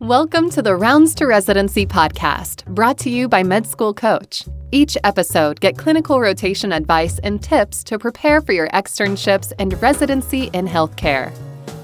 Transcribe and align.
Welcome 0.00 0.48
to 0.52 0.62
the 0.62 0.74
Rounds 0.76 1.14
to 1.16 1.26
Residency 1.26 1.84
podcast, 1.84 2.64
brought 2.64 2.96
to 3.00 3.10
you 3.10 3.28
by 3.28 3.42
Med 3.42 3.66
School 3.66 3.92
Coach. 3.92 4.44
Each 4.72 4.96
episode, 5.04 5.60
get 5.60 5.76
clinical 5.76 6.22
rotation 6.22 6.72
advice 6.72 7.18
and 7.18 7.42
tips 7.42 7.84
to 7.84 7.98
prepare 7.98 8.40
for 8.40 8.52
your 8.52 8.70
externships 8.70 9.52
and 9.58 9.78
residency 9.82 10.44
in 10.54 10.66
healthcare. 10.66 11.30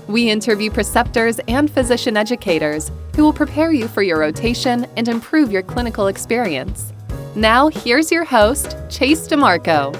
We 0.09 0.31
interview 0.31 0.71
preceptors 0.71 1.41
and 1.47 1.71
physician 1.71 2.17
educators 2.17 2.91
who 3.15 3.23
will 3.23 3.35
prepare 3.35 3.71
you 3.71 3.87
for 3.87 4.01
your 4.01 4.21
rotation 4.21 4.87
and 4.96 5.08
improve 5.08 5.53
your 5.53 5.62
clinical 5.62 6.06
experience. 6.06 6.94
Now, 7.35 7.69
here's 7.69 8.10
your 8.10 8.24
host, 8.24 8.78
Chase 8.88 9.28
DeMarco. 9.28 9.94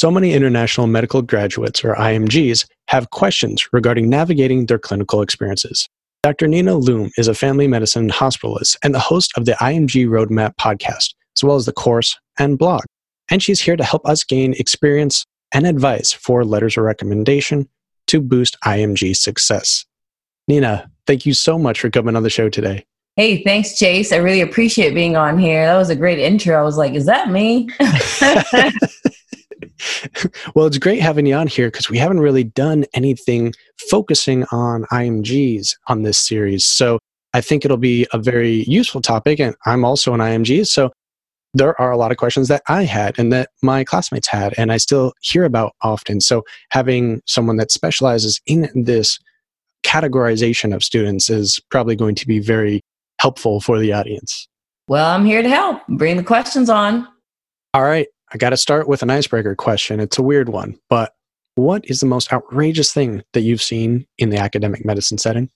So 0.00 0.10
many 0.10 0.32
international 0.32 0.86
medical 0.86 1.20
graduates, 1.20 1.84
or 1.84 1.94
IMGs, 1.94 2.64
have 2.88 3.10
questions 3.10 3.68
regarding 3.70 4.08
navigating 4.08 4.64
their 4.64 4.78
clinical 4.78 5.20
experiences. 5.20 5.90
Dr. 6.22 6.48
Nina 6.48 6.74
Lum 6.74 7.10
is 7.18 7.28
a 7.28 7.34
family 7.34 7.68
medicine 7.68 8.08
hospitalist 8.08 8.78
and 8.82 8.94
the 8.94 8.98
host 8.98 9.30
of 9.36 9.44
the 9.44 9.52
IMG 9.60 10.08
Roadmap 10.08 10.56
podcast, 10.56 11.12
as 11.36 11.44
well 11.44 11.56
as 11.56 11.66
the 11.66 11.72
course 11.74 12.18
and 12.38 12.58
blog. 12.58 12.84
And 13.30 13.42
she's 13.42 13.60
here 13.60 13.76
to 13.76 13.84
help 13.84 14.08
us 14.08 14.24
gain 14.24 14.54
experience 14.54 15.26
and 15.52 15.66
advice 15.66 16.12
for 16.12 16.46
letters 16.46 16.78
of 16.78 16.84
recommendation 16.84 17.68
to 18.06 18.22
boost 18.22 18.56
IMG 18.64 19.14
success. 19.14 19.84
Nina, 20.48 20.90
thank 21.06 21.26
you 21.26 21.34
so 21.34 21.58
much 21.58 21.78
for 21.78 21.90
coming 21.90 22.16
on 22.16 22.22
the 22.22 22.30
show 22.30 22.48
today. 22.48 22.86
Hey, 23.16 23.44
thanks, 23.44 23.78
Chase. 23.78 24.12
I 24.12 24.16
really 24.16 24.40
appreciate 24.40 24.94
being 24.94 25.16
on 25.16 25.36
here. 25.36 25.66
That 25.66 25.76
was 25.76 25.90
a 25.90 25.94
great 25.94 26.18
intro. 26.18 26.58
I 26.58 26.62
was 26.62 26.78
like, 26.78 26.94
is 26.94 27.04
that 27.04 27.28
me? 27.28 27.68
well, 30.54 30.66
it's 30.66 30.78
great 30.78 31.00
having 31.00 31.26
you 31.26 31.34
on 31.34 31.46
here 31.46 31.68
because 31.68 31.90
we 31.90 31.98
haven't 31.98 32.20
really 32.20 32.44
done 32.44 32.84
anything 32.94 33.52
focusing 33.90 34.44
on 34.52 34.84
IMGs 34.92 35.76
on 35.88 36.02
this 36.02 36.18
series. 36.18 36.64
So 36.64 36.98
I 37.32 37.40
think 37.40 37.64
it'll 37.64 37.76
be 37.76 38.06
a 38.12 38.18
very 38.18 38.64
useful 38.66 39.00
topic. 39.00 39.38
And 39.40 39.54
I'm 39.66 39.84
also 39.84 40.12
an 40.14 40.20
IMG. 40.20 40.66
So 40.66 40.90
there 41.54 41.80
are 41.80 41.90
a 41.90 41.96
lot 41.96 42.10
of 42.10 42.16
questions 42.16 42.48
that 42.48 42.62
I 42.68 42.84
had 42.84 43.18
and 43.18 43.32
that 43.32 43.50
my 43.62 43.84
classmates 43.84 44.28
had, 44.28 44.54
and 44.56 44.72
I 44.72 44.76
still 44.76 45.12
hear 45.20 45.44
about 45.44 45.72
often. 45.82 46.20
So 46.20 46.42
having 46.70 47.22
someone 47.26 47.56
that 47.56 47.72
specializes 47.72 48.40
in 48.46 48.68
this 48.74 49.18
categorization 49.82 50.74
of 50.74 50.84
students 50.84 51.30
is 51.30 51.60
probably 51.70 51.96
going 51.96 52.14
to 52.16 52.26
be 52.26 52.38
very 52.38 52.80
helpful 53.18 53.60
for 53.60 53.78
the 53.78 53.92
audience. 53.92 54.46
Well, 54.88 55.08
I'm 55.08 55.24
here 55.24 55.42
to 55.42 55.48
help. 55.48 55.86
Bring 55.88 56.16
the 56.16 56.22
questions 56.22 56.70
on. 56.70 57.06
All 57.74 57.82
right. 57.82 58.08
I 58.32 58.38
got 58.38 58.50
to 58.50 58.56
start 58.56 58.88
with 58.88 59.02
an 59.02 59.10
icebreaker 59.10 59.56
question. 59.56 59.98
It's 60.00 60.18
a 60.18 60.22
weird 60.22 60.48
one, 60.48 60.78
but 60.88 61.14
what 61.56 61.84
is 61.86 62.00
the 62.00 62.06
most 62.06 62.32
outrageous 62.32 62.92
thing 62.92 63.22
that 63.32 63.40
you've 63.40 63.62
seen 63.62 64.06
in 64.18 64.30
the 64.30 64.38
academic 64.38 64.84
medicine 64.84 65.18
setting? 65.18 65.50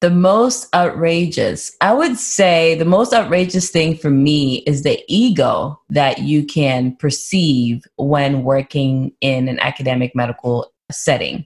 The 0.00 0.10
most 0.10 0.72
outrageous, 0.72 1.76
I 1.80 1.92
would 1.92 2.16
say 2.16 2.76
the 2.76 2.84
most 2.84 3.12
outrageous 3.12 3.70
thing 3.70 3.96
for 3.96 4.10
me 4.10 4.58
is 4.58 4.84
the 4.84 5.02
ego 5.08 5.80
that 5.90 6.20
you 6.20 6.44
can 6.46 6.94
perceive 6.96 7.82
when 7.96 8.44
working 8.44 9.12
in 9.20 9.48
an 9.48 9.58
academic 9.58 10.14
medical 10.14 10.72
setting. 10.92 11.44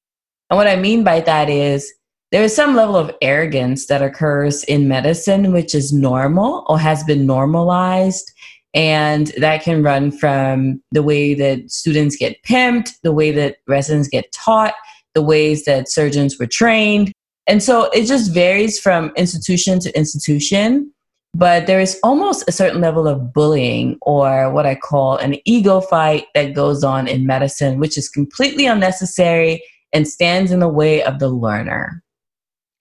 And 0.50 0.58
what 0.58 0.68
I 0.68 0.77
mean 0.77 1.02
by 1.02 1.20
that 1.20 1.48
is 1.48 1.90
there 2.30 2.42
is 2.42 2.55
some 2.55 2.77
level 2.77 2.96
of 2.96 3.14
arrogance 3.22 3.86
that 3.86 4.02
occurs 4.02 4.64
in 4.64 4.86
medicine, 4.86 5.52
which 5.52 5.74
is 5.74 5.92
normal 5.92 6.66
or 6.68 6.78
has 6.78 7.02
been 7.05 7.24
normalized. 7.24 8.30
And 8.75 9.28
that 9.39 9.62
can 9.62 9.83
run 9.83 10.11
from 10.11 10.83
the 10.92 11.03
way 11.03 11.34
that 11.34 11.70
students 11.70 12.17
get 12.17 12.42
pimped, 12.42 12.92
the 13.03 13.12
way 13.12 13.31
that 13.31 13.59
residents 13.67 14.09
get 14.09 14.33
taught, 14.33 14.75
the 15.14 15.23
ways 15.23 15.64
that 15.64 15.91
surgeons 15.91 16.39
were 16.39 16.47
trained. 16.47 17.12
And 17.47 17.62
so 17.62 17.91
it 17.91 18.06
just 18.06 18.33
varies 18.33 18.79
from 18.79 19.12
institution 19.17 19.79
to 19.81 19.97
institution. 19.97 20.92
But 21.34 21.67
there 21.67 21.81
is 21.81 21.98
almost 22.03 22.45
a 22.47 22.53
certain 22.53 22.81
level 22.81 23.09
of 23.09 23.33
bullying 23.33 23.98
or 24.02 24.51
what 24.52 24.67
I 24.67 24.75
call 24.75 25.17
an 25.17 25.36
ego 25.46 25.80
fight 25.80 26.27
that 26.35 26.55
goes 26.55 26.85
on 26.85 27.08
in 27.08 27.27
medicine, 27.27 27.79
which 27.79 27.96
is 27.96 28.08
completely 28.08 28.67
unnecessary 28.67 29.63
and 29.95 30.07
stands 30.07 30.51
in 30.51 30.61
the 30.61 30.69
way 30.69 31.02
of 31.02 31.19
the 31.19 31.29
learner. 31.29 32.02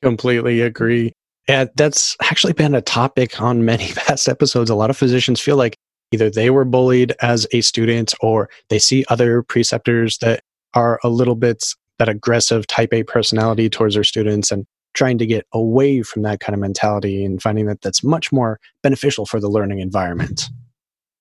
Completely 0.01 0.61
agree. 0.61 1.13
And 1.47 1.69
that's 1.75 2.17
actually 2.21 2.53
been 2.53 2.75
a 2.75 2.81
topic 2.81 3.41
on 3.41 3.65
many 3.65 3.91
past 3.95 4.27
episodes. 4.27 4.69
A 4.69 4.75
lot 4.75 4.89
of 4.89 4.97
physicians 4.97 5.39
feel 5.39 5.55
like 5.55 5.77
either 6.11 6.29
they 6.29 6.49
were 6.49 6.65
bullied 6.65 7.13
as 7.21 7.47
a 7.51 7.61
student 7.61 8.13
or 8.21 8.49
they 8.69 8.79
see 8.79 9.05
other 9.09 9.43
preceptors 9.43 10.17
that 10.19 10.43
are 10.73 10.99
a 11.03 11.09
little 11.09 11.35
bit 11.35 11.63
that 11.99 12.09
aggressive 12.09 12.65
type 12.67 12.93
A 12.93 13.03
personality 13.03 13.69
towards 13.69 13.95
their 13.95 14.03
students 14.03 14.51
and 14.51 14.65
trying 14.93 15.17
to 15.17 15.25
get 15.25 15.45
away 15.53 16.01
from 16.01 16.23
that 16.23 16.39
kind 16.39 16.53
of 16.53 16.59
mentality 16.59 17.23
and 17.23 17.41
finding 17.41 17.65
that 17.67 17.81
that's 17.81 18.03
much 18.03 18.31
more 18.31 18.59
beneficial 18.83 19.25
for 19.25 19.39
the 19.39 19.49
learning 19.49 19.79
environment. 19.79 20.49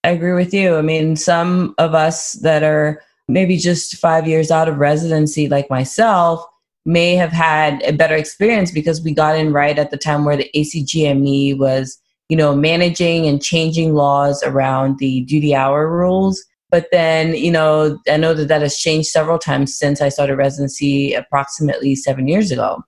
I 0.02 0.10
agree 0.10 0.32
with 0.32 0.54
you. 0.54 0.76
I 0.76 0.82
mean, 0.82 1.16
some 1.16 1.74
of 1.78 1.94
us 1.94 2.32
that 2.34 2.62
are 2.62 3.02
maybe 3.28 3.56
just 3.56 3.96
five 3.96 4.26
years 4.26 4.50
out 4.50 4.68
of 4.68 4.78
residency, 4.78 5.48
like 5.48 5.70
myself, 5.70 6.44
may 6.86 7.14
have 7.14 7.30
had 7.30 7.82
a 7.82 7.92
better 7.92 8.16
experience 8.16 8.70
because 8.70 9.02
we 9.02 9.12
got 9.12 9.36
in 9.36 9.52
right 9.52 9.78
at 9.78 9.90
the 9.90 9.98
time 9.98 10.24
where 10.24 10.36
the 10.36 10.50
ACGME 10.54 11.58
was, 11.58 11.98
you 12.30 12.36
know, 12.36 12.54
managing 12.54 13.26
and 13.26 13.42
changing 13.42 13.94
laws 13.94 14.42
around 14.42 14.98
the 14.98 15.20
duty 15.22 15.54
hour 15.54 15.90
rules. 15.90 16.42
But 16.70 16.86
then, 16.92 17.34
you 17.34 17.50
know, 17.50 17.98
I 18.08 18.16
know 18.16 18.32
that 18.32 18.48
that 18.48 18.62
has 18.62 18.78
changed 18.78 19.08
several 19.08 19.38
times 19.38 19.76
since 19.76 20.00
I 20.00 20.08
started 20.08 20.36
residency 20.36 21.12
approximately 21.12 21.94
seven 21.96 22.28
years 22.28 22.50
ago. 22.50 22.82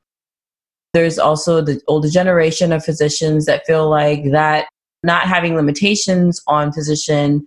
There's 0.94 1.18
also 1.18 1.60
the 1.60 1.80
older 1.88 2.08
generation 2.08 2.72
of 2.72 2.84
physicians 2.84 3.44
that 3.46 3.66
feel 3.66 3.90
like 3.90 4.30
that 4.30 4.68
not 5.02 5.24
having 5.24 5.56
limitations 5.56 6.40
on 6.46 6.72
physician 6.72 7.46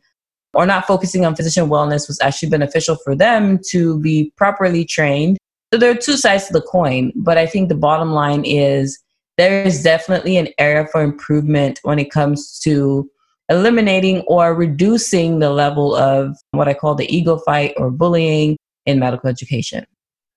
or 0.54 0.66
not 0.66 0.86
focusing 0.86 1.26
on 1.26 1.36
physician 1.36 1.70
wellness 1.70 2.08
was 2.08 2.20
actually 2.22 2.50
beneficial 2.50 2.98
for 3.04 3.16
them 3.16 3.60
to 3.70 4.00
be 4.02 4.34
properly 4.36 4.84
trained 4.84 5.38
so 5.76 5.80
there 5.80 5.92
are 5.92 5.96
two 5.96 6.16
sides 6.16 6.48
to 6.48 6.54
the 6.54 6.62
coin, 6.62 7.12
but 7.18 7.38
I 7.38 7.46
think 7.46 7.68
the 7.68 7.76
bottom 7.76 8.12
line 8.12 8.46
is 8.46 8.98
there 9.38 9.64
is 9.64 9.84
definitely 9.84 10.38
an 10.38 10.50
area 10.58 10.88
for 10.92 11.02
improvement 11.02 11.80
when 11.84 12.00
it 12.00 12.12
comes 12.12 12.60
to 12.60 13.10
eliminating 13.50 14.22
or 14.22 14.56
reducing 14.56 15.40
the 15.40 15.52
level 15.52 15.96
of 15.96 16.36
what 16.52 16.68
I 16.68 16.74
call 16.74 16.96
the 16.96 17.14
ego 17.16 17.38
fight 17.40 17.74
or 17.78 17.92
bullying 17.92 18.58
in 18.86 19.00
medical 19.00 19.30
education. 19.30 19.86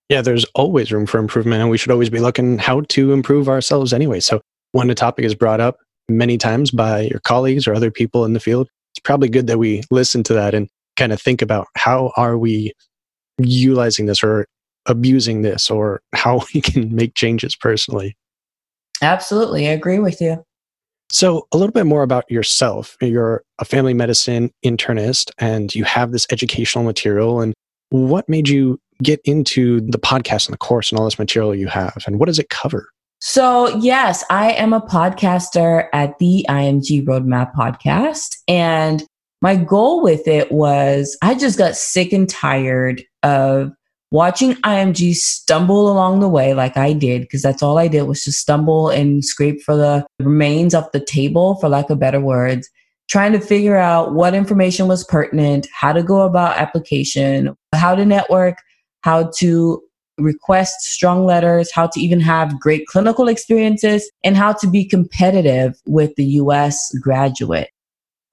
Yeah, 0.08 0.22
there's 0.22 0.44
always 0.54 0.90
room 0.90 1.06
for 1.06 1.18
improvement, 1.18 1.60
and 1.60 1.70
we 1.70 1.78
should 1.78 1.90
always 1.90 2.10
be 2.10 2.20
looking 2.20 2.58
how 2.58 2.80
to 2.80 3.12
improve 3.12 3.48
ourselves 3.48 3.92
anyway. 3.92 4.20
So 4.20 4.40
when 4.72 4.90
a 4.90 4.94
topic 4.94 5.24
is 5.24 5.34
brought 5.34 5.60
up 5.60 5.76
many 6.08 6.38
times 6.38 6.70
by 6.70 7.02
your 7.02 7.20
colleagues 7.20 7.66
or 7.66 7.74
other 7.74 7.90
people 7.90 8.24
in 8.24 8.32
the 8.32 8.40
field, 8.40 8.68
it's 8.92 9.00
probably 9.00 9.28
good 9.28 9.46
that 9.48 9.58
we 9.58 9.82
listen 9.90 10.22
to 10.24 10.34
that 10.34 10.54
and 10.54 10.68
kind 10.96 11.12
of 11.12 11.20
think 11.20 11.42
about 11.42 11.68
how 11.76 12.12
are 12.16 12.38
we 12.38 12.72
utilizing 13.38 14.06
this 14.06 14.22
or 14.22 14.46
abusing 14.86 15.42
this 15.42 15.70
or 15.70 16.00
how 16.14 16.42
we 16.54 16.60
can 16.60 16.94
make 16.94 17.14
changes 17.14 17.54
personally. 17.54 18.16
Absolutely. 19.02 19.68
I 19.68 19.72
agree 19.72 19.98
with 19.98 20.20
you. 20.20 20.44
So, 21.10 21.46
a 21.52 21.56
little 21.56 21.72
bit 21.72 21.86
more 21.86 22.02
about 22.02 22.30
yourself. 22.30 22.96
You're 23.00 23.42
a 23.58 23.64
family 23.64 23.94
medicine 23.94 24.52
internist 24.64 25.30
and 25.38 25.74
you 25.74 25.84
have 25.84 26.12
this 26.12 26.26
educational 26.30 26.84
material. 26.84 27.40
And 27.40 27.54
what 27.88 28.28
made 28.28 28.48
you 28.48 28.78
get 29.02 29.20
into 29.24 29.80
the 29.80 29.98
podcast 29.98 30.46
and 30.46 30.52
the 30.52 30.58
course 30.58 30.90
and 30.90 30.98
all 30.98 31.06
this 31.06 31.18
material 31.18 31.54
you 31.54 31.68
have? 31.68 32.04
And 32.06 32.18
what 32.18 32.26
does 32.26 32.38
it 32.38 32.50
cover? 32.50 32.90
So, 33.20 33.74
yes, 33.78 34.22
I 34.30 34.52
am 34.52 34.72
a 34.72 34.80
podcaster 34.80 35.88
at 35.92 36.18
the 36.18 36.44
IMG 36.48 37.04
Roadmap 37.04 37.52
podcast. 37.54 38.36
And 38.46 39.04
my 39.40 39.56
goal 39.56 40.02
with 40.02 40.28
it 40.28 40.52
was 40.52 41.16
I 41.22 41.34
just 41.34 41.58
got 41.58 41.76
sick 41.76 42.12
and 42.12 42.28
tired 42.28 43.02
of 43.22 43.72
watching 44.10 44.54
IMG 44.54 45.14
stumble 45.14 45.90
along 45.90 46.20
the 46.20 46.28
way 46.28 46.54
like 46.54 46.76
I 46.76 46.92
did, 46.92 47.22
because 47.22 47.42
that's 47.42 47.62
all 47.62 47.78
I 47.78 47.88
did 47.88 48.02
was 48.02 48.24
just 48.24 48.40
stumble 48.40 48.88
and 48.88 49.24
scrape 49.24 49.62
for 49.62 49.76
the 49.76 50.06
remains 50.18 50.74
of 50.74 50.90
the 50.92 51.00
table, 51.00 51.56
for 51.56 51.68
lack 51.68 51.90
of 51.90 51.98
better 51.98 52.20
words, 52.20 52.68
trying 53.08 53.32
to 53.32 53.40
figure 53.40 53.76
out 53.76 54.14
what 54.14 54.34
information 54.34 54.86
was 54.86 55.04
pertinent, 55.04 55.66
how 55.72 55.92
to 55.92 56.02
go 56.02 56.22
about 56.22 56.56
application, 56.56 57.56
how 57.74 57.94
to 57.94 58.04
network, 58.04 58.58
how 59.02 59.30
to 59.36 59.82
request 60.18 60.80
strong 60.80 61.24
letters, 61.24 61.70
how 61.72 61.86
to 61.86 62.00
even 62.00 62.20
have 62.20 62.58
great 62.58 62.86
clinical 62.86 63.28
experiences, 63.28 64.10
and 64.24 64.36
how 64.36 64.52
to 64.52 64.68
be 64.68 64.84
competitive 64.84 65.80
with 65.86 66.14
the 66.16 66.24
US 66.24 66.92
graduate. 67.00 67.70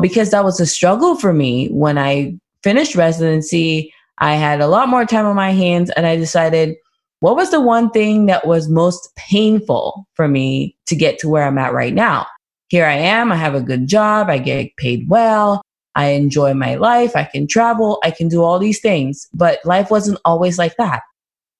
Because 0.01 0.31
that 0.31 0.43
was 0.43 0.59
a 0.59 0.65
struggle 0.65 1.15
for 1.15 1.31
me 1.31 1.67
when 1.69 1.97
I 1.97 2.35
finished 2.63 2.95
residency 2.95 3.93
I 4.17 4.35
had 4.35 4.61
a 4.61 4.67
lot 4.67 4.89
more 4.89 5.05
time 5.05 5.25
on 5.25 5.35
my 5.35 5.51
hands 5.51 5.89
and 5.91 6.05
I 6.05 6.15
decided 6.15 6.75
what 7.19 7.35
was 7.35 7.51
the 7.51 7.61
one 7.61 7.89
thing 7.89 8.27
that 8.27 8.45
was 8.45 8.69
most 8.69 9.09
painful 9.15 10.07
for 10.13 10.27
me 10.27 10.77
to 10.87 10.95
get 10.95 11.19
to 11.19 11.29
where 11.29 11.43
I'm 11.43 11.57
at 11.57 11.73
right 11.73 11.93
now? 11.93 12.27
Here 12.67 12.85
I 12.85 12.93
am, 12.93 13.31
I 13.31 13.35
have 13.35 13.55
a 13.55 13.61
good 13.61 13.87
job, 13.87 14.29
I 14.29 14.37
get 14.37 14.75
paid 14.77 15.07
well, 15.09 15.61
I 15.95 16.07
enjoy 16.07 16.53
my 16.53 16.75
life, 16.75 17.15
I 17.15 17.23
can 17.23 17.47
travel, 17.47 17.99
I 18.03 18.11
can 18.11 18.27
do 18.27 18.43
all 18.43 18.59
these 18.59 18.81
things, 18.81 19.27
but 19.33 19.59
life 19.65 19.89
wasn't 19.89 20.19
always 20.25 20.57
like 20.57 20.75
that. 20.77 21.01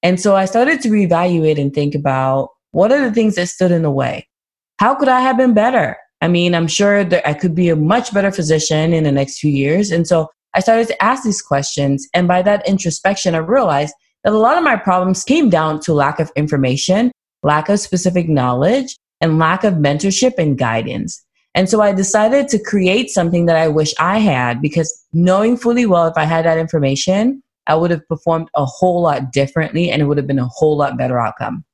And 0.02 0.20
so 0.20 0.36
I 0.36 0.44
started 0.44 0.80
to 0.82 0.88
reevaluate 0.88 1.60
and 1.60 1.72
think 1.72 1.94
about 1.94 2.50
what 2.72 2.92
are 2.92 3.00
the 3.00 3.14
things 3.14 3.36
that 3.36 3.48
stood 3.48 3.70
in 3.70 3.82
the 3.82 3.90
way? 3.90 4.28
How 4.78 4.94
could 4.94 5.08
I 5.08 5.20
have 5.20 5.36
been 5.36 5.54
better? 5.54 5.96
I 6.20 6.28
mean, 6.28 6.54
I'm 6.54 6.68
sure 6.68 7.04
that 7.04 7.26
I 7.26 7.34
could 7.34 7.54
be 7.54 7.68
a 7.68 7.76
much 7.76 8.12
better 8.12 8.30
physician 8.30 8.92
in 8.92 9.04
the 9.04 9.12
next 9.12 9.38
few 9.38 9.50
years. 9.50 9.90
And 9.90 10.06
so 10.06 10.28
I 10.56 10.60
started 10.60 10.88
to 10.88 11.04
ask 11.04 11.22
these 11.22 11.42
questions. 11.42 12.08
And 12.14 12.26
by 12.26 12.40
that 12.42 12.66
introspection, 12.66 13.34
I 13.34 13.38
realized 13.38 13.94
that 14.24 14.32
a 14.32 14.38
lot 14.38 14.56
of 14.56 14.64
my 14.64 14.76
problems 14.76 15.22
came 15.22 15.50
down 15.50 15.80
to 15.80 15.92
lack 15.92 16.18
of 16.18 16.32
information, 16.34 17.12
lack 17.42 17.68
of 17.68 17.78
specific 17.78 18.28
knowledge, 18.28 18.96
and 19.20 19.38
lack 19.38 19.64
of 19.64 19.74
mentorship 19.74 20.38
and 20.38 20.58
guidance. 20.58 21.22
And 21.54 21.68
so 21.68 21.80
I 21.80 21.92
decided 21.92 22.48
to 22.48 22.58
create 22.58 23.10
something 23.10 23.46
that 23.46 23.56
I 23.56 23.68
wish 23.68 23.94
I 24.00 24.18
had 24.18 24.60
because 24.60 24.92
knowing 25.12 25.56
fully 25.56 25.86
well 25.86 26.06
if 26.06 26.16
I 26.16 26.24
had 26.24 26.44
that 26.46 26.58
information, 26.58 27.42
I 27.66 27.74
would 27.74 27.90
have 27.90 28.06
performed 28.08 28.48
a 28.54 28.64
whole 28.64 29.02
lot 29.02 29.32
differently 29.32 29.90
and 29.90 30.00
it 30.00 30.06
would 30.06 30.18
have 30.18 30.26
been 30.26 30.38
a 30.38 30.48
whole 30.48 30.76
lot 30.76 30.96
better 30.96 31.18
outcome. 31.18 31.64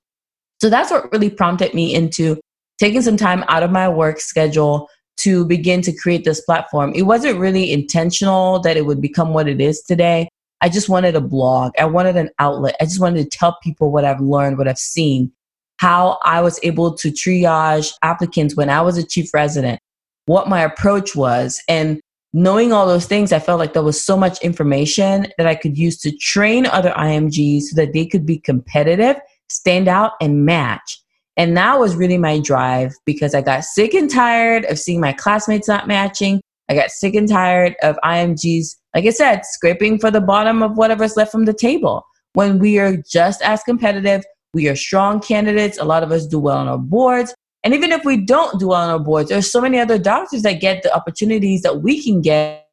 So 0.61 0.71
that's 0.71 0.91
what 0.91 1.11
really 1.13 1.31
prompted 1.31 1.75
me 1.75 1.95
into 1.95 2.41
taking 2.79 3.03
some 3.03 3.17
time 3.17 3.45
out 3.49 3.63
of 3.63 3.71
my 3.71 3.89
work 3.89 4.21
schedule 4.21 4.89
to 5.19 5.45
begin 5.45 5.83
to 5.83 5.93
create 5.93 6.25
this 6.25 6.41
platform. 6.41 6.93
It 6.95 7.03
wasn't 7.03 7.39
really 7.39 7.71
intentional 7.71 8.61
that 8.61 8.77
it 8.77 8.87
would 8.87 9.01
become 9.01 9.33
what 9.33 9.49
it 9.49 9.61
is 9.61 9.83
today. 9.83 10.29
I 10.61 10.69
just 10.69 10.89
wanted 10.89 11.17
a 11.17 11.21
blog. 11.21 11.73
I 11.79 11.85
wanted 11.87 12.17
an 12.17 12.31
outlet. 12.39 12.77
I 12.81 12.85
just 12.85 13.01
wanted 13.01 13.23
to 13.23 13.39
tell 13.39 13.59
people 13.63 13.91
what 13.91 14.05
I've 14.05 14.21
learned, 14.21 14.59
what 14.59 14.69
I've 14.69 14.79
seen, 14.79 15.33
how 15.79 16.19
I 16.25 16.41
was 16.41 16.61
able 16.63 16.95
to 16.95 17.09
triage 17.09 17.93
applicants 18.03 18.57
when 18.57 18.71
I 18.71 18.81
was 18.81 18.97
a 18.97 19.07
chief 19.07 19.35
resident, 19.35 19.81
what 20.27 20.49
my 20.49 20.63
approach 20.63 21.17
was. 21.17 21.61
And 21.69 22.01
knowing 22.33 22.73
all 22.73 22.87
those 22.87 23.07
things, 23.07 23.33
I 23.33 23.41
felt 23.41 23.59
like 23.59 23.73
there 23.73 23.83
was 23.83 24.03
so 24.03 24.17
much 24.17 24.41
information 24.41 25.27
that 25.37 25.49
I 25.49 25.57
could 25.57 25.77
use 25.77 25.99
to 26.03 26.17
train 26.17 26.67
other 26.67 26.93
IMGs 26.93 27.63
so 27.63 27.77
that 27.77 27.93
they 27.93 28.07
could 28.07 28.25
be 28.25 28.39
competitive, 28.39 29.17
stand 29.49 29.89
out, 29.89 30.13
and 30.21 30.47
match. 30.47 31.02
And 31.37 31.57
that 31.57 31.79
was 31.79 31.97
really 31.97 32.19
my 32.19 32.41
drive 32.41 32.93
because 33.07 33.35
I 33.35 33.41
got 33.41 33.65
sick 33.65 33.95
and 33.95 34.11
tired 34.11 34.65
of 34.67 34.79
seeing 34.79 35.01
my 35.01 35.13
classmates 35.13 35.69
not 35.69 35.89
matching. 35.89 36.41
I 36.69 36.75
got 36.75 36.91
sick 36.91 37.15
and 37.15 37.29
tired 37.29 37.75
of 37.83 37.97
IMGs, 38.05 38.77
like 38.95 39.07
I 39.07 39.11
said, 39.11 39.45
scraping 39.45 39.99
for 39.99 40.11
the 40.11 40.21
bottom 40.21 40.63
of 40.63 40.77
whatever's 40.77 41.17
left 41.17 41.33
from 41.33 41.47
the 41.47 41.55
table. 41.55 42.05
When 42.35 42.59
we 42.59 42.79
are 42.79 42.97
just 43.11 43.43
as 43.43 43.63
competitive, 43.63 44.25
we 44.55 44.69
are 44.69 44.77
strong 44.77 45.21
candidates. 45.21 45.79
A 45.79 45.85
lot 45.85 46.03
of 46.03 46.13
us 46.13 46.27
do 46.27 46.39
well 46.39 46.59
on 46.59 46.69
our 46.69 46.79
boards. 46.79 47.35
And 47.65 47.75
even 47.75 47.93
if 47.93 48.05
we 48.05 48.19
don't 48.19 48.59
do 48.59 48.69
well 48.69 48.83
on 48.83 48.91
our 48.91 48.99
boards, 48.99 49.31
there's 49.31 49.51
so 49.51 49.61
many 49.61 49.79
other 49.79 49.99
doctors 49.99 50.43
that 50.43 50.61
get 50.61 50.83
the 50.83 50.95
opportunities 50.95 51.63
that 51.63 51.83
we 51.83 52.03
can 52.03 52.21
get 52.21 52.67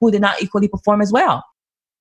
who 0.00 0.10
did 0.10 0.20
not 0.20 0.42
equally 0.42 0.68
perform 0.68 1.00
as 1.00 1.12
well 1.12 1.44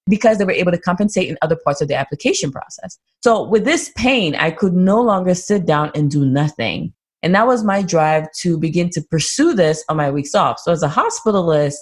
because 0.07 0.37
they 0.37 0.45
were 0.45 0.51
able 0.51 0.71
to 0.71 0.77
compensate 0.77 1.29
in 1.29 1.37
other 1.41 1.55
parts 1.55 1.81
of 1.81 1.87
the 1.87 1.95
application 1.95 2.51
process. 2.51 2.97
So 3.23 3.43
with 3.43 3.65
this 3.65 3.91
pain, 3.95 4.35
I 4.35 4.51
could 4.51 4.73
no 4.73 5.01
longer 5.01 5.33
sit 5.33 5.65
down 5.65 5.91
and 5.95 6.09
do 6.09 6.25
nothing. 6.25 6.93
And 7.23 7.33
that 7.35 7.47
was 7.47 7.63
my 7.63 7.81
drive 7.81 8.31
to 8.41 8.57
begin 8.57 8.89
to 8.91 9.01
pursue 9.01 9.53
this 9.53 9.83
on 9.89 9.97
my 9.97 10.11
weeks 10.11 10.35
off. 10.35 10.59
So 10.59 10.71
as 10.71 10.83
a 10.83 10.89
hospitalist, 10.89 11.75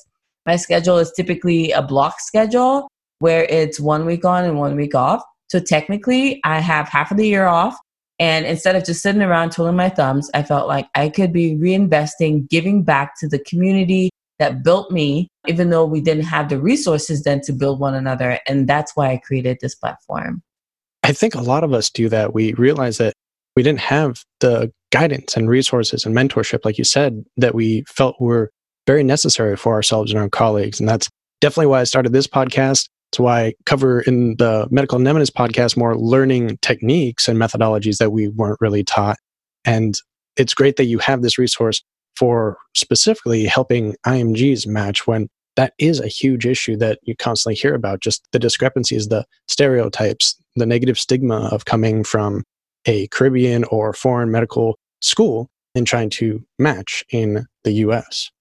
my 0.45 0.55
schedule 0.55 0.97
is 0.97 1.11
typically 1.11 1.71
a 1.71 1.81
block 1.81 2.19
schedule 2.19 2.87
where 3.19 3.45
it's 3.45 3.79
one 3.79 4.05
week 4.05 4.25
on 4.25 4.43
and 4.43 4.57
one 4.57 4.75
week 4.75 4.95
off. 4.95 5.23
So 5.49 5.59
technically, 5.59 6.41
I 6.43 6.59
have 6.59 6.87
half 6.87 7.11
of 7.11 7.17
the 7.17 7.27
year 7.27 7.45
off. 7.45 7.77
And 8.17 8.45
instead 8.45 8.75
of 8.75 8.85
just 8.85 9.01
sitting 9.01 9.21
around 9.21 9.51
twiddling 9.51 9.75
my 9.75 9.89
thumbs, 9.89 10.29
I 10.33 10.43
felt 10.43 10.67
like 10.67 10.87
I 10.95 11.09
could 11.09 11.33
be 11.33 11.55
reinvesting, 11.55 12.49
giving 12.49 12.83
back 12.83 13.19
to 13.19 13.27
the 13.27 13.39
community 13.39 14.09
that 14.39 14.63
built 14.63 14.91
me, 14.91 15.27
even 15.47 15.69
though 15.69 15.85
we 15.85 16.01
didn't 16.01 16.25
have 16.25 16.49
the 16.49 16.59
resources 16.59 17.23
then 17.23 17.41
to 17.41 17.53
build 17.53 17.79
one 17.79 17.93
another. 17.93 18.39
And 18.47 18.67
that's 18.67 18.95
why 18.95 19.11
I 19.11 19.17
created 19.17 19.57
this 19.61 19.75
platform. 19.75 20.41
I 21.03 21.11
think 21.11 21.35
a 21.35 21.41
lot 21.41 21.63
of 21.63 21.73
us 21.73 21.89
do 21.89 22.09
that. 22.09 22.33
We 22.33 22.53
realize 22.53 22.97
that 22.97 23.13
we 23.55 23.63
didn't 23.63 23.81
have 23.81 24.23
the 24.39 24.71
guidance 24.91 25.37
and 25.37 25.49
resources 25.49 26.05
and 26.05 26.15
mentorship, 26.15 26.65
like 26.65 26.77
you 26.77 26.83
said, 26.83 27.23
that 27.37 27.55
we 27.55 27.83
felt 27.87 28.19
were 28.19 28.49
very 28.87 29.03
necessary 29.03 29.55
for 29.55 29.73
ourselves 29.73 30.11
and 30.11 30.19
our 30.19 30.29
colleagues. 30.29 30.79
And 30.79 30.87
that's 30.87 31.09
definitely 31.41 31.67
why 31.67 31.81
I 31.81 31.85
started 31.85 32.13
this 32.13 32.27
podcast. 32.27 32.87
It's 33.11 33.19
why 33.19 33.43
I 33.43 33.53
cover 33.65 34.01
in 34.01 34.35
the 34.37 34.67
Medical 34.71 34.99
Mnemonists 34.99 35.35
podcast 35.35 35.77
more 35.77 35.97
learning 35.97 36.57
techniques 36.61 37.27
and 37.27 37.39
methodologies 37.39 37.97
that 37.97 38.11
we 38.11 38.27
weren't 38.27 38.59
really 38.59 38.83
taught. 38.83 39.17
And 39.63 39.95
it's 40.37 40.53
great 40.53 40.75
that 40.77 40.85
you 40.85 40.99
have 40.99 41.21
this 41.21 41.37
resource 41.37 41.83
for 42.15 42.57
specifically 42.73 43.45
helping 43.45 43.95
IMGs 44.05 44.67
match 44.67 45.05
when 45.05 45.27
that 45.55 45.73
is 45.77 45.99
a 45.99 46.07
huge 46.07 46.45
issue 46.45 46.75
that 46.77 46.99
you 47.03 47.15
constantly 47.15 47.55
hear 47.55 47.75
about 47.75 48.01
just 48.01 48.27
the 48.31 48.39
discrepancies, 48.39 49.07
the 49.07 49.25
stereotypes, 49.47 50.35
the 50.55 50.65
negative 50.65 50.99
stigma 50.99 51.47
of 51.51 51.65
coming 51.65 52.03
from 52.03 52.43
a 52.85 53.07
Caribbean 53.07 53.63
or 53.65 53.93
foreign 53.93 54.31
medical 54.31 54.77
school 55.01 55.49
and 55.73 55.85
trying 55.85 56.09
to 56.09 56.43
match 56.59 57.03
in 57.09 57.45
the 57.63 57.73
US. 57.73 58.31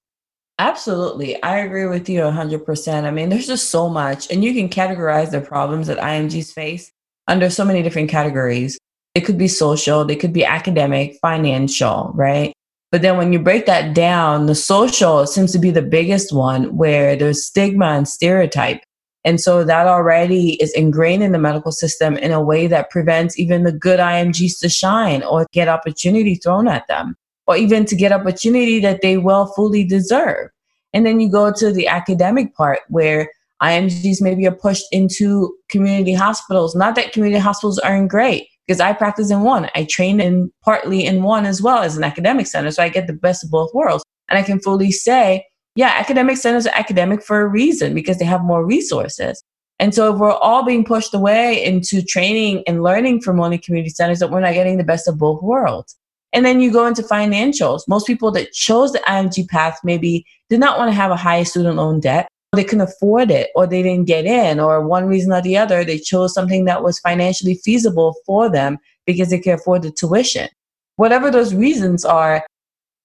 Absolutely. 0.59 1.43
I 1.43 1.59
agree 1.59 1.87
with 1.87 2.09
you 2.09 2.21
100%. 2.21 3.05
I 3.05 3.11
mean, 3.11 3.29
there's 3.29 3.47
just 3.47 3.71
so 3.71 3.89
much, 3.89 4.31
and 4.31 4.45
you 4.45 4.55
can 4.55 4.69
categorize 4.69 5.31
the 5.33 5.41
problems 5.41 5.89
that 5.89 5.99
IMGs 5.99 6.53
face 6.53 6.93
under 7.27 7.51
so 7.51 7.65
many 7.65 7.83
different 7.83 8.09
categories. 8.09 8.79
It 9.15 9.23
could 9.23 9.39
be 9.39 9.49
social, 9.49 10.05
they 10.05 10.17
could 10.17 10.33
be 10.33 10.45
academic, 10.45 11.17
financial, 11.21 12.13
right? 12.15 12.53
But 12.95 13.03
then 13.03 13.17
when 13.17 13.33
you 13.33 13.41
break 13.41 13.67
that 13.67 13.93
down, 13.93 14.47
the 14.47 14.55
social 14.55 15.27
seems 15.27 15.51
to 15.51 15.59
be 15.59 15.73
the 15.73 15.83
biggest 15.83 16.33
one 16.33 16.77
where 16.77 17.17
there's 17.17 17.45
stigma 17.45 17.87
and 17.87 18.07
stereotype. 18.07 18.85
And 19.25 19.41
so 19.41 19.65
that 19.65 19.89
already 19.89 20.51
is 20.63 20.73
ingrained 20.75 21.25
in 21.25 21.33
the 21.33 21.39
medical 21.41 21.73
system 21.73 22.17
in 22.17 22.31
a 22.31 22.41
way 22.41 22.69
that 22.69 22.91
prevents 22.91 23.37
even 23.37 23.65
the 23.65 23.73
good 23.73 23.99
IMGs 23.99 24.61
to 24.61 24.69
shine 24.69 25.25
or 25.25 25.45
get 25.53 25.67
opportunity 25.67 26.37
thrown 26.37 26.69
at 26.69 26.87
them, 26.87 27.17
or 27.49 27.57
even 27.57 27.85
to 27.87 27.97
get 27.97 28.13
opportunity 28.13 28.79
that 28.79 29.03
they 29.03 29.17
well 29.17 29.47
fully 29.47 29.83
deserve. 29.83 30.51
And 30.93 31.05
then 31.05 31.19
you 31.19 31.29
go 31.29 31.53
to 31.53 31.73
the 31.73 31.89
academic 31.89 32.55
part 32.55 32.79
where 32.91 33.29
IMGs 33.61 34.23
maybe 34.23 34.47
are 34.47 34.55
pushed 34.55 34.87
into 34.93 35.53
community 35.69 36.15
hospitals. 36.15 36.77
Not 36.77 36.95
that 36.95 37.13
community 37.13 37.41
hospitals 37.41 37.81
aren't 37.81 38.09
great, 38.09 38.47
because 38.67 38.81
I 38.81 38.93
practice 38.93 39.31
in 39.31 39.43
one. 39.43 39.71
I 39.75 39.85
train 39.85 40.21
in 40.21 40.51
partly 40.63 41.05
in 41.05 41.23
one 41.23 41.47
as 41.47 41.61
well 41.61 41.83
as 41.83 41.97
an 41.97 42.05
academic 42.05 42.47
center. 42.47 42.71
So 42.71 42.83
I 42.83 42.89
get 42.89 43.07
the 43.07 43.13
best 43.13 43.45
of 43.45 43.51
both 43.51 43.73
worlds. 43.75 44.05
And 44.29 44.39
I 44.39 44.43
can 44.43 44.61
fully 44.61 44.91
say, 44.91 45.45
yeah, 45.77 45.95
academic 45.97 46.37
centers 46.37 46.67
are 46.67 46.75
academic 46.75 47.23
for 47.23 47.41
a 47.41 47.47
reason 47.47 47.95
because 47.95 48.19
they 48.19 48.25
have 48.25 48.43
more 48.43 48.65
resources. 48.65 49.43
And 49.79 49.95
so 49.95 50.13
if 50.13 50.21
we're 50.21 50.33
all 50.33 50.65
being 50.65 50.85
pushed 50.85 51.15
away 51.15 51.63
into 51.63 52.01
training 52.03 52.63
and 52.67 52.83
learning 52.83 53.21
from 53.21 53.41
only 53.41 53.59
community 53.59 53.91
centers, 53.91 54.21
that 54.21 54.31
we're 54.31 54.41
not 54.41 54.55
getting 54.55 54.79
the 54.79 54.85
best 54.85 55.09
of 55.09 55.19
both 55.19 55.43
worlds. 55.43 55.97
And 56.33 56.45
then 56.45 56.61
you 56.61 56.73
go 56.73 56.87
into 56.87 57.03
financials. 57.03 57.83
Most 57.87 58.07
people 58.07 58.31
that 58.33 58.53
chose 58.53 58.93
the 58.93 59.01
IMG 59.01 59.49
path 59.49 59.79
maybe 59.85 60.25
did 60.49 60.61
not 60.61 60.79
want 60.79 60.89
to 60.89 60.95
have 60.95 61.11
a 61.11 61.17
high 61.17 61.43
student 61.43 61.77
loan 61.77 62.01
debt 62.01 62.29
they 62.55 62.65
couldn't 62.65 62.89
afford 62.89 63.31
it 63.31 63.51
or 63.55 63.67
they 63.67 63.83
didn't 63.83 64.07
get 64.07 64.25
in 64.25 64.61
or 64.61 64.87
one 64.87 65.07
reason 65.07 65.33
or 65.33 65.43
the 65.43 65.57
other 65.57 65.85
they 65.85 65.99
chose 65.99 66.35
something 66.35 66.65
that 66.65 66.83
was 66.83 66.99
financially 67.01 67.55
feasible 67.65 68.15
for 68.27 68.51
them 68.51 68.79
because 69.07 69.31
they 69.31 69.39
could 69.41 69.55
afford 69.55 69.83
the 69.83 69.91
tuition. 69.91 70.49
Whatever 70.97 71.31
those 71.31 71.55
reasons 71.55 72.05
are 72.05 72.45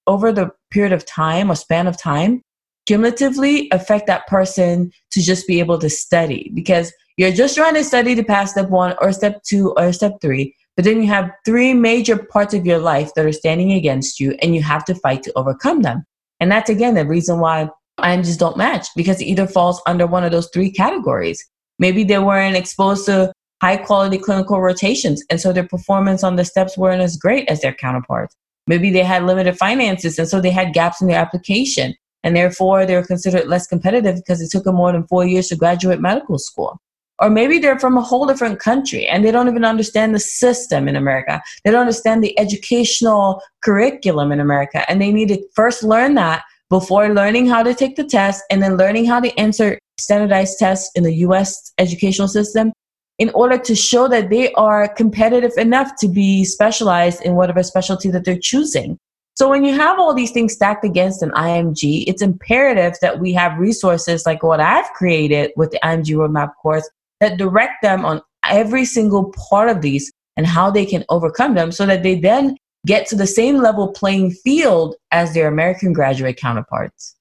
over 0.08 0.32
the 0.32 0.52
period 0.72 0.94
of 0.94 1.06
time 1.06 1.52
or 1.52 1.56
span 1.56 1.88
of 1.88 1.98
time 1.98 2.42
cumulatively 2.86 3.70
affect 3.72 4.08
that 4.08 4.26
person 4.28 4.92
to 5.12 5.22
just 5.22 5.46
be 5.48 5.60
able 5.60 5.78
to 5.78 5.90
study 5.90 6.52
because 6.54 6.92
you're 7.18 7.32
just 7.32 7.56
trying 7.56 7.74
to 7.74 7.84
study 7.84 8.16
to 8.16 8.24
pass 8.24 8.52
step 8.52 8.70
one 8.70 8.96
or 9.02 9.12
step 9.12 9.42
two 9.44 9.74
or 9.78 9.92
step 9.94 10.14
three 10.22 10.56
but 10.80 10.86
then 10.86 11.02
you 11.02 11.10
have 11.10 11.32
three 11.44 11.74
major 11.74 12.16
parts 12.16 12.54
of 12.54 12.66
your 12.66 12.80
life 12.80 13.14
that 13.14 13.26
are 13.26 13.34
standing 13.34 13.74
against 13.74 14.18
you 14.18 14.38
and 14.42 14.56
you 14.56 14.64
have 14.64 14.86
to 14.86 14.96
fight 14.96 15.24
to 15.24 15.34
overcome 15.36 15.82
them. 15.82 16.06
And 16.40 16.50
that's 16.50 16.70
again 16.70 16.94
the 16.94 17.06
reason 17.06 17.42
why 17.42 17.70
IMGs 18.02 18.38
don't 18.38 18.58
match 18.58 18.88
because 18.96 19.22
it 19.22 19.26
either 19.26 19.48
falls 19.48 19.82
under 19.88 20.08
one 20.08 20.24
of 20.24 20.32
those 20.32 20.50
three 20.54 20.72
categories. 20.72 21.44
Maybe 21.78 22.04
they 22.04 22.20
weren't 22.20 22.58
exposed 22.58 23.06
to 23.06 23.32
high 23.62 23.78
quality 23.78 24.18
clinical 24.18 24.62
rotations, 24.62 25.24
and 25.30 25.40
so 25.40 25.52
their 25.52 25.68
performance 25.68 26.24
on 26.24 26.36
the 26.36 26.46
steps 26.46 26.78
weren't 26.78 27.02
as 27.02 27.18
great 27.18 27.48
as 27.50 27.62
their 27.62 27.74
counterparts. 27.74 28.36
Maybe 28.68 28.92
they 28.92 29.04
had 29.04 29.24
limited 29.24 29.58
finances, 29.58 30.20
and 30.20 30.28
so 30.28 30.40
they 30.40 30.52
had 30.52 30.74
gaps 30.74 31.02
in 31.02 31.08
their 31.08 31.20
application, 31.20 31.96
and 32.24 32.36
therefore 32.36 32.86
they 32.86 32.96
were 32.96 33.06
considered 33.06 33.48
less 33.48 33.68
competitive 33.68 34.16
because 34.16 34.42
it 34.42 34.52
took 34.52 34.64
them 34.64 34.76
more 34.76 34.92
than 34.92 35.08
four 35.08 35.26
years 35.26 35.48
to 35.48 35.56
graduate 35.56 36.02
medical 36.02 36.38
school. 36.38 36.80
Or 37.22 37.30
maybe 37.30 37.60
they're 37.60 37.80
from 37.80 37.98
a 37.98 38.02
whole 38.02 38.26
different 38.26 38.60
country 38.60 39.06
and 39.06 39.26
they 39.26 39.32
don't 39.32 39.50
even 39.50 39.66
understand 39.66 40.16
the 40.16 40.20
system 40.20 40.88
in 40.88 40.96
America. 40.96 41.42
They 41.66 41.72
don't 41.72 41.82
understand 41.82 42.24
the 42.24 42.38
educational 42.40 43.42
curriculum 43.62 44.32
in 44.32 44.40
America, 44.40 44.90
and 44.90 45.02
they 45.02 45.12
need 45.12 45.28
to 45.30 45.44
first 45.54 45.84
learn 45.84 46.16
that 46.16 46.44
before 46.70 47.14
learning 47.14 47.48
how 47.48 47.64
to 47.64 47.74
take 47.74 47.96
the 47.96 48.04
test 48.04 48.44
and 48.50 48.62
then 48.62 48.78
learning 48.78 49.06
how 49.06 49.20
to 49.20 49.40
answer 49.40 49.80
standardized 50.00 50.60
tests 50.60 50.92
in 50.96 51.04
the 51.04 51.16
US 51.26 51.74
educational 51.78 52.28
system 52.28 52.72
in 53.18 53.30
order 53.32 53.58
to 53.58 53.76
show 53.76 54.08
that 54.08 54.30
they 54.30 54.52
are 54.54 54.88
competitive 54.88 55.52
enough 55.58 55.92
to 56.00 56.08
be 56.08 56.46
specialized 56.46 57.22
in 57.22 57.36
whatever 57.36 57.62
specialty 57.64 58.10
that 58.10 58.24
they're 58.24 58.40
choosing. 58.40 58.98
So 59.36 59.50
when 59.50 59.64
you 59.64 59.74
have 59.74 60.00
all 60.00 60.14
these 60.14 60.32
things 60.32 60.54
stacked 60.54 60.86
against 60.86 61.22
an 61.22 61.32
IMG, 61.32 62.06
it's 62.08 62.22
imperative 62.22 62.96
that 63.02 63.20
we 63.20 63.34
have 63.34 63.58
resources 63.58 64.26
like 64.26 64.44
what 64.44 64.60
I've 64.60 64.90
created 64.92 65.52
with 65.56 65.72
the 65.72 65.80
IMG 65.84 66.16
Roadmap 66.16 66.52
course 66.62 66.90
that 67.20 67.38
direct 67.38 67.82
them 67.82 68.06
on 68.06 68.22
every 68.46 68.86
single 68.86 69.34
part 69.50 69.70
of 69.70 69.82
these 69.82 70.12
and 70.38 70.48
how 70.48 70.72
they 70.72 70.86
can 70.86 71.04
overcome 71.10 71.56
them 71.56 71.72
so 71.72 71.86
that 71.86 72.04
they 72.04 72.16
then 72.16 72.56
get 72.86 73.08
to 73.08 73.16
the 73.16 73.28
same 73.28 73.58
level 73.58 73.90
playing 73.90 74.32
field 74.32 74.96
as 75.12 75.34
their 75.34 75.48
American 75.48 75.94
graduate 75.94 76.38
counterparts. 76.38 77.16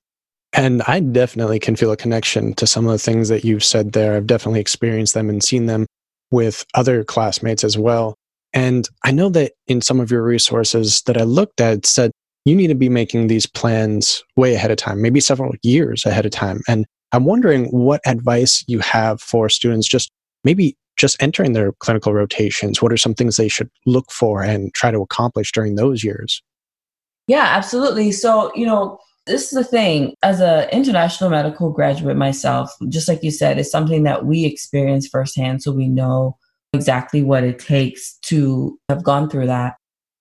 And 0.53 0.83
I 0.83 1.01
definitely 1.01 1.59
can 1.59 1.77
feel 1.77 1.93
a 1.93 1.97
connection 1.97 2.55
to 2.55 2.67
some 2.67 2.87
of 2.87 2.93
the 2.93 2.99
things 2.99 3.29
that 3.29 3.45
you've 3.45 3.65
said 3.65 3.93
there. 3.93 4.17
I've 4.17 4.27
definitely 4.27 4.61
experienced 4.61 5.15
them 5.15 5.29
and 5.29 5.43
seen 5.43 5.67
them 5.67 5.87
with 6.31 6.65
other 6.75 7.05
classmates 7.05 7.65
as 7.65 7.77
well. 7.77 8.15
And 8.55 8.89
I 9.05 9.11
know 9.11 9.29
that 9.31 9.53
in 9.67 9.83
some 9.83 10.01
of 10.01 10.11
your 10.11 10.23
resources 10.23 11.03
that 11.03 11.19
I 11.19 11.25
looked 11.25 11.61
at 11.61 11.85
said 11.85 12.13
you 12.45 12.55
need 12.55 12.69
to 12.69 12.75
be 12.75 12.89
making 12.89 13.27
these 13.27 13.47
plans 13.47 14.25
way 14.37 14.55
ahead 14.55 14.71
of 14.71 14.79
time, 14.79 15.03
maybe 15.03 15.21
several 15.21 15.53
years 15.63 16.07
ahead 16.07 16.25
of 16.25 16.33
time. 16.33 16.63
And 16.67 16.87
I'm 17.13 17.25
wondering 17.25 17.67
what 17.67 18.01
advice 18.07 18.65
you 18.67 18.79
have 18.81 19.21
for 19.21 19.49
students 19.49 19.87
just 19.87 20.11
maybe 20.45 20.77
just 20.99 21.21
entering 21.23 21.53
their 21.55 21.73
clinical 21.73 22.13
rotations. 22.13 22.83
What 22.83 22.93
are 22.93 22.97
some 22.99 23.15
things 23.15 23.37
they 23.37 23.49
should 23.49 23.71
look 23.87 24.11
for 24.11 24.43
and 24.43 24.75
try 24.75 24.91
to 24.91 25.01
accomplish 25.01 25.53
during 25.53 25.77
those 25.77 26.05
years? 26.05 26.43
Yeah, 27.29 27.47
absolutely. 27.47 28.13
So, 28.13 28.53
you 28.55 28.67
know, 28.67 28.99
this 29.29 29.45
is 29.45 29.51
the 29.51 29.65
thing 29.65 30.15
as 30.23 30.41
an 30.41 30.69
international 30.71 31.31
medical 31.31 31.71
graduate 31.71 32.17
myself 32.17 32.75
just 32.89 33.09
like 33.09 33.23
you 33.23 33.31
said 33.31 33.59
it's 33.59 33.71
something 33.71 34.03
that 34.03 34.25
we 34.25 34.45
experience 34.45 35.07
firsthand 35.07 35.63
so 35.63 35.71
we 35.71 35.87
know 35.87 36.37
exactly 36.73 37.23
what 37.23 37.45
it 37.45 37.59
takes 37.59 38.15
to 38.23 38.79
have 38.89 39.05
gone 39.05 39.29
through 39.29 39.47
that 39.47 39.77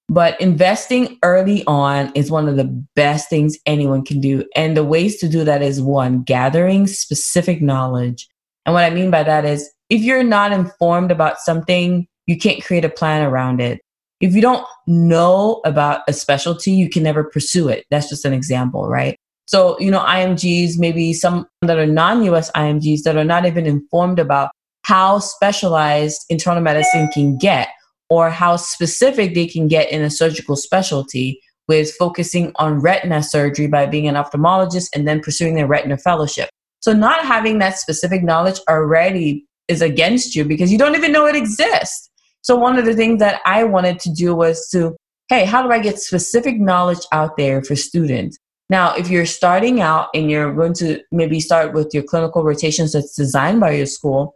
but 0.10 0.40
investing 0.40 1.18
early 1.24 1.64
on 1.68 2.12
is 2.16 2.30
one 2.30 2.48
of 2.48 2.58
the 2.58 2.66
best 2.96 3.30
things 3.30 3.58
anyone 3.66 4.04
can 4.04 4.20
do 4.20 4.44
and 4.56 4.76
the 4.76 4.84
ways 4.84 5.18
to 5.18 5.30
do 5.30 5.44
that 5.44 5.62
is 5.62 5.82
one 5.82 6.22
gathering 6.22 6.86
specific 6.86 7.62
knowledge 7.62 8.28
and 8.66 8.74
what 8.74 8.84
i 8.84 8.90
mean 8.90 9.10
by 9.10 9.24
that 9.24 9.46
is 9.46 9.72
if 9.90 10.02
you're 10.02 10.24
not 10.24 10.52
informed 10.52 11.12
about 11.12 11.40
something 11.40 12.08
you 12.26 12.38
can't 12.38 12.64
create 12.64 12.86
a 12.86 12.90
plan 12.90 13.24
around 13.24 13.62
it 13.62 13.80
if 14.20 14.34
you 14.34 14.42
don't 14.42 14.66
know 14.88 15.62
about 15.64 16.02
a 16.08 16.14
specialty, 16.14 16.72
you 16.72 16.90
can 16.90 17.04
never 17.04 17.24
pursue 17.24 17.70
it. 17.70 17.86
That's 17.92 18.10
just 18.10 18.26
an 18.26 18.34
example, 18.34 18.88
right? 18.88 19.16
So, 19.46 19.80
you 19.80 19.92
know, 19.92 20.00
IMGs, 20.00 20.78
maybe 20.78 21.14
some 21.14 21.48
that 21.62 21.78
are 21.78 21.86
non 21.86 22.24
US 22.24 22.52
IMGs 22.52 23.04
that 23.04 23.16
are 23.16 23.24
not 23.24 23.46
even 23.46 23.66
informed 23.66 24.20
about 24.20 24.52
how 24.84 25.20
specialized 25.20 26.26
internal 26.30 26.62
medicine 26.62 27.10
can 27.14 27.38
get 27.38 27.70
or 28.10 28.30
how 28.30 28.56
specific 28.56 29.36
they 29.36 29.46
can 29.46 29.68
get 29.68 29.92
in 29.92 30.02
a 30.02 30.10
surgical 30.10 30.56
specialty 30.56 31.40
with 31.68 31.94
focusing 31.96 32.52
on 32.56 32.80
retina 32.80 33.22
surgery 33.22 33.68
by 33.68 33.86
being 33.86 34.08
an 34.08 34.16
ophthalmologist 34.16 34.88
and 34.96 35.08
then 35.08 35.20
pursuing 35.20 35.56
their 35.56 35.68
retina 35.68 35.98
fellowship. 35.98 36.50
So, 36.80 36.94
not 36.94 37.26
having 37.26 37.60
that 37.60 37.78
specific 37.78 38.24
knowledge 38.24 38.60
already 38.70 39.46
is 39.68 39.82
against 39.82 40.36
you 40.36 40.46
because 40.46 40.72
you 40.72 40.78
don't 40.78 40.96
even 40.96 41.12
know 41.12 41.26
it 41.26 41.36
exists. 41.36 42.10
So 42.42 42.56
one 42.56 42.80
of 42.80 42.86
the 42.86 42.96
things 42.96 43.20
that 43.20 43.42
I 43.46 43.64
wanted 43.64 44.00
to 44.02 44.14
do 44.14 44.34
was 44.36 44.70
to, 44.70 44.96
hey, 45.30 45.46
how 45.46 45.62
do 45.62 45.72
I 45.72 45.80
get 45.80 46.00
specific 46.00 46.60
knowledge 46.60 47.06
out 47.12 47.36
there 47.38 47.62
for 47.62 47.76
students? 47.76 48.38
Now, 48.70 48.96
if 48.96 49.10
you're 49.10 49.26
starting 49.26 49.82
out 49.82 50.10
and 50.14 50.30
you're 50.30 50.54
going 50.54 50.74
to 50.76 51.02
maybe 51.12 51.40
start 51.40 51.74
with 51.74 51.94
your 51.94 52.04
clinical 52.04 52.44
rotations 52.44 52.94
that's 52.94 53.16
designed 53.16 53.60
by 53.60 53.72
your 53.72 53.86
school, 53.86 54.36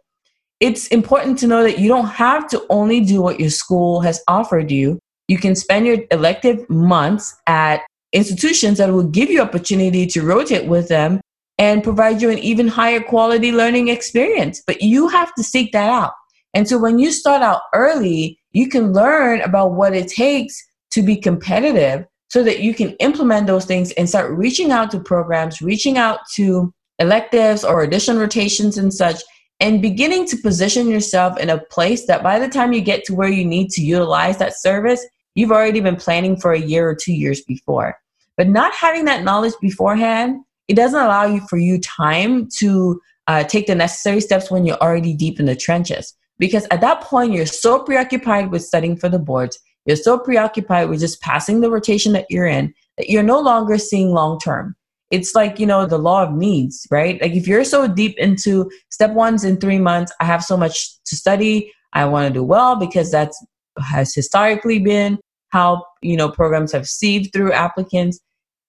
it's 0.60 0.88
important 0.88 1.38
to 1.40 1.46
know 1.46 1.62
that 1.62 1.78
you 1.78 1.88
don't 1.88 2.06
have 2.06 2.48
to 2.50 2.64
only 2.70 3.00
do 3.00 3.20
what 3.20 3.40
your 3.40 3.50
school 3.50 4.00
has 4.00 4.22
offered 4.28 4.70
you. 4.70 4.98
You 5.28 5.38
can 5.38 5.54
spend 5.54 5.86
your 5.86 5.98
elective 6.10 6.68
months 6.70 7.34
at 7.46 7.82
institutions 8.12 8.78
that 8.78 8.92
will 8.92 9.08
give 9.08 9.30
you 9.30 9.40
opportunity 9.40 10.06
to 10.06 10.22
rotate 10.22 10.66
with 10.66 10.88
them 10.88 11.21
and 11.62 11.84
provide 11.84 12.20
you 12.20 12.28
an 12.28 12.40
even 12.40 12.66
higher 12.66 13.00
quality 13.00 13.52
learning 13.52 13.86
experience. 13.86 14.60
But 14.66 14.82
you 14.82 15.06
have 15.06 15.32
to 15.36 15.44
seek 15.44 15.70
that 15.70 15.88
out. 15.88 16.12
And 16.54 16.68
so 16.68 16.76
when 16.76 16.98
you 16.98 17.12
start 17.12 17.40
out 17.40 17.62
early, 17.72 18.40
you 18.50 18.68
can 18.68 18.92
learn 18.92 19.40
about 19.42 19.74
what 19.74 19.94
it 19.94 20.08
takes 20.08 20.60
to 20.90 21.02
be 21.02 21.14
competitive 21.14 22.04
so 22.30 22.42
that 22.42 22.58
you 22.58 22.74
can 22.74 22.96
implement 22.98 23.46
those 23.46 23.64
things 23.64 23.92
and 23.92 24.08
start 24.08 24.36
reaching 24.36 24.72
out 24.72 24.90
to 24.90 24.98
programs, 24.98 25.62
reaching 25.62 25.98
out 25.98 26.18
to 26.34 26.74
electives 26.98 27.62
or 27.62 27.84
audition 27.84 28.18
rotations 28.18 28.76
and 28.76 28.92
such, 28.92 29.22
and 29.60 29.80
beginning 29.80 30.26
to 30.26 30.36
position 30.38 30.88
yourself 30.88 31.38
in 31.38 31.48
a 31.48 31.62
place 31.70 32.06
that 32.06 32.24
by 32.24 32.40
the 32.40 32.48
time 32.48 32.72
you 32.72 32.80
get 32.80 33.04
to 33.04 33.14
where 33.14 33.28
you 33.28 33.44
need 33.44 33.70
to 33.70 33.82
utilize 33.82 34.36
that 34.38 34.58
service, 34.58 35.06
you've 35.36 35.52
already 35.52 35.78
been 35.78 35.94
planning 35.94 36.36
for 36.36 36.54
a 36.54 36.60
year 36.60 36.88
or 36.88 36.96
two 36.96 37.12
years 37.12 37.40
before. 37.42 37.96
But 38.36 38.48
not 38.48 38.74
having 38.74 39.04
that 39.04 39.22
knowledge 39.22 39.54
beforehand, 39.60 40.40
it 40.68 40.74
doesn't 40.74 41.00
allow 41.00 41.24
you 41.24 41.40
for 41.48 41.58
you 41.58 41.80
time 41.80 42.48
to 42.58 43.00
uh, 43.26 43.44
take 43.44 43.66
the 43.66 43.74
necessary 43.74 44.20
steps 44.20 44.50
when 44.50 44.64
you're 44.64 44.76
already 44.78 45.14
deep 45.14 45.38
in 45.38 45.46
the 45.46 45.56
trenches. 45.56 46.14
Because 46.38 46.66
at 46.70 46.80
that 46.80 47.02
point 47.02 47.32
you're 47.32 47.46
so 47.46 47.82
preoccupied 47.82 48.50
with 48.50 48.64
studying 48.64 48.96
for 48.96 49.08
the 49.08 49.18
boards. 49.18 49.58
You're 49.86 49.96
so 49.96 50.18
preoccupied 50.18 50.88
with 50.88 51.00
just 51.00 51.20
passing 51.20 51.60
the 51.60 51.70
rotation 51.70 52.12
that 52.12 52.26
you're 52.30 52.46
in 52.46 52.72
that 52.98 53.08
you're 53.08 53.22
no 53.22 53.40
longer 53.40 53.78
seeing 53.78 54.12
long 54.12 54.38
term. 54.38 54.74
It's 55.10 55.34
like 55.34 55.58
you 55.58 55.66
know 55.66 55.86
the 55.86 55.98
law 55.98 56.22
of 56.22 56.32
needs 56.32 56.86
right? 56.90 57.20
Like 57.20 57.32
if 57.32 57.46
you're 57.46 57.64
so 57.64 57.86
deep 57.86 58.16
into 58.18 58.70
step 58.90 59.12
ones 59.12 59.44
in 59.44 59.58
three 59.58 59.78
months 59.78 60.12
i 60.20 60.24
have 60.24 60.42
so 60.42 60.56
much 60.56 61.02
to 61.04 61.16
study. 61.16 61.72
I 61.92 62.06
want 62.06 62.28
to 62.28 62.32
do 62.32 62.42
well 62.42 62.76
because 62.76 63.10
that's 63.10 63.38
has 63.78 64.14
historically 64.14 64.78
been 64.78 65.18
how 65.50 65.84
you 66.00 66.16
know 66.16 66.30
programs 66.30 66.72
have 66.72 66.88
sieved 66.88 67.32
through 67.32 67.52
applicants 67.52 68.20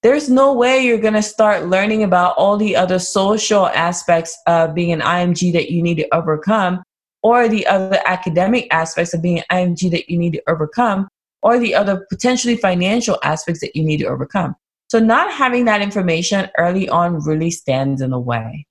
there's 0.03 0.29
no 0.29 0.53
way 0.53 0.83
you're 0.83 0.99
going 0.99 1.13
to 1.13 1.23
start 1.23 1.67
learning 1.67 2.03
about 2.03 2.35
all 2.37 2.57
the 2.57 2.75
other 2.75 2.99
social 2.99 3.67
aspects 3.67 4.37
of 4.47 4.75
being 4.75 4.91
an 4.91 5.01
img 5.01 5.53
that 5.53 5.71
you 5.71 5.81
need 5.81 5.95
to 5.95 6.07
overcome 6.13 6.83
or 7.23 7.47
the 7.47 7.65
other 7.65 7.99
academic 8.05 8.67
aspects 8.71 9.13
of 9.13 9.21
being 9.21 9.39
an 9.39 9.45
IMG 9.49 9.89
that 9.91 10.09
you 10.09 10.17
need 10.17 10.33
to 10.33 10.43
overcome, 10.47 11.07
or 11.41 11.57
the 11.57 11.73
other 11.73 12.05
potentially 12.09 12.57
financial 12.57 13.17
aspects 13.23 13.61
that 13.61 13.75
you 13.75 13.83
need 13.83 13.97
to 13.97 14.05
overcome. 14.05 14.55
So, 14.89 14.99
not 14.99 15.31
having 15.31 15.65
that 15.65 15.81
information 15.81 16.49
early 16.57 16.87
on 16.87 17.23
really 17.23 17.49
stands 17.49 18.01
in 18.01 18.11
the 18.11 18.19
way. 18.19 18.67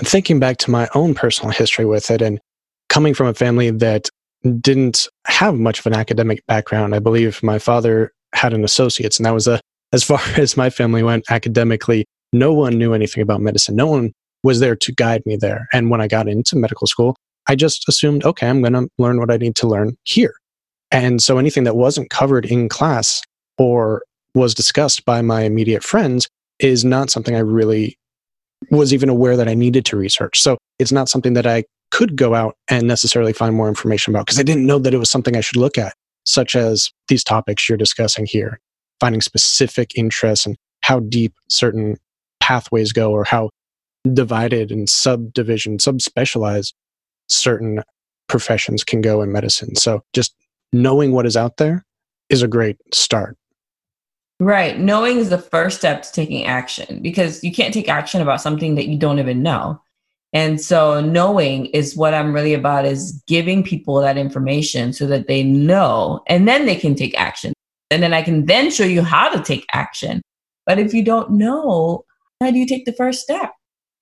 Thinking 0.00 0.40
back 0.40 0.56
to 0.58 0.70
my 0.70 0.88
own 0.94 1.14
personal 1.14 1.52
history 1.52 1.84
with 1.84 2.10
it 2.10 2.22
and 2.22 2.40
coming 2.88 3.14
from 3.14 3.26
a 3.26 3.34
family 3.34 3.70
that 3.70 4.08
didn't 4.60 5.08
have 5.26 5.54
much 5.54 5.80
of 5.80 5.86
an 5.86 5.94
academic 5.94 6.44
background, 6.46 6.94
I 6.94 6.98
believe 6.98 7.42
my 7.42 7.58
father 7.58 8.12
had 8.34 8.52
an 8.52 8.64
associate's, 8.64 9.18
and 9.18 9.26
that 9.26 9.34
was 9.34 9.46
a, 9.46 9.60
as 9.92 10.04
far 10.04 10.20
as 10.36 10.56
my 10.56 10.70
family 10.70 11.02
went 11.02 11.24
academically. 11.30 12.06
No 12.32 12.52
one 12.52 12.76
knew 12.76 12.92
anything 12.92 13.22
about 13.22 13.40
medicine. 13.40 13.76
No 13.76 13.86
one 13.86 14.12
was 14.42 14.60
there 14.60 14.76
to 14.76 14.92
guide 14.92 15.22
me 15.24 15.36
there. 15.36 15.66
And 15.72 15.90
when 15.90 16.00
I 16.00 16.08
got 16.08 16.28
into 16.28 16.56
medical 16.56 16.86
school, 16.86 17.16
I 17.48 17.56
just 17.56 17.88
assumed, 17.88 18.24
okay, 18.24 18.48
I'm 18.48 18.60
going 18.60 18.74
to 18.74 18.88
learn 18.98 19.18
what 19.18 19.30
I 19.30 19.38
need 19.38 19.56
to 19.56 19.66
learn 19.66 19.96
here. 20.04 20.34
And 20.90 21.22
so 21.22 21.38
anything 21.38 21.64
that 21.64 21.76
wasn't 21.76 22.10
covered 22.10 22.44
in 22.44 22.68
class 22.68 23.22
or 23.56 24.02
was 24.34 24.54
discussed 24.54 25.04
by 25.04 25.22
my 25.22 25.42
immediate 25.42 25.82
friends 25.82 26.28
is 26.58 26.84
not 26.84 27.10
something 27.10 27.34
I 27.34 27.40
really 27.40 27.98
was 28.70 28.92
even 28.92 29.08
aware 29.08 29.36
that 29.36 29.48
I 29.48 29.54
needed 29.54 29.84
to 29.86 29.96
research. 29.96 30.40
So 30.40 30.58
it's 30.78 30.92
not 30.92 31.08
something 31.08 31.34
that 31.34 31.46
I 31.46 31.64
could 31.90 32.16
go 32.16 32.34
out 32.34 32.56
and 32.68 32.86
necessarily 32.86 33.32
find 33.32 33.54
more 33.54 33.68
information 33.68 34.12
about 34.12 34.26
because 34.26 34.38
I 34.38 34.42
didn't 34.42 34.66
know 34.66 34.78
that 34.78 34.94
it 34.94 34.98
was 34.98 35.10
something 35.10 35.36
I 35.36 35.40
should 35.40 35.56
look 35.56 35.78
at, 35.78 35.94
such 36.24 36.54
as 36.54 36.90
these 37.08 37.24
topics 37.24 37.68
you're 37.68 37.78
discussing 37.78 38.26
here, 38.26 38.60
finding 39.00 39.20
specific 39.20 39.92
interests 39.96 40.46
and 40.46 40.56
how 40.82 41.00
deep 41.00 41.34
certain 41.48 41.96
pathways 42.40 42.92
go 42.92 43.12
or 43.12 43.24
how 43.24 43.50
divided 44.12 44.70
and 44.70 44.88
subdivision, 44.88 45.78
subspecialized 45.78 46.72
certain 47.28 47.82
professions 48.28 48.84
can 48.84 49.00
go 49.00 49.22
in 49.22 49.32
medicine. 49.32 49.74
So 49.76 50.02
just 50.12 50.34
knowing 50.72 51.12
what 51.12 51.26
is 51.26 51.36
out 51.36 51.56
there 51.56 51.84
is 52.28 52.42
a 52.42 52.48
great 52.48 52.76
start. 52.92 53.36
Right. 54.40 54.78
Knowing 54.78 55.18
is 55.18 55.30
the 55.30 55.38
first 55.38 55.78
step 55.78 56.02
to 56.02 56.12
taking 56.12 56.44
action 56.44 57.02
because 57.02 57.42
you 57.42 57.52
can't 57.52 57.74
take 57.74 57.88
action 57.88 58.20
about 58.20 58.40
something 58.40 58.76
that 58.76 58.86
you 58.86 58.96
don't 58.96 59.18
even 59.18 59.42
know. 59.42 59.80
And 60.32 60.60
so 60.60 61.00
knowing 61.00 61.66
is 61.66 61.96
what 61.96 62.14
I'm 62.14 62.32
really 62.32 62.54
about 62.54 62.84
is 62.84 63.22
giving 63.26 63.64
people 63.64 64.00
that 64.00 64.18
information 64.18 64.92
so 64.92 65.06
that 65.06 65.26
they 65.26 65.42
know 65.42 66.22
and 66.28 66.46
then 66.46 66.66
they 66.66 66.76
can 66.76 66.94
take 66.94 67.18
action. 67.18 67.52
And 67.90 68.02
then 68.02 68.12
I 68.12 68.22
can 68.22 68.46
then 68.46 68.70
show 68.70 68.84
you 68.84 69.02
how 69.02 69.28
to 69.30 69.42
take 69.42 69.64
action. 69.72 70.22
But 70.66 70.78
if 70.78 70.92
you 70.92 71.02
don't 71.02 71.30
know, 71.30 72.04
how 72.40 72.50
do 72.50 72.58
you 72.58 72.66
take 72.66 72.84
the 72.84 72.92
first 72.92 73.22
step? 73.22 73.52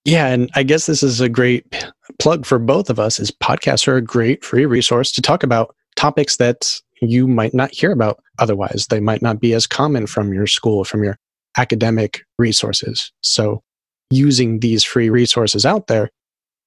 Yeah, 0.05 0.29
and 0.29 0.51
I 0.55 0.63
guess 0.63 0.87
this 0.87 1.03
is 1.03 1.21
a 1.21 1.29
great 1.29 1.87
plug 2.19 2.47
for 2.47 2.59
both 2.59 2.91
of 2.91 3.01
us 3.01 3.19
is 3.19 3.31
podcasts 3.31 3.89
are 3.89 3.97
a 3.97 4.03
great 4.03 4.45
free 4.45 4.67
resource 4.67 5.11
to 5.13 5.23
talk 5.23 5.43
about 5.43 5.75
topics 5.97 6.37
that 6.37 6.81
you 7.03 7.27
might 7.27 7.55
not 7.55 7.73
hear 7.73 7.91
about 7.91 8.23
otherwise. 8.39 8.87
They 8.89 9.01
might 9.01 9.23
not 9.23 9.41
be 9.41 9.53
as 9.53 9.67
common 9.67 10.07
from 10.07 10.33
your 10.33 10.47
school, 10.47 10.85
from 10.85 11.03
your 11.03 11.19
academic 11.57 12.23
resources. 12.39 13.11
So 13.23 13.63
using 14.11 14.61
these 14.61 14.85
free 14.85 15.11
resources 15.11 15.67
out 15.67 15.89
there 15.89 16.11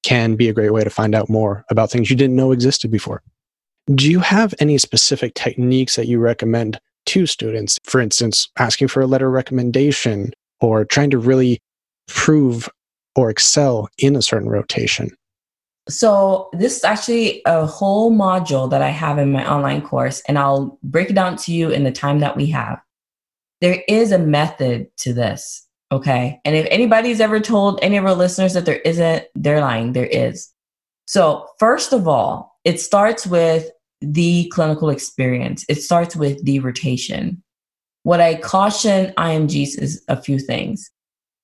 can 0.04 0.36
be 0.36 0.50
a 0.50 0.54
great 0.54 0.74
way 0.74 0.84
to 0.84 0.90
find 0.90 1.16
out 1.16 1.30
more 1.30 1.64
about 1.70 1.92
things 1.92 2.10
you 2.10 2.16
didn't 2.16 2.36
know 2.36 2.52
existed 2.52 2.92
before. 2.92 3.22
Do 3.94 4.10
you 4.10 4.20
have 4.20 4.54
any 4.60 4.78
specific 4.78 5.34
techniques 5.34 5.96
that 5.96 6.08
you 6.08 6.20
recommend 6.20 6.80
to 7.10 7.26
students? 7.26 7.78
For 7.84 8.00
instance, 8.00 8.50
asking 8.58 8.88
for 8.88 9.02
a 9.02 9.08
letter 9.08 9.30
recommendation 9.30 10.32
or 10.62 10.86
trying 10.86 11.10
to 11.12 11.18
really 11.18 11.60
prove 12.08 12.70
or 13.16 13.30
excel 13.30 13.90
in 13.98 14.16
a 14.16 14.22
certain 14.22 14.50
rotation? 14.50 15.12
So, 15.88 16.50
this 16.54 16.78
is 16.78 16.84
actually 16.84 17.42
a 17.46 17.66
whole 17.66 18.12
module 18.12 18.70
that 18.70 18.84
I 18.84 18.90
have 18.90 19.18
in 19.18 19.32
my 19.32 19.50
online 19.52 19.82
course, 19.82 20.22
and 20.28 20.38
I'll 20.38 20.78
break 20.84 21.10
it 21.10 21.16
down 21.16 21.36
to 21.38 21.52
you 21.52 21.72
in 21.72 21.84
the 21.84 21.92
time 21.92 22.20
that 22.20 22.38
we 22.38 22.46
have. 22.48 22.80
There 23.60 23.82
is 23.88 24.12
a 24.12 24.20
method 24.20 24.88
to 24.98 25.14
this, 25.14 25.66
okay? 25.92 26.40
And 26.46 26.56
if 26.56 26.68
anybody's 26.70 27.20
ever 27.20 27.40
told 27.40 27.80
any 27.82 27.98
of 27.98 28.06
our 28.06 28.14
listeners 28.14 28.54
that 28.54 28.66
there 28.66 28.82
isn't, 28.82 29.26
they're 29.34 29.62
lying. 29.62 29.94
There 29.94 30.06
is. 30.06 30.50
So, 31.08 31.48
first 31.58 31.92
of 31.92 32.08
all, 32.08 32.60
it 32.64 32.80
starts 32.80 33.26
with 33.26 33.72
the 34.02 34.50
clinical 34.54 34.90
experience, 34.90 35.66
it 35.70 35.82
starts 35.82 36.16
with 36.16 36.44
the 36.46 36.60
rotation. 36.60 37.44
What 38.04 38.22
I 38.22 38.36
caution 38.36 39.14
IMGs 39.18 39.80
is 39.80 40.04
a 40.08 40.22
few 40.22 40.40
things. 40.40 40.90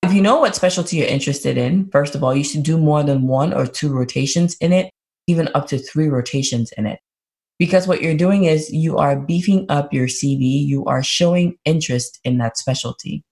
If 0.03 0.13
you 0.13 0.21
know 0.21 0.39
what 0.39 0.55
specialty 0.55 0.97
you're 0.97 1.07
interested 1.07 1.57
in, 1.57 1.89
first 1.89 2.15
of 2.15 2.23
all, 2.23 2.35
you 2.35 2.43
should 2.43 2.63
do 2.63 2.77
more 2.77 3.03
than 3.03 3.27
one 3.27 3.53
or 3.53 3.65
two 3.65 3.91
rotations 3.91 4.55
in 4.61 4.71
it, 4.71 4.91
even 5.27 5.49
up 5.55 5.67
to 5.67 5.79
three 5.79 6.07
rotations 6.07 6.71
in 6.77 6.85
it. 6.85 6.99
Because 7.57 7.87
what 7.87 8.01
you're 8.01 8.15
doing 8.15 8.43
is 8.43 8.71
you 8.71 8.97
are 8.97 9.19
beefing 9.19 9.65
up 9.69 9.93
your 9.93 10.07
CV, 10.07 10.65
you 10.65 10.85
are 10.85 11.01
showing 11.01 11.57
interest 11.65 12.19
in 12.23 12.37
that 12.37 12.57
specialty. 12.57 13.23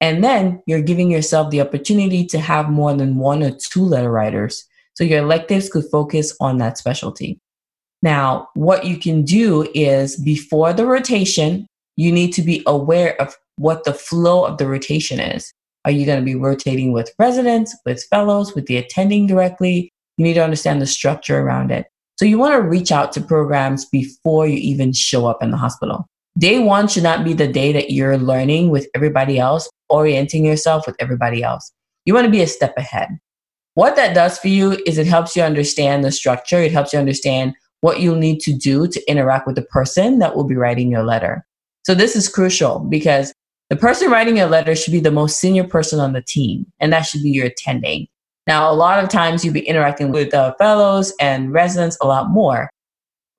And 0.00 0.22
then 0.22 0.62
you're 0.66 0.82
giving 0.82 1.10
yourself 1.10 1.50
the 1.50 1.60
opportunity 1.60 2.24
to 2.26 2.38
have 2.38 2.68
more 2.68 2.94
than 2.94 3.16
one 3.16 3.42
or 3.42 3.50
two 3.50 3.84
letter 3.84 4.10
writers. 4.10 4.64
So 4.94 5.04
your 5.04 5.20
electives 5.20 5.68
could 5.68 5.84
focus 5.90 6.36
on 6.40 6.58
that 6.58 6.78
specialty. 6.78 7.40
Now, 8.02 8.48
what 8.54 8.84
you 8.84 8.96
can 8.98 9.22
do 9.22 9.68
is 9.74 10.16
before 10.16 10.72
the 10.72 10.86
rotation, 10.86 11.66
you 11.96 12.12
need 12.12 12.32
to 12.32 12.42
be 12.42 12.62
aware 12.66 13.20
of 13.20 13.36
what 13.56 13.84
the 13.84 13.94
flow 13.94 14.44
of 14.44 14.58
the 14.58 14.66
rotation 14.66 15.18
is. 15.18 15.52
Are 15.84 15.90
you 15.90 16.04
going 16.04 16.18
to 16.18 16.24
be 16.24 16.34
rotating 16.34 16.92
with 16.92 17.12
residents, 17.18 17.74
with 17.86 18.04
fellows, 18.04 18.54
with 18.54 18.66
the 18.66 18.76
attending 18.76 19.26
directly? 19.26 19.90
You 20.16 20.24
need 20.24 20.34
to 20.34 20.44
understand 20.44 20.82
the 20.82 20.86
structure 20.86 21.38
around 21.38 21.70
it. 21.70 21.86
So 22.16 22.24
you 22.24 22.38
want 22.38 22.54
to 22.54 22.68
reach 22.68 22.90
out 22.90 23.12
to 23.12 23.20
programs 23.20 23.84
before 23.84 24.46
you 24.46 24.56
even 24.56 24.92
show 24.92 25.26
up 25.26 25.42
in 25.42 25.50
the 25.50 25.56
hospital. 25.56 26.06
Day 26.38 26.58
one 26.58 26.88
should 26.88 27.02
not 27.02 27.24
be 27.24 27.32
the 27.32 27.48
day 27.48 27.72
that 27.72 27.90
you're 27.90 28.18
learning 28.18 28.70
with 28.70 28.88
everybody 28.94 29.38
else, 29.38 29.70
orienting 29.88 30.44
yourself 30.44 30.86
with 30.86 30.96
everybody 30.98 31.42
else. 31.42 31.72
You 32.04 32.14
want 32.14 32.24
to 32.26 32.30
be 32.30 32.42
a 32.42 32.46
step 32.46 32.74
ahead. 32.76 33.08
What 33.74 33.96
that 33.96 34.14
does 34.14 34.38
for 34.38 34.48
you 34.48 34.78
is 34.86 34.96
it 34.96 35.06
helps 35.06 35.36
you 35.36 35.42
understand 35.42 36.04
the 36.04 36.12
structure. 36.12 36.58
It 36.58 36.72
helps 36.72 36.92
you 36.92 36.98
understand 36.98 37.54
what 37.80 38.00
you'll 38.00 38.16
need 38.16 38.40
to 38.40 38.52
do 38.52 38.86
to 38.88 39.10
interact 39.10 39.46
with 39.46 39.56
the 39.56 39.62
person 39.62 40.18
that 40.18 40.34
will 40.34 40.44
be 40.44 40.56
writing 40.56 40.90
your 40.90 41.02
letter. 41.02 41.44
So 41.84 41.94
this 41.94 42.16
is 42.16 42.28
crucial 42.28 42.80
because 42.80 43.32
the 43.70 43.76
person 43.76 44.10
writing 44.10 44.36
your 44.36 44.48
letter 44.48 44.74
should 44.74 44.92
be 44.92 45.00
the 45.00 45.10
most 45.10 45.40
senior 45.40 45.64
person 45.64 45.98
on 46.00 46.12
the 46.12 46.22
team, 46.22 46.66
and 46.80 46.92
that 46.92 47.02
should 47.02 47.22
be 47.22 47.30
your 47.30 47.46
attending. 47.46 48.06
Now, 48.46 48.70
a 48.70 48.74
lot 48.74 49.02
of 49.02 49.08
times 49.08 49.44
you'll 49.44 49.54
be 49.54 49.66
interacting 49.66 50.12
with 50.12 50.32
uh, 50.32 50.54
fellows 50.58 51.12
and 51.20 51.52
residents 51.52 51.98
a 52.00 52.06
lot 52.06 52.30
more, 52.30 52.70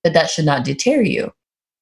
but 0.03 0.13
that 0.13 0.29
should 0.29 0.45
not 0.45 0.65
deter 0.65 1.01
you. 1.01 1.31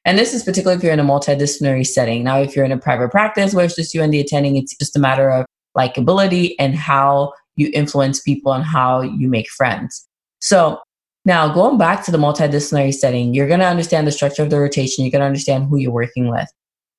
And 0.06 0.20
this 0.20 0.36
is 0.36 0.44
particularly 0.44 0.78
if 0.78 0.84
you're 0.84 0.94
in 0.94 1.00
a 1.00 1.04
multidisciplinary 1.04 1.88
setting. 1.88 2.24
Now, 2.24 2.40
if 2.40 2.56
you're 2.56 2.66
in 2.66 2.72
a 2.72 2.78
private 2.78 3.10
practice 3.10 3.56
where 3.56 3.66
it's 3.66 3.76
just 3.76 3.96
you 3.96 4.04
and 4.04 4.14
the 4.14 4.20
attending, 4.20 4.56
it's 4.56 4.78
just 4.78 4.96
a 4.96 5.00
matter 5.00 5.32
of 5.32 5.48
likability 5.76 6.54
and 6.60 6.76
how 6.76 7.34
you 7.56 7.72
influence 7.74 8.22
people 8.22 8.54
and 8.54 8.64
how 8.64 9.02
you 9.02 9.28
make 9.28 9.50
friends. 9.50 10.08
So 10.40 10.80
now, 11.26 11.52
going 11.52 11.80
back 11.80 12.06
to 12.06 12.12
the 12.12 12.20
multidisciplinary 12.20 12.94
setting, 12.94 13.34
you're 13.34 13.48
going 13.48 13.60
to 13.60 13.66
understand 13.66 14.06
the 14.06 14.12
structure 14.12 14.44
of 14.44 14.52
the 14.52 14.60
rotation. 14.60 15.04
You're 15.04 15.12
going 15.12 15.22
to 15.22 15.28
understand 15.28 15.68
who 15.68 15.78
you're 15.78 15.92
working 15.92 16.30
with. 16.30 16.48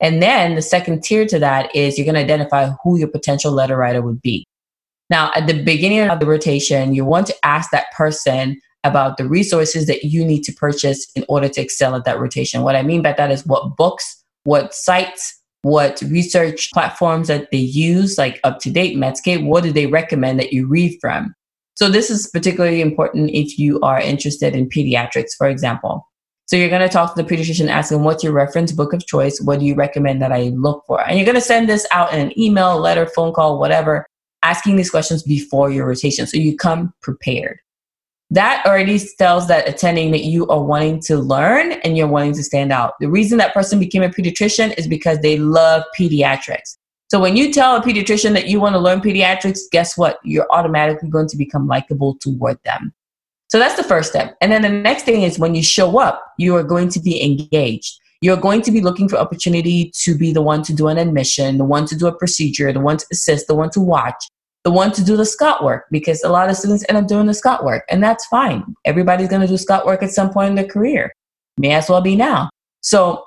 And 0.00 0.20
then 0.20 0.56
the 0.56 0.62
second 0.62 1.04
tier 1.04 1.26
to 1.26 1.38
that 1.38 1.74
is 1.74 1.96
you're 1.96 2.04
going 2.04 2.16
to 2.16 2.20
identify 2.20 2.70
who 2.82 2.98
your 2.98 3.08
potential 3.08 3.52
letter 3.52 3.76
writer 3.76 4.02
would 4.02 4.20
be. 4.20 4.44
Now, 5.08 5.30
at 5.36 5.46
the 5.46 5.62
beginning 5.62 6.10
of 6.10 6.18
the 6.18 6.26
rotation, 6.26 6.92
you 6.92 7.04
want 7.04 7.28
to 7.28 7.36
ask 7.44 7.70
that 7.70 7.92
person 7.96 8.60
about 8.82 9.16
the 9.16 9.28
resources 9.28 9.86
that 9.86 10.04
you 10.04 10.24
need 10.24 10.42
to 10.42 10.52
purchase 10.52 11.10
in 11.14 11.24
order 11.28 11.48
to 11.48 11.60
excel 11.60 11.94
at 11.94 12.04
that 12.04 12.18
rotation. 12.18 12.62
What 12.62 12.76
I 12.76 12.82
mean 12.82 13.02
by 13.02 13.12
that 13.12 13.30
is 13.30 13.46
what 13.46 13.76
books, 13.76 14.22
what 14.44 14.74
sites, 14.74 15.40
what 15.62 16.02
research 16.08 16.70
platforms 16.72 17.28
that 17.28 17.50
they 17.52 17.58
use, 17.58 18.18
like 18.18 18.40
UpToDate, 18.42 18.96
Medscape, 18.96 19.44
what 19.44 19.62
do 19.62 19.72
they 19.72 19.86
recommend 19.86 20.38
that 20.40 20.52
you 20.52 20.66
read 20.66 20.98
from? 21.00 21.34
So 21.76 21.90
this 21.90 22.10
is 22.10 22.28
particularly 22.32 22.80
important 22.80 23.30
if 23.30 23.58
you 23.58 23.78
are 23.80 24.00
interested 24.00 24.56
in 24.56 24.68
pediatrics, 24.68 25.34
for 25.36 25.46
example. 25.46 26.08
So 26.46 26.56
you're 26.56 26.70
going 26.70 26.80
to 26.80 26.88
talk 26.88 27.14
to 27.14 27.22
the 27.22 27.28
pediatrician, 27.28 27.68
asking 27.68 28.02
what's 28.02 28.24
your 28.24 28.32
reference 28.32 28.72
book 28.72 28.94
of 28.94 29.06
choice? 29.06 29.40
What 29.42 29.60
do 29.60 29.66
you 29.66 29.74
recommend 29.74 30.22
that 30.22 30.32
I 30.32 30.44
look 30.54 30.84
for? 30.86 31.06
And 31.06 31.18
you're 31.18 31.26
going 31.26 31.34
to 31.34 31.40
send 31.40 31.68
this 31.68 31.86
out 31.90 32.14
in 32.14 32.20
an 32.20 32.38
email, 32.38 32.78
letter, 32.78 33.04
phone 33.04 33.34
call, 33.34 33.58
whatever, 33.58 34.06
asking 34.42 34.76
these 34.76 34.90
questions 34.90 35.22
before 35.22 35.70
your 35.70 35.86
rotation. 35.86 36.26
So 36.26 36.38
you 36.38 36.56
come 36.56 36.94
prepared. 37.02 37.58
That 38.30 38.64
already 38.64 38.98
tells 39.18 39.46
that 39.48 39.68
attending 39.68 40.12
that 40.12 40.24
you 40.24 40.46
are 40.48 40.62
wanting 40.62 41.00
to 41.02 41.18
learn 41.18 41.72
and 41.72 41.96
you're 41.96 42.08
wanting 42.08 42.34
to 42.34 42.42
stand 42.42 42.72
out. 42.72 42.94
The 43.00 43.10
reason 43.10 43.36
that 43.38 43.52
person 43.52 43.78
became 43.78 44.02
a 44.02 44.08
pediatrician 44.08 44.76
is 44.78 44.88
because 44.88 45.18
they 45.20 45.36
love 45.36 45.82
pediatrics. 45.98 46.78
So 47.08 47.20
when 47.20 47.36
you 47.36 47.52
tell 47.52 47.76
a 47.76 47.80
pediatrician 47.80 48.32
that 48.32 48.48
you 48.48 48.60
want 48.60 48.74
to 48.74 48.80
learn 48.80 49.00
pediatrics, 49.00 49.60
guess 49.70 49.96
what? 49.96 50.18
You're 50.24 50.50
automatically 50.50 51.08
going 51.08 51.28
to 51.28 51.36
become 51.36 51.68
likable 51.68 52.16
toward 52.16 52.58
them. 52.64 52.92
So 53.48 53.58
that's 53.60 53.76
the 53.76 53.84
first 53.84 54.10
step. 54.10 54.36
And 54.40 54.50
then 54.50 54.62
the 54.62 54.68
next 54.68 55.04
thing 55.04 55.22
is 55.22 55.38
when 55.38 55.54
you 55.54 55.62
show 55.62 55.98
up, 56.00 56.20
you 56.36 56.56
are 56.56 56.64
going 56.64 56.88
to 56.90 57.00
be 57.00 57.22
engaged. 57.22 58.00
You're 58.20 58.36
going 58.36 58.62
to 58.62 58.72
be 58.72 58.80
looking 58.80 59.08
for 59.08 59.18
opportunity 59.18 59.92
to 59.98 60.16
be 60.16 60.32
the 60.32 60.42
one 60.42 60.62
to 60.64 60.74
do 60.74 60.88
an 60.88 60.98
admission, 60.98 61.58
the 61.58 61.64
one 61.64 61.86
to 61.86 61.96
do 61.96 62.08
a 62.08 62.16
procedure, 62.16 62.72
the 62.72 62.80
one 62.80 62.96
to 62.96 63.06
assist, 63.12 63.46
the 63.46 63.54
one 63.54 63.70
to 63.70 63.80
watch, 63.80 64.24
the 64.64 64.72
one 64.72 64.90
to 64.92 65.04
do 65.04 65.16
the 65.16 65.24
scut 65.24 65.62
work 65.62 65.84
because 65.92 66.24
a 66.24 66.28
lot 66.28 66.50
of 66.50 66.56
students 66.56 66.84
end 66.88 66.98
up 66.98 67.06
doing 67.06 67.26
the 67.26 67.34
scut 67.34 67.64
work 67.64 67.84
and 67.88 68.02
that's 68.02 68.26
fine. 68.26 68.74
Everybody's 68.84 69.28
going 69.28 69.42
to 69.42 69.46
do 69.46 69.56
scut 69.56 69.86
work 69.86 70.02
at 70.02 70.10
some 70.10 70.32
point 70.32 70.50
in 70.50 70.54
their 70.56 70.66
career. 70.66 71.12
May 71.56 71.72
as 71.72 71.88
well 71.88 72.00
be 72.00 72.16
now. 72.16 72.50
So 72.80 73.22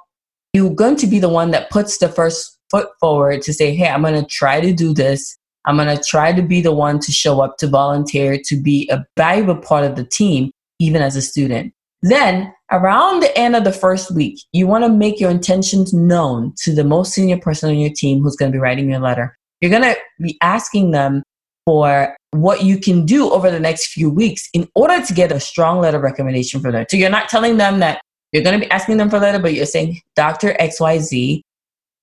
you're 0.51 0.75
going 0.75 0.97
to 0.97 1.07
be 1.07 1.19
the 1.19 1.29
one 1.29 1.51
that 1.51 1.69
puts 1.69 1.99
the 1.99 2.09
first 2.09 2.58
foot 2.69 2.89
forward 2.99 3.41
to 3.43 3.53
say, 3.53 3.75
hey, 3.75 3.89
I'm 3.89 4.01
going 4.01 4.21
to 4.21 4.25
try 4.25 4.61
to 4.61 4.73
do 4.73 4.93
this. 4.93 5.37
I'm 5.65 5.77
going 5.77 5.95
to 5.95 6.03
try 6.03 6.31
to 6.31 6.41
be 6.41 6.61
the 6.61 6.71
one 6.71 6.99
to 6.99 7.11
show 7.11 7.41
up, 7.41 7.57
to 7.57 7.67
volunteer, 7.67 8.39
to 8.45 8.61
be 8.61 8.89
a 8.91 9.03
valuable 9.17 9.57
part 9.57 9.83
of 9.83 9.95
the 9.95 10.05
team, 10.05 10.51
even 10.79 11.01
as 11.01 11.15
a 11.15 11.21
student. 11.21 11.73
Then, 12.01 12.53
around 12.71 13.21
the 13.21 13.37
end 13.37 13.55
of 13.55 13.65
the 13.65 13.73
first 13.73 14.11
week, 14.11 14.39
you 14.53 14.67
want 14.67 14.85
to 14.85 14.89
make 14.89 15.19
your 15.19 15.29
intentions 15.29 15.93
known 15.93 16.53
to 16.63 16.73
the 16.73 16.85
most 16.85 17.13
senior 17.13 17.37
person 17.37 17.69
on 17.69 17.77
your 17.77 17.91
team 17.93 18.21
who's 18.21 18.37
going 18.37 18.51
to 18.51 18.55
be 18.55 18.61
writing 18.61 18.89
your 18.89 18.99
letter. 18.99 19.37
You're 19.59 19.71
going 19.71 19.83
to 19.83 19.97
be 20.21 20.37
asking 20.41 20.91
them 20.91 21.23
for 21.65 22.15
what 22.31 22.63
you 22.63 22.79
can 22.79 23.05
do 23.05 23.29
over 23.29 23.51
the 23.51 23.59
next 23.59 23.87
few 23.87 24.09
weeks 24.09 24.47
in 24.53 24.67
order 24.75 25.05
to 25.05 25.13
get 25.13 25.31
a 25.31 25.39
strong 25.39 25.79
letter 25.79 25.99
recommendation 25.99 26.61
for 26.61 26.71
them. 26.71 26.85
So 26.89 26.97
you're 26.97 27.09
not 27.09 27.27
telling 27.27 27.57
them 27.57 27.79
that 27.79 28.01
you're 28.31 28.43
going 28.43 28.59
to 28.59 28.65
be 28.65 28.71
asking 28.71 28.97
them 28.97 29.09
for 29.09 29.17
a 29.17 29.19
letter, 29.19 29.39
but 29.39 29.53
you're 29.53 29.65
saying, 29.65 29.99
Dr. 30.15 30.55
XYZ 30.59 31.41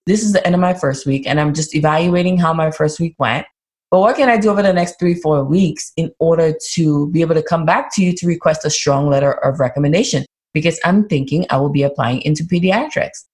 this 0.07 0.23
is 0.23 0.33
the 0.33 0.45
end 0.47 0.55
of 0.55 0.61
my 0.61 0.73
first 0.73 1.05
week 1.05 1.27
and 1.27 1.41
I'm 1.41 1.53
just 1.53 1.75
evaluating 1.75 2.39
how 2.39 2.55
my 2.55 2.71
first 2.71 3.01
week 3.01 3.17
went. 3.19 3.47
But 3.91 4.01
what 4.01 4.17
can 4.17 4.29
I 4.29 4.37
do 4.37 4.51
over 4.51 4.63
the 4.63 4.73
next 4.73 4.99
three, 4.99 5.15
four 5.15 5.45
weeks 5.45 5.93
in 5.97 6.11
order 6.19 6.55
to 6.75 7.11
be 7.11 7.21
able 7.21 7.35
to 7.35 7.43
come 7.43 7.65
back 7.65 7.95
to 7.95 8.03
you 8.03 8.13
to 8.15 8.27
request 8.27 8.65
a 8.65 8.71
strong 8.71 9.09
letter 9.09 9.33
of 9.45 9.61
recommendation? 9.61 10.25
Because 10.55 10.81
I'm 10.85 11.09
thinking 11.09 11.47
I 11.51 11.59
will 11.59 11.71
be 11.71 11.83
applying 11.83 12.23
into 12.23 12.45
pediatrics. 12.45 13.25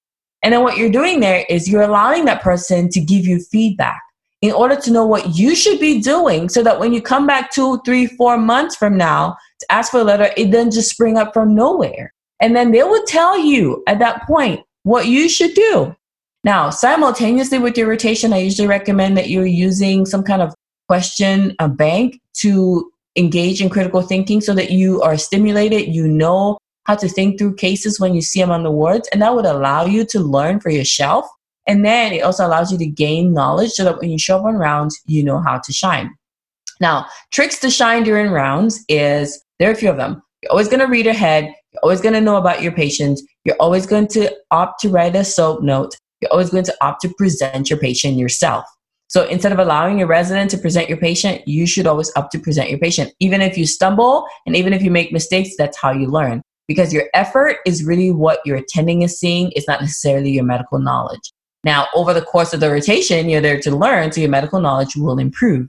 And 0.43 0.53
then 0.53 0.63
what 0.63 0.77
you're 0.77 0.91
doing 0.91 1.21
there 1.21 1.45
is 1.49 1.69
you're 1.69 1.83
allowing 1.83 2.25
that 2.25 2.43
person 2.43 2.89
to 2.91 3.01
give 3.01 3.27
you 3.27 3.39
feedback 3.39 4.01
in 4.43 4.53
order 4.53 4.77
to 4.77 4.91
know 4.91 5.07
what 5.07 5.37
you 5.37 5.55
should 5.55 5.79
be 5.79 6.01
doing 6.01 6.49
so 6.49 6.63
that 6.63 6.81
when 6.81 6.93
you 6.93 7.01
come 7.01 7.27
back 7.27 7.53
two, 7.53 7.81
three, 7.85 8.07
four 8.07 8.37
months 8.37 8.75
from 8.75 8.97
now 8.97 9.37
to 9.61 9.73
ask 9.73 9.93
for 9.93 10.01
a 10.01 10.05
letter, 10.05 10.31
it 10.37 10.51
doesn't 10.51 10.73
just 10.73 10.91
spring 10.91 11.17
up 11.17 11.33
from 11.33 11.55
nowhere. 11.55 12.13
And 12.41 12.57
then 12.57 12.73
they 12.73 12.83
will 12.83 13.05
tell 13.07 13.39
you 13.39 13.85
at 13.87 14.01
that 14.01 14.27
point 14.27 14.61
what 14.83 15.07
you 15.07 15.29
should 15.29 15.55
do. 15.55 15.95
Now, 16.45 16.71
simultaneously 16.71 17.59
with 17.59 17.79
your 17.79 17.89
rotation, 17.89 18.33
I 18.33 18.39
usually 18.39 18.67
recommend 18.67 19.17
that 19.17 19.31
you're 19.31 19.47
using 19.47 20.07
some 20.07 20.25
kind 20.25 20.43
of 20.43 20.55
question 20.89 21.55
a 21.61 21.69
bank 21.69 22.21
to 22.39 22.91
engage 23.17 23.63
in 23.63 23.71
critical 23.71 24.03
thinking 24.03 24.41
so 24.41 24.55
that 24.55 24.71
you 24.71 25.01
are 25.03 25.17
stimulated, 25.17 25.95
you 25.95 26.09
know 26.09 26.59
how 26.85 26.97
to 26.97 27.09
think 27.09 27.39
through 27.39 27.55
cases 27.55 28.01
when 28.01 28.15
you 28.15 28.23
see 28.23 28.41
them 28.41 28.51
on 28.51 28.65
the 28.65 28.71
wards, 28.71 29.09
and 29.13 29.23
that 29.23 29.35
would 29.35 29.45
allow 29.45 29.85
you 29.85 30.05
to 30.07 30.19
learn 30.19 30.59
for 30.59 30.71
yourself. 30.71 31.27
And 31.69 31.85
then 31.85 32.13
it 32.13 32.23
also 32.23 32.45
allows 32.45 32.73
you 32.73 32.79
to 32.79 32.87
gain 32.87 33.33
knowledge 33.33 33.71
so 33.71 33.85
that 33.85 34.01
when 34.01 34.11
you 34.11 34.19
show 34.19 34.39
up 34.39 34.45
on 34.45 34.57
rounds, 34.57 35.01
you 35.07 35.23
know 35.23 35.41
how 35.41 35.59
to 35.59 35.73
shine. 35.73 36.11
Now, 36.81 37.07
tricks 37.31 37.61
to 37.61 37.71
shine 37.71 38.03
during 38.03 38.33
rounds 38.33 38.85
is 38.89 39.41
there 39.61 39.71
are 39.71 39.73
a 39.73 39.77
few 39.77 39.91
of 39.91 39.97
them. 39.97 40.21
You're 40.43 40.51
always 40.51 40.67
going 40.67 40.81
to 40.81 40.87
read 40.87 41.07
ahead. 41.07 41.45
You're 41.45 41.81
always 41.85 42.01
going 42.01 42.15
to 42.15 42.21
know 42.21 42.37
about 42.37 42.63
your 42.63 42.73
patients. 42.73 43.23
You're 43.45 43.57
always 43.61 43.87
going 43.87 44.09
to 44.09 44.35
opt 44.51 44.81
to 44.81 44.89
write 44.89 45.15
a 45.15 45.23
SOAP 45.23 45.63
note 45.63 45.95
you're 46.23 46.33
always 46.33 46.51
going 46.51 46.65
to 46.65 46.77
opt 46.81 47.03
to 47.03 47.13
present 47.19 47.69
your 47.69 47.79
patient 47.79 48.17
yourself. 48.17 48.65
So 49.09 49.27
instead 49.27 49.53
of 49.53 49.59
allowing 49.59 49.99
your 49.99 50.09
resident 50.09 50.51
to 50.53 50.59
present 50.59 50.89
your 50.89 50.97
patient, 50.97 51.47
you 51.47 51.67
should 51.67 51.87
always 51.87 52.11
opt 52.17 52.33
to 52.33 52.39
present 52.39 52.71
your 52.71 52.79
patient. 52.79 53.13
Even 53.21 53.43
if 53.43 53.59
you 53.59 53.67
stumble 53.67 54.27
and 54.47 54.57
even 54.57 54.73
if 54.73 54.81
you 54.81 54.91
make 54.91 55.13
mistakes, 55.13 55.51
that's 55.59 55.77
how 55.77 55.93
you 55.93 56.07
learn. 56.07 56.41
Because 56.67 56.95
your 56.95 57.05
effort 57.13 57.57
is 57.67 57.85
really 57.85 58.11
what 58.11 58.39
your 58.47 58.57
attending 58.57 59.03
is 59.03 59.19
seeing, 59.19 59.53
it's 59.55 59.69
not 59.69 59.83
necessarily 59.83 60.31
your 60.31 60.45
medical 60.45 60.79
knowledge. 60.79 61.33
Now, 61.65 61.89
over 61.95 62.15
the 62.15 62.23
course 62.23 62.55
of 62.55 62.61
the 62.61 62.71
rotation, 62.71 63.29
you're 63.29 63.43
there 63.43 63.61
to 63.61 63.77
learn, 63.77 64.13
so 64.13 64.21
your 64.21 64.31
medical 64.31 64.61
knowledge 64.61 64.97
will 64.97 65.19
improve. 65.19 65.69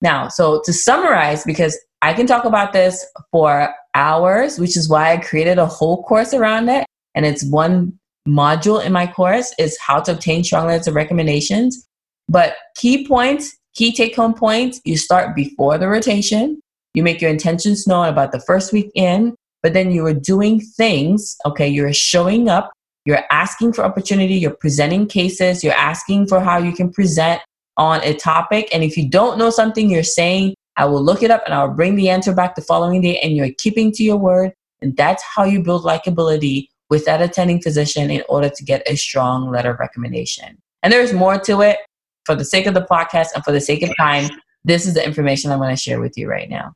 Now, 0.00 0.28
so 0.28 0.60
to 0.64 0.72
summarize, 0.72 1.44
because 1.44 1.78
I 2.02 2.12
can 2.12 2.26
talk 2.26 2.44
about 2.44 2.72
this 2.72 3.06
for 3.30 3.72
hours, 3.94 4.58
which 4.58 4.76
is 4.76 4.88
why 4.88 5.12
I 5.12 5.16
created 5.18 5.58
a 5.58 5.66
whole 5.66 6.02
course 6.02 6.34
around 6.34 6.68
it. 6.68 6.84
And 7.14 7.24
it's 7.24 7.44
one 7.44 7.98
module 8.26 8.84
in 8.84 8.92
my 8.92 9.06
course 9.06 9.54
is 9.58 9.78
how 9.80 10.00
to 10.00 10.12
obtain 10.12 10.44
strong 10.44 10.66
letters 10.66 10.88
of 10.88 10.94
recommendations. 10.94 11.86
But 12.28 12.56
key 12.76 13.06
points, 13.06 13.56
key 13.74 13.92
take 13.92 14.16
home 14.16 14.34
points, 14.34 14.80
you 14.84 14.96
start 14.96 15.36
before 15.36 15.78
the 15.78 15.88
rotation. 15.88 16.60
You 16.94 17.02
make 17.02 17.20
your 17.20 17.30
intentions 17.30 17.86
known 17.86 18.08
about 18.08 18.32
the 18.32 18.40
first 18.40 18.72
week 18.72 18.90
in, 18.94 19.34
but 19.62 19.72
then 19.72 19.90
you 19.90 20.06
are 20.06 20.14
doing 20.14 20.60
things, 20.60 21.36
okay? 21.44 21.68
You're 21.68 21.92
showing 21.92 22.48
up, 22.48 22.72
you're 23.04 23.24
asking 23.30 23.72
for 23.72 23.84
opportunity, 23.84 24.34
you're 24.34 24.56
presenting 24.56 25.06
cases, 25.06 25.64
you're 25.64 25.74
asking 25.74 26.28
for 26.28 26.40
how 26.40 26.58
you 26.58 26.72
can 26.72 26.92
present 26.92 27.42
on 27.76 28.00
a 28.02 28.14
topic. 28.14 28.68
And 28.72 28.84
if 28.84 28.96
you 28.96 29.08
don't 29.08 29.38
know 29.38 29.50
something, 29.50 29.90
you're 29.90 30.02
saying, 30.02 30.54
I 30.76 30.86
will 30.86 31.02
look 31.02 31.22
it 31.22 31.30
up 31.30 31.42
and 31.44 31.54
I'll 31.54 31.74
bring 31.74 31.96
the 31.96 32.08
answer 32.08 32.32
back 32.32 32.54
the 32.54 32.62
following 32.62 33.00
day, 33.00 33.18
and 33.18 33.36
you're 33.36 33.50
keeping 33.58 33.92
to 33.92 34.02
your 34.02 34.16
word. 34.16 34.52
And 34.80 34.96
that's 34.96 35.22
how 35.22 35.44
you 35.44 35.62
build 35.62 35.82
likability 35.82 36.68
with 36.94 37.04
that 37.06 37.20
attending 37.20 37.60
physician 37.60 38.08
in 38.08 38.22
order 38.28 38.48
to 38.48 38.64
get 38.64 38.80
a 38.86 38.94
strong 38.94 39.50
letter 39.50 39.72
of 39.72 39.80
recommendation. 39.80 40.56
And 40.84 40.92
there's 40.92 41.12
more 41.12 41.38
to 41.40 41.60
it. 41.60 41.78
For 42.24 42.36
the 42.36 42.44
sake 42.44 42.66
of 42.66 42.74
the 42.74 42.82
podcast 42.82 43.34
and 43.34 43.44
for 43.44 43.50
the 43.50 43.60
sake 43.60 43.82
of 43.82 43.90
time, 43.98 44.30
this 44.64 44.86
is 44.86 44.94
the 44.94 45.04
information 45.04 45.50
I'm 45.50 45.58
going 45.58 45.74
to 45.74 45.80
share 45.80 46.00
with 46.00 46.16
you 46.16 46.30
right 46.30 46.48
now. 46.48 46.72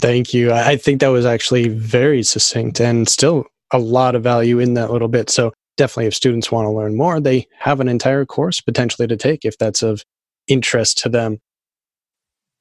Thank 0.00 0.34
you. 0.34 0.52
I 0.52 0.76
think 0.76 1.00
that 1.00 1.08
was 1.08 1.24
actually 1.24 1.68
very 1.68 2.22
succinct 2.22 2.80
and 2.80 3.08
still 3.08 3.46
a 3.72 3.78
lot 3.78 4.14
of 4.14 4.22
value 4.22 4.58
in 4.58 4.74
that 4.74 4.92
little 4.92 5.08
bit. 5.08 5.30
So, 5.30 5.54
definitely, 5.78 6.06
if 6.06 6.14
students 6.14 6.52
want 6.52 6.66
to 6.66 6.70
learn 6.70 6.96
more, 6.96 7.18
they 7.18 7.48
have 7.58 7.80
an 7.80 7.88
entire 7.88 8.26
course 8.26 8.60
potentially 8.60 9.08
to 9.08 9.16
take 9.16 9.46
if 9.46 9.56
that's 9.56 9.82
of 9.82 10.04
interest 10.48 10.98
to 10.98 11.08
them. 11.08 11.38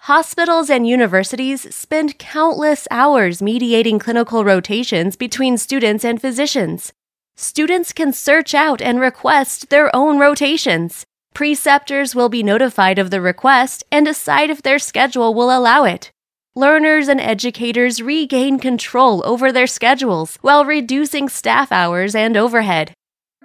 Hospitals 0.05 0.69
and 0.69 0.85
universities 0.85 1.73
spend 1.73 2.19
countless 2.19 2.87
hours 2.91 3.41
mediating 3.41 3.97
clinical 3.97 4.45
rotations 4.45 5.15
between 5.15 5.57
students 5.57 6.05
and 6.05 6.21
physicians. 6.21 6.93
Students 7.35 7.91
can 7.91 8.13
search 8.13 8.53
out 8.53 8.83
and 8.83 8.99
request 8.99 9.71
their 9.71 9.89
own 9.95 10.19
rotations. 10.19 11.07
Preceptors 11.33 12.13
will 12.13 12.29
be 12.29 12.43
notified 12.43 12.99
of 12.99 13.09
the 13.09 13.19
request 13.19 13.83
and 13.91 14.05
decide 14.05 14.51
if 14.51 14.61
their 14.61 14.77
schedule 14.77 15.33
will 15.33 15.49
allow 15.49 15.85
it. 15.85 16.11
Learners 16.55 17.07
and 17.07 17.19
educators 17.19 17.99
regain 17.99 18.59
control 18.59 19.23
over 19.25 19.51
their 19.51 19.65
schedules 19.65 20.37
while 20.41 20.65
reducing 20.65 21.27
staff 21.27 21.71
hours 21.71 22.13
and 22.13 22.37
overhead. 22.37 22.93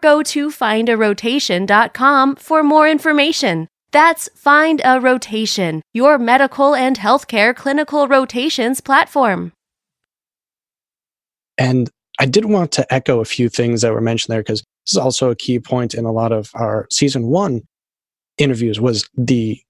Go 0.02 0.22
to 0.24 0.50
findarotation.com 0.50 2.36
for 2.36 2.62
more 2.62 2.86
information. 2.86 3.66
That's 3.92 4.28
Find 4.34 4.80
a 4.84 5.00
Rotation, 5.00 5.82
your 5.92 6.18
medical 6.18 6.74
and 6.74 6.96
healthcare 6.98 7.54
clinical 7.54 8.06
rotations 8.06 8.80
platform. 8.80 9.52
And 11.58 11.90
I 12.18 12.26
did 12.26 12.44
want 12.44 12.72
to 12.72 12.92
echo 12.92 13.20
a 13.20 13.24
few 13.24 13.48
things 13.48 13.82
that 13.82 13.92
were 13.92 14.00
mentioned 14.00 14.32
there 14.32 14.40
because 14.40 14.60
this 14.60 14.92
is 14.92 14.98
also 14.98 15.30
a 15.30 15.36
key 15.36 15.58
point 15.58 15.94
in 15.94 16.04
a 16.04 16.12
lot 16.12 16.32
of 16.32 16.50
our 16.54 16.86
season 16.90 17.26
one 17.26 17.62
interviews 18.38 18.80
was 18.80 19.08
the 19.16 19.60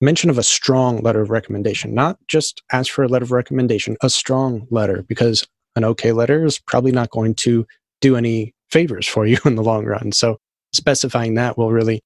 mention 0.00 0.30
of 0.30 0.38
a 0.38 0.42
strong 0.42 0.98
letter 0.98 1.20
of 1.20 1.30
recommendation, 1.30 1.94
not 1.94 2.18
just 2.28 2.62
ask 2.72 2.92
for 2.92 3.02
a 3.02 3.08
letter 3.08 3.24
of 3.24 3.32
recommendation, 3.32 3.96
a 4.02 4.08
strong 4.08 4.66
letter, 4.70 5.04
because 5.08 5.46
an 5.76 5.84
okay 5.84 6.12
letter 6.12 6.44
is 6.44 6.58
probably 6.58 6.92
not 6.92 7.10
going 7.10 7.34
to 7.34 7.66
do 8.00 8.16
any 8.16 8.54
favors 8.70 9.06
for 9.06 9.26
you 9.26 9.38
in 9.44 9.56
the 9.56 9.62
long 9.62 9.84
run. 9.84 10.12
So 10.12 10.38
specifying 10.72 11.34
that 11.34 11.58
will 11.58 11.72
really 11.72 12.00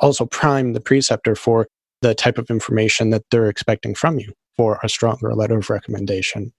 also 0.00 0.26
prime 0.26 0.72
the 0.72 0.80
preceptor 0.80 1.34
for 1.34 1.68
the 2.02 2.14
type 2.14 2.38
of 2.38 2.50
information 2.50 3.10
that 3.10 3.24
they're 3.30 3.48
expecting 3.48 3.94
from 3.94 4.18
you 4.18 4.32
for 4.56 4.78
a 4.82 4.88
stronger 4.88 5.34
letter 5.34 5.58
of 5.58 5.70
recommendation. 5.70 6.52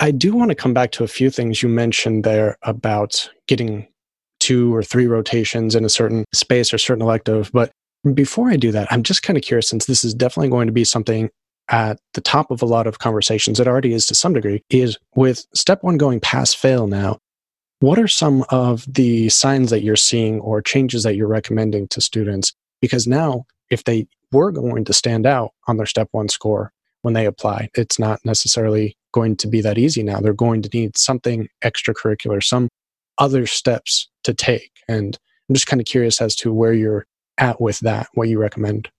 I 0.00 0.10
do 0.10 0.34
want 0.34 0.50
to 0.50 0.54
come 0.54 0.74
back 0.74 0.90
to 0.92 1.04
a 1.04 1.08
few 1.08 1.30
things 1.30 1.62
you 1.62 1.68
mentioned 1.68 2.24
there 2.24 2.56
about 2.62 3.30
getting 3.46 3.86
two 4.40 4.74
or 4.74 4.82
three 4.82 5.06
rotations 5.06 5.74
in 5.74 5.84
a 5.84 5.88
certain 5.88 6.24
space 6.34 6.74
or 6.74 6.78
certain 6.78 7.02
elective. 7.02 7.50
But 7.52 7.70
before 8.12 8.50
I 8.50 8.56
do 8.56 8.72
that, 8.72 8.88
I'm 8.90 9.04
just 9.04 9.22
kind 9.22 9.36
of 9.36 9.44
curious 9.44 9.68
since 9.68 9.86
this 9.86 10.04
is 10.04 10.14
definitely 10.14 10.48
going 10.48 10.66
to 10.66 10.72
be 10.72 10.84
something 10.84 11.30
at 11.68 11.98
the 12.14 12.20
top 12.20 12.50
of 12.50 12.60
a 12.60 12.66
lot 12.66 12.86
of 12.86 12.98
conversations, 12.98 13.60
it 13.60 13.68
already 13.68 13.94
is 13.94 14.06
to 14.06 14.14
some 14.14 14.32
degree, 14.32 14.62
is 14.68 14.98
with 15.14 15.46
step 15.54 15.82
one 15.82 15.96
going 15.96 16.18
pass 16.18 16.52
fail 16.52 16.86
now. 16.86 17.18
What 17.82 17.98
are 17.98 18.06
some 18.06 18.44
of 18.50 18.86
the 18.86 19.28
signs 19.28 19.70
that 19.70 19.82
you're 19.82 19.96
seeing 19.96 20.38
or 20.38 20.62
changes 20.62 21.02
that 21.02 21.16
you're 21.16 21.26
recommending 21.26 21.88
to 21.88 22.00
students? 22.00 22.52
Because 22.80 23.08
now, 23.08 23.44
if 23.70 23.82
they 23.82 24.06
were 24.30 24.52
going 24.52 24.84
to 24.84 24.92
stand 24.92 25.26
out 25.26 25.50
on 25.66 25.78
their 25.78 25.86
step 25.86 26.06
one 26.12 26.28
score 26.28 26.72
when 27.00 27.14
they 27.14 27.26
apply, 27.26 27.70
it's 27.74 27.98
not 27.98 28.20
necessarily 28.24 28.96
going 29.10 29.34
to 29.38 29.48
be 29.48 29.60
that 29.62 29.78
easy 29.78 30.04
now. 30.04 30.20
They're 30.20 30.32
going 30.32 30.62
to 30.62 30.70
need 30.72 30.96
something 30.96 31.48
extracurricular, 31.64 32.40
some 32.40 32.68
other 33.18 33.46
steps 33.46 34.08
to 34.22 34.32
take. 34.32 34.70
And 34.86 35.18
I'm 35.48 35.56
just 35.56 35.66
kind 35.66 35.80
of 35.80 35.86
curious 35.86 36.22
as 36.22 36.36
to 36.36 36.52
where 36.52 36.72
you're 36.72 37.04
at 37.36 37.60
with 37.60 37.80
that, 37.80 38.06
what 38.14 38.28
you 38.28 38.38
recommend. 38.38 38.90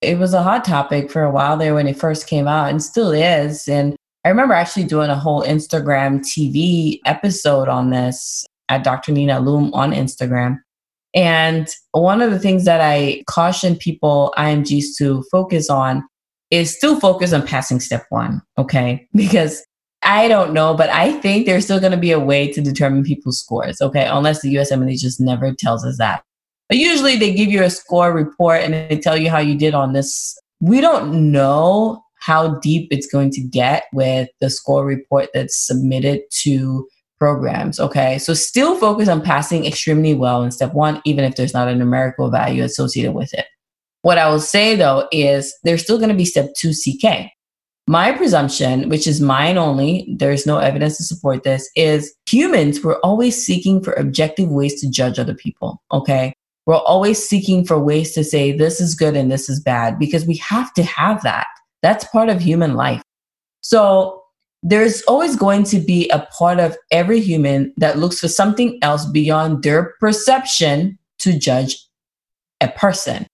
It 0.00 0.16
was 0.16 0.32
a 0.32 0.44
hot 0.44 0.64
topic 0.64 1.10
for 1.10 1.24
a 1.24 1.32
while 1.32 1.56
there 1.56 1.74
when 1.74 1.88
it 1.88 1.96
first 1.96 2.28
came 2.28 2.46
out 2.46 2.70
and 2.70 2.80
still 2.80 3.10
is. 3.10 3.66
And 3.66 3.96
I 4.24 4.28
remember 4.28 4.54
actually 4.54 4.84
doing 4.84 5.10
a 5.10 5.18
whole 5.18 5.42
Instagram 5.42 6.20
TV 6.20 7.00
episode 7.04 7.68
on 7.68 7.90
this 7.90 8.46
at 8.68 8.84
Dr. 8.84 9.12
Nina 9.12 9.40
Lum 9.40 9.74
on 9.74 9.92
Instagram. 9.92 10.58
And 11.14 11.68
one 11.90 12.22
of 12.22 12.30
the 12.30 12.38
things 12.38 12.64
that 12.64 12.80
I 12.80 13.22
caution 13.26 13.76
people, 13.76 14.32
IMGs, 14.38 14.96
to 14.98 15.24
focus 15.30 15.68
on 15.68 16.04
is 16.50 16.74
still 16.74 17.00
focus 17.00 17.32
on 17.32 17.46
passing 17.46 17.80
step 17.80 18.06
one, 18.10 18.42
okay? 18.58 19.08
Because 19.14 19.62
I 20.02 20.28
don't 20.28 20.52
know, 20.52 20.74
but 20.74 20.90
I 20.90 21.12
think 21.20 21.46
there's 21.46 21.64
still 21.64 21.80
going 21.80 21.92
to 21.92 21.98
be 21.98 22.12
a 22.12 22.18
way 22.18 22.50
to 22.52 22.60
determine 22.60 23.04
people's 23.04 23.40
scores, 23.40 23.80
okay? 23.80 24.06
Unless 24.06 24.42
the 24.42 24.54
USMLE 24.54 24.98
just 24.98 25.20
never 25.20 25.52
tells 25.52 25.84
us 25.84 25.98
that. 25.98 26.22
But 26.68 26.78
usually 26.78 27.16
they 27.16 27.34
give 27.34 27.50
you 27.50 27.62
a 27.62 27.70
score 27.70 28.12
report 28.12 28.62
and 28.62 28.72
they 28.72 28.98
tell 28.98 29.16
you 29.16 29.30
how 29.30 29.38
you 29.38 29.56
did 29.56 29.74
on 29.74 29.92
this. 29.92 30.36
We 30.60 30.80
don't 30.80 31.30
know 31.30 32.02
how 32.22 32.54
deep 32.60 32.88
it's 32.92 33.06
going 33.06 33.30
to 33.30 33.40
get 33.40 33.84
with 33.92 34.28
the 34.40 34.48
score 34.48 34.84
report 34.86 35.28
that's 35.34 35.56
submitted 35.56 36.22
to 36.30 36.86
programs. 37.18 37.80
Okay. 37.80 38.18
So 38.18 38.32
still 38.34 38.78
focus 38.78 39.08
on 39.08 39.22
passing 39.22 39.66
extremely 39.66 40.14
well 40.14 40.42
in 40.42 40.50
step 40.50 40.72
one, 40.72 41.00
even 41.04 41.24
if 41.24 41.36
there's 41.36 41.54
not 41.54 41.68
a 41.68 41.74
numerical 41.74 42.30
value 42.30 42.62
associated 42.62 43.12
with 43.12 43.34
it. 43.34 43.46
What 44.02 44.18
I 44.18 44.28
will 44.28 44.40
say 44.40 44.76
though 44.76 45.08
is 45.12 45.54
there's 45.64 45.82
still 45.82 45.98
going 45.98 46.10
to 46.10 46.16
be 46.16 46.24
step 46.24 46.50
two 46.56 46.72
CK. 46.72 47.30
My 47.88 48.12
presumption, 48.12 48.88
which 48.88 49.08
is 49.08 49.20
mine 49.20 49.58
only, 49.58 50.14
there's 50.16 50.46
no 50.46 50.58
evidence 50.58 50.96
to 50.98 51.02
support 51.02 51.42
this, 51.42 51.68
is 51.74 52.14
humans 52.26 52.82
were 52.82 52.98
always 53.04 53.44
seeking 53.44 53.82
for 53.82 53.92
objective 53.94 54.48
ways 54.48 54.80
to 54.80 54.90
judge 54.90 55.18
other 55.18 55.34
people. 55.34 55.82
Okay. 55.92 56.32
We're 56.66 56.76
always 56.76 57.18
seeking 57.24 57.64
for 57.64 57.80
ways 57.80 58.14
to 58.14 58.22
say 58.22 58.52
this 58.52 58.80
is 58.80 58.94
good 58.94 59.16
and 59.16 59.32
this 59.32 59.48
is 59.48 59.60
bad 59.60 59.98
because 59.98 60.24
we 60.24 60.36
have 60.36 60.72
to 60.74 60.84
have 60.84 61.22
that. 61.22 61.46
That's 61.82 62.04
part 62.06 62.28
of 62.28 62.40
human 62.40 62.74
life. 62.74 63.02
So 63.60 64.22
there's 64.62 65.02
always 65.02 65.36
going 65.36 65.64
to 65.64 65.80
be 65.80 66.08
a 66.10 66.26
part 66.38 66.60
of 66.60 66.76
every 66.90 67.20
human 67.20 67.72
that 67.76 67.98
looks 67.98 68.20
for 68.20 68.28
something 68.28 68.78
else 68.82 69.04
beyond 69.06 69.62
their 69.62 69.94
perception 69.98 70.98
to 71.18 71.38
judge 71.38 71.76
a 72.60 72.68
person. 72.68 73.26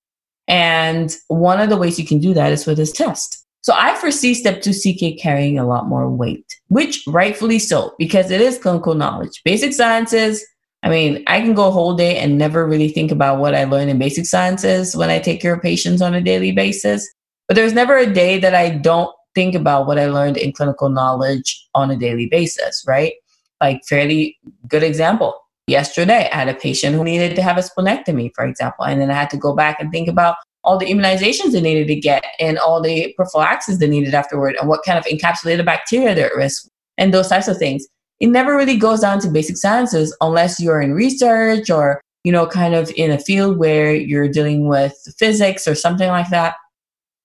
And 0.46 1.14
one 1.28 1.60
of 1.60 1.68
the 1.68 1.76
ways 1.76 1.98
you 1.98 2.06
can 2.06 2.18
do 2.18 2.32
that 2.32 2.52
is 2.52 2.66
with 2.66 2.78
this 2.78 2.92
test. 2.92 3.44
So 3.60 3.74
I 3.76 3.94
foresee 3.96 4.32
step 4.32 4.62
two 4.62 4.72
CK 4.72 5.20
carrying 5.20 5.58
a 5.58 5.66
lot 5.66 5.88
more 5.88 6.08
weight, 6.08 6.46
which 6.68 7.02
rightfully 7.06 7.58
so, 7.58 7.94
because 7.98 8.30
it 8.30 8.40
is 8.40 8.58
clinical 8.58 8.94
knowledge. 8.94 9.42
Basic 9.44 9.74
sciences, 9.74 10.42
I 10.82 10.88
mean, 10.88 11.22
I 11.26 11.40
can 11.40 11.52
go 11.52 11.68
a 11.68 11.72
whole 11.72 11.94
day 11.94 12.16
and 12.16 12.38
never 12.38 12.66
really 12.66 12.88
think 12.88 13.10
about 13.10 13.38
what 13.38 13.54
I 13.54 13.64
learned 13.64 13.90
in 13.90 13.98
basic 13.98 14.24
sciences 14.24 14.96
when 14.96 15.10
I 15.10 15.18
take 15.18 15.42
care 15.42 15.54
of 15.54 15.60
patients 15.60 16.00
on 16.00 16.14
a 16.14 16.20
daily 16.22 16.52
basis. 16.52 17.06
But 17.48 17.54
there's 17.54 17.72
never 17.72 17.96
a 17.96 18.06
day 18.06 18.38
that 18.38 18.54
I 18.54 18.68
don't 18.68 19.10
think 19.34 19.54
about 19.54 19.86
what 19.86 19.98
I 19.98 20.06
learned 20.06 20.36
in 20.36 20.52
clinical 20.52 20.90
knowledge 20.90 21.66
on 21.74 21.90
a 21.90 21.96
daily 21.96 22.26
basis, 22.26 22.84
right? 22.86 23.14
Like, 23.60 23.80
fairly 23.88 24.38
good 24.68 24.82
example. 24.82 25.34
Yesterday, 25.66 26.28
I 26.30 26.36
had 26.36 26.48
a 26.48 26.54
patient 26.54 26.94
who 26.94 27.04
needed 27.04 27.34
to 27.36 27.42
have 27.42 27.56
a 27.58 27.62
splenectomy, 27.62 28.30
for 28.34 28.44
example, 28.44 28.84
and 28.84 29.00
then 29.00 29.10
I 29.10 29.14
had 29.14 29.30
to 29.30 29.36
go 29.36 29.54
back 29.54 29.80
and 29.80 29.90
think 29.90 30.08
about 30.08 30.36
all 30.64 30.78
the 30.78 30.86
immunizations 30.86 31.52
they 31.52 31.60
needed 31.60 31.86
to 31.88 31.94
get 31.94 32.24
and 32.38 32.58
all 32.58 32.82
the 32.82 33.12
prophylaxis 33.16 33.78
they 33.78 33.88
needed 33.88 34.14
afterward 34.14 34.56
and 34.56 34.68
what 34.68 34.84
kind 34.84 34.98
of 34.98 35.04
encapsulated 35.06 35.64
bacteria 35.64 36.14
they're 36.14 36.26
at 36.26 36.36
risk 36.36 36.68
and 36.98 37.14
those 37.14 37.28
types 37.28 37.48
of 37.48 37.56
things. 37.56 37.86
It 38.20 38.26
never 38.26 38.56
really 38.56 38.76
goes 38.76 39.00
down 39.00 39.20
to 39.20 39.30
basic 39.30 39.56
sciences 39.56 40.14
unless 40.20 40.60
you're 40.60 40.80
in 40.80 40.92
research 40.92 41.70
or, 41.70 42.00
you 42.24 42.32
know, 42.32 42.46
kind 42.46 42.74
of 42.74 42.90
in 42.96 43.10
a 43.10 43.18
field 43.18 43.58
where 43.58 43.94
you're 43.94 44.28
dealing 44.28 44.68
with 44.68 44.94
physics 45.16 45.68
or 45.68 45.74
something 45.74 46.08
like 46.08 46.28
that 46.30 46.54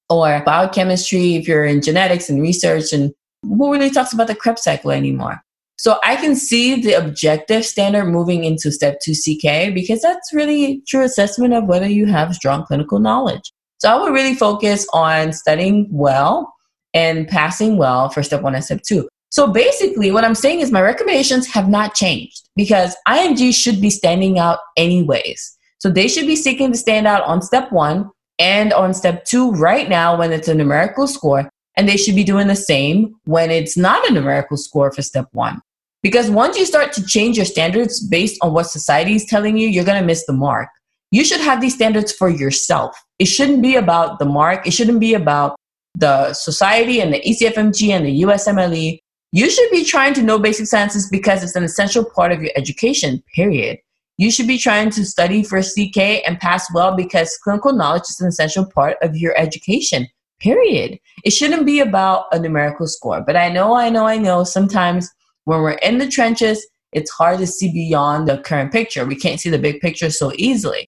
or 0.09 0.41
biochemistry, 0.45 1.35
if 1.35 1.47
you're 1.47 1.65
in 1.65 1.81
genetics 1.81 2.29
and 2.29 2.41
research, 2.41 2.93
and 2.93 3.13
who 3.41 3.71
really 3.71 3.89
talks 3.89 4.13
about 4.13 4.27
the 4.27 4.35
Krebs 4.35 4.63
cycle 4.63 4.91
anymore? 4.91 5.41
So 5.77 5.99
I 6.03 6.15
can 6.15 6.35
see 6.35 6.81
the 6.81 6.93
objective 6.93 7.65
standard 7.65 8.05
moving 8.05 8.43
into 8.43 8.71
step 8.71 8.99
two 9.03 9.13
CK 9.13 9.73
because 9.73 10.01
that's 10.01 10.33
really 10.33 10.81
true 10.87 11.03
assessment 11.03 11.53
of 11.53 11.65
whether 11.65 11.87
you 11.87 12.05
have 12.05 12.35
strong 12.35 12.65
clinical 12.65 12.99
knowledge. 12.99 13.51
So 13.79 13.89
I 13.89 14.01
would 14.01 14.13
really 14.13 14.35
focus 14.35 14.87
on 14.93 15.33
studying 15.33 15.87
well 15.91 16.53
and 16.93 17.27
passing 17.27 17.75
well 17.77 18.09
for 18.09 18.23
step 18.23 18.43
one 18.43 18.55
and 18.55 18.63
step 18.63 18.81
two. 18.83 19.09
So 19.29 19.51
basically, 19.51 20.11
what 20.11 20.23
I'm 20.23 20.35
saying 20.35 20.59
is 20.59 20.71
my 20.71 20.81
recommendations 20.81 21.47
have 21.47 21.67
not 21.67 21.95
changed 21.95 22.47
because 22.55 22.95
IMG 23.07 23.53
should 23.53 23.81
be 23.81 23.89
standing 23.89 24.37
out 24.37 24.59
anyways. 24.77 25.57
So 25.79 25.89
they 25.89 26.07
should 26.07 26.27
be 26.27 26.35
seeking 26.35 26.71
to 26.71 26.77
stand 26.77 27.07
out 27.07 27.23
on 27.23 27.41
step 27.41 27.71
one 27.71 28.09
and 28.39 28.73
on 28.73 28.93
step 28.93 29.25
two 29.25 29.51
right 29.51 29.89
now 29.89 30.17
when 30.17 30.31
it's 30.31 30.47
a 30.47 30.55
numerical 30.55 31.07
score. 31.07 31.49
And 31.75 31.89
they 31.89 31.97
should 31.97 32.15
be 32.15 32.23
doing 32.23 32.47
the 32.47 32.55
same 32.55 33.15
when 33.25 33.49
it's 33.49 33.75
not 33.75 34.07
a 34.07 34.13
numerical 34.13 34.57
score 34.57 34.91
for 34.91 35.01
step 35.01 35.27
one. 35.31 35.59
Because 36.03 36.29
once 36.29 36.57
you 36.57 36.65
start 36.65 36.91
to 36.93 37.05
change 37.05 37.37
your 37.37 37.45
standards 37.45 38.05
based 38.05 38.37
on 38.41 38.53
what 38.53 38.67
society 38.67 39.15
is 39.15 39.25
telling 39.25 39.57
you, 39.57 39.67
you're 39.67 39.85
going 39.85 39.99
to 39.99 40.05
miss 40.05 40.25
the 40.25 40.33
mark. 40.33 40.69
You 41.11 41.23
should 41.23 41.41
have 41.41 41.61
these 41.61 41.73
standards 41.73 42.11
for 42.11 42.29
yourself. 42.29 42.95
It 43.19 43.25
shouldn't 43.25 43.61
be 43.61 43.75
about 43.75 44.19
the 44.19 44.25
mark. 44.25 44.67
It 44.67 44.71
shouldn't 44.71 44.99
be 44.99 45.13
about 45.13 45.55
the 45.95 46.33
society 46.33 46.99
and 46.99 47.13
the 47.13 47.21
ECFMG 47.21 47.89
and 47.89 48.05
the 48.05 48.21
USMLE. 48.23 48.99
You 49.31 49.49
should 49.49 49.71
be 49.71 49.83
trying 49.85 50.13
to 50.15 50.21
know 50.21 50.37
basic 50.37 50.67
sciences 50.67 51.09
because 51.09 51.43
it's 51.43 51.55
an 51.55 51.63
essential 51.63 52.03
part 52.03 52.31
of 52.31 52.41
your 52.41 52.51
education, 52.55 53.23
period. 53.33 53.79
You 54.17 54.29
should 54.29 54.47
be 54.47 54.57
trying 54.57 54.91
to 54.91 55.05
study 55.05 55.43
for 55.43 55.61
CK 55.61 56.21
and 56.27 56.39
pass 56.39 56.71
well 56.73 56.95
because 56.95 57.37
clinical 57.43 57.73
knowledge 57.73 58.03
is 58.03 58.21
an 58.21 58.27
essential 58.27 58.65
part 58.65 58.97
of 59.01 59.17
your 59.17 59.35
education, 59.37 60.07
period. 60.39 60.99
It 61.23 61.31
shouldn't 61.31 61.65
be 61.65 61.79
about 61.79 62.25
a 62.31 62.39
numerical 62.39 62.85
score. 62.87 63.21
But 63.21 63.35
I 63.35 63.49
know, 63.49 63.75
I 63.75 63.89
know, 63.89 64.05
I 64.05 64.17
know 64.17 64.43
sometimes 64.43 65.09
when 65.45 65.61
we're 65.61 65.71
in 65.71 65.97
the 65.97 66.07
trenches, 66.07 66.65
it's 66.91 67.09
hard 67.09 67.39
to 67.39 67.47
see 67.47 67.71
beyond 67.71 68.27
the 68.27 68.37
current 68.37 68.71
picture. 68.71 69.05
We 69.05 69.15
can't 69.15 69.39
see 69.39 69.49
the 69.49 69.57
big 69.57 69.81
picture 69.81 70.11
so 70.11 70.31
easily. 70.35 70.87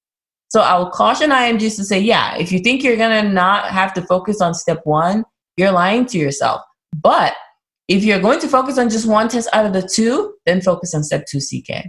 So 0.50 0.62
I 0.62 0.78
will 0.78 0.92
caution 0.92 1.32
IMGs 1.32 1.76
to 1.78 1.84
say, 1.84 2.00
yeah, 2.00 2.38
if 2.38 2.52
you 2.52 2.60
think 2.60 2.84
you're 2.84 2.96
going 2.96 3.26
to 3.26 3.30
not 3.30 3.72
have 3.72 3.94
to 3.96 4.02
focus 4.04 4.40
on 4.40 4.54
step 4.54 4.82
one, 4.84 5.26
you're 5.58 5.72
lying 5.72 6.06
to 6.08 6.18
yourself. 6.20 6.62
But 6.94 7.34
if 7.88 8.04
you're 8.04 8.20
going 8.20 8.40
to 8.40 8.48
focus 8.48 8.78
on 8.78 8.90
just 8.90 9.08
one 9.08 9.30
test 9.30 9.50
out 9.52 9.66
of 9.66 9.74
the 9.74 9.82
two, 9.82 10.36
then 10.46 10.62
focus 10.62 10.94
on 10.94 11.04
step 11.04 11.26
two 11.28 11.40
CK. 11.40 11.88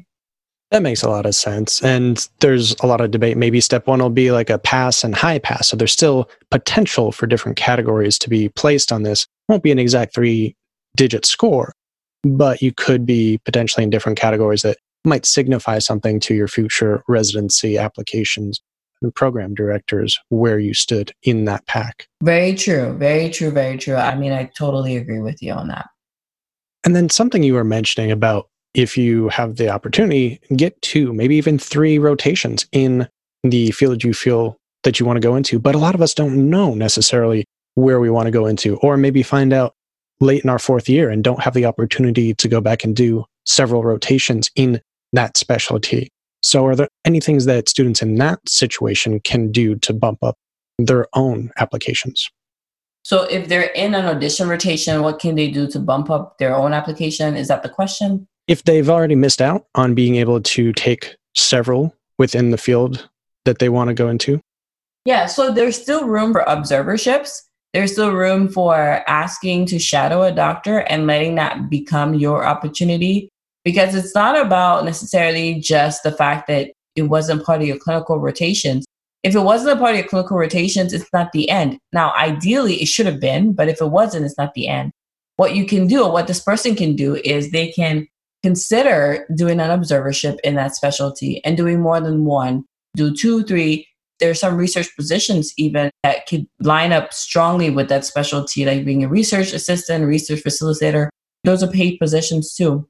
That 0.70 0.82
makes 0.82 1.02
a 1.02 1.08
lot 1.08 1.26
of 1.26 1.34
sense. 1.34 1.82
And 1.82 2.28
there's 2.40 2.74
a 2.80 2.86
lot 2.86 3.00
of 3.00 3.12
debate. 3.12 3.36
Maybe 3.36 3.60
step 3.60 3.86
one 3.86 4.00
will 4.00 4.10
be 4.10 4.32
like 4.32 4.50
a 4.50 4.58
pass 4.58 5.04
and 5.04 5.14
high 5.14 5.38
pass. 5.38 5.68
So 5.68 5.76
there's 5.76 5.92
still 5.92 6.28
potential 6.50 7.12
for 7.12 7.26
different 7.26 7.56
categories 7.56 8.18
to 8.20 8.28
be 8.28 8.48
placed 8.50 8.90
on 8.90 9.04
this. 9.04 9.26
Won't 9.48 9.62
be 9.62 9.70
an 9.70 9.78
exact 9.78 10.14
three 10.14 10.56
digit 10.96 11.24
score, 11.24 11.72
but 12.24 12.62
you 12.62 12.72
could 12.72 13.06
be 13.06 13.38
potentially 13.44 13.84
in 13.84 13.90
different 13.90 14.18
categories 14.18 14.62
that 14.62 14.78
might 15.04 15.24
signify 15.24 15.78
something 15.78 16.18
to 16.20 16.34
your 16.34 16.48
future 16.48 17.02
residency 17.06 17.78
applications 17.78 18.60
and 19.02 19.14
program 19.14 19.54
directors 19.54 20.18
where 20.30 20.58
you 20.58 20.74
stood 20.74 21.12
in 21.22 21.44
that 21.44 21.64
pack. 21.66 22.08
Very 22.22 22.54
true. 22.54 22.96
Very 22.98 23.30
true. 23.30 23.50
Very 23.50 23.78
true. 23.78 23.94
I 23.94 24.16
mean, 24.16 24.32
I 24.32 24.50
totally 24.56 24.96
agree 24.96 25.20
with 25.20 25.40
you 25.42 25.52
on 25.52 25.68
that. 25.68 25.86
And 26.84 26.96
then 26.96 27.08
something 27.08 27.42
you 27.42 27.54
were 27.54 27.64
mentioning 27.64 28.10
about 28.10 28.48
if 28.76 28.96
you 28.96 29.28
have 29.30 29.56
the 29.56 29.70
opportunity, 29.70 30.38
get 30.54 30.80
two, 30.82 31.12
maybe 31.14 31.34
even 31.34 31.58
three 31.58 31.98
rotations 31.98 32.66
in 32.72 33.08
the 33.42 33.70
field 33.70 34.04
you 34.04 34.12
feel 34.12 34.58
that 34.84 35.00
you 35.00 35.06
want 35.06 35.16
to 35.16 35.26
go 35.26 35.34
into. 35.34 35.58
But 35.58 35.74
a 35.74 35.78
lot 35.78 35.94
of 35.94 36.02
us 36.02 36.12
don't 36.12 36.50
know 36.50 36.74
necessarily 36.74 37.46
where 37.74 37.98
we 38.00 38.10
want 38.10 38.26
to 38.26 38.30
go 38.30 38.44
into, 38.46 38.76
or 38.78 38.98
maybe 38.98 39.22
find 39.22 39.54
out 39.54 39.72
late 40.20 40.44
in 40.44 40.50
our 40.50 40.58
fourth 40.58 40.90
year 40.90 41.08
and 41.10 41.24
don't 41.24 41.42
have 41.42 41.54
the 41.54 41.64
opportunity 41.64 42.34
to 42.34 42.48
go 42.48 42.60
back 42.60 42.84
and 42.84 42.94
do 42.94 43.24
several 43.46 43.82
rotations 43.82 44.50
in 44.56 44.80
that 45.14 45.38
specialty. 45.38 46.08
So, 46.42 46.66
are 46.66 46.76
there 46.76 46.88
any 47.06 47.20
things 47.20 47.46
that 47.46 47.70
students 47.70 48.02
in 48.02 48.16
that 48.16 48.46
situation 48.46 49.20
can 49.20 49.50
do 49.50 49.76
to 49.76 49.94
bump 49.94 50.18
up 50.22 50.36
their 50.78 51.06
own 51.14 51.50
applications? 51.56 52.28
So, 53.02 53.22
if 53.22 53.48
they're 53.48 53.70
in 53.70 53.94
an 53.94 54.04
audition 54.04 54.48
rotation, 54.48 55.02
what 55.02 55.18
can 55.18 55.34
they 55.34 55.50
do 55.50 55.66
to 55.68 55.78
bump 55.78 56.10
up 56.10 56.36
their 56.38 56.54
own 56.54 56.74
application? 56.74 57.36
Is 57.36 57.48
that 57.48 57.62
the 57.62 57.70
question? 57.70 58.28
If 58.48 58.64
they've 58.64 58.88
already 58.88 59.16
missed 59.16 59.42
out 59.42 59.66
on 59.74 59.94
being 59.94 60.16
able 60.16 60.40
to 60.40 60.72
take 60.72 61.16
several 61.34 61.94
within 62.18 62.50
the 62.50 62.58
field 62.58 63.08
that 63.44 63.58
they 63.58 63.68
want 63.68 63.88
to 63.88 63.94
go 63.94 64.08
into? 64.08 64.40
Yeah, 65.04 65.26
so 65.26 65.52
there's 65.52 65.80
still 65.80 66.06
room 66.06 66.32
for 66.32 66.48
observerships 66.48 67.46
there's 67.76 67.92
still 67.92 68.12
room 68.12 68.48
for 68.48 69.04
asking 69.06 69.66
to 69.66 69.78
shadow 69.78 70.22
a 70.22 70.32
doctor 70.32 70.78
and 70.78 71.06
letting 71.06 71.34
that 71.34 71.68
become 71.68 72.14
your 72.14 72.46
opportunity 72.46 73.28
because 73.66 73.94
it's 73.94 74.14
not 74.14 74.34
about 74.34 74.86
necessarily 74.86 75.60
just 75.60 76.02
the 76.02 76.10
fact 76.10 76.46
that 76.48 76.72
it 76.94 77.02
wasn't 77.02 77.44
part 77.44 77.60
of 77.60 77.66
your 77.66 77.76
clinical 77.76 78.18
rotations. 78.18 78.86
If 79.22 79.34
it 79.34 79.40
wasn't 79.40 79.76
a 79.76 79.78
part 79.78 79.90
of 79.90 79.98
your 79.98 80.08
clinical 80.08 80.38
rotations, 80.38 80.94
it's 80.94 81.12
not 81.12 81.32
the 81.32 81.50
end. 81.50 81.76
Now, 81.92 82.14
ideally, 82.16 82.76
it 82.76 82.88
should 82.88 83.04
have 83.04 83.20
been, 83.20 83.52
but 83.52 83.68
if 83.68 83.82
it 83.82 83.90
wasn't, 83.90 84.24
it's 84.24 84.38
not 84.38 84.54
the 84.54 84.68
end. 84.68 84.92
What 85.36 85.54
you 85.54 85.66
can 85.66 85.86
do, 85.86 86.02
or 86.02 86.10
what 86.10 86.28
this 86.28 86.40
person 86.40 86.76
can 86.76 86.96
do, 86.96 87.16
is 87.16 87.50
they 87.50 87.72
can 87.72 88.06
consider 88.46 89.26
doing 89.34 89.58
an 89.58 89.76
observership 89.76 90.38
in 90.44 90.54
that 90.54 90.76
specialty 90.76 91.44
and 91.44 91.56
doing 91.56 91.80
more 91.80 92.00
than 92.00 92.24
one, 92.24 92.64
do 92.94 93.12
two, 93.12 93.42
three, 93.42 93.84
there's 94.20 94.38
some 94.38 94.56
research 94.56 94.88
positions 94.94 95.52
even 95.58 95.90
that 96.04 96.26
could 96.28 96.46
line 96.60 96.92
up 96.92 97.12
strongly 97.12 97.70
with 97.70 97.88
that 97.88 98.04
specialty, 98.04 98.64
like 98.64 98.84
being 98.84 99.02
a 99.02 99.08
research 99.08 99.52
assistant, 99.52 100.06
research 100.06 100.44
facilitator. 100.44 101.08
Those 101.42 101.64
are 101.64 101.66
paid 101.66 101.98
positions 101.98 102.54
too. 102.54 102.88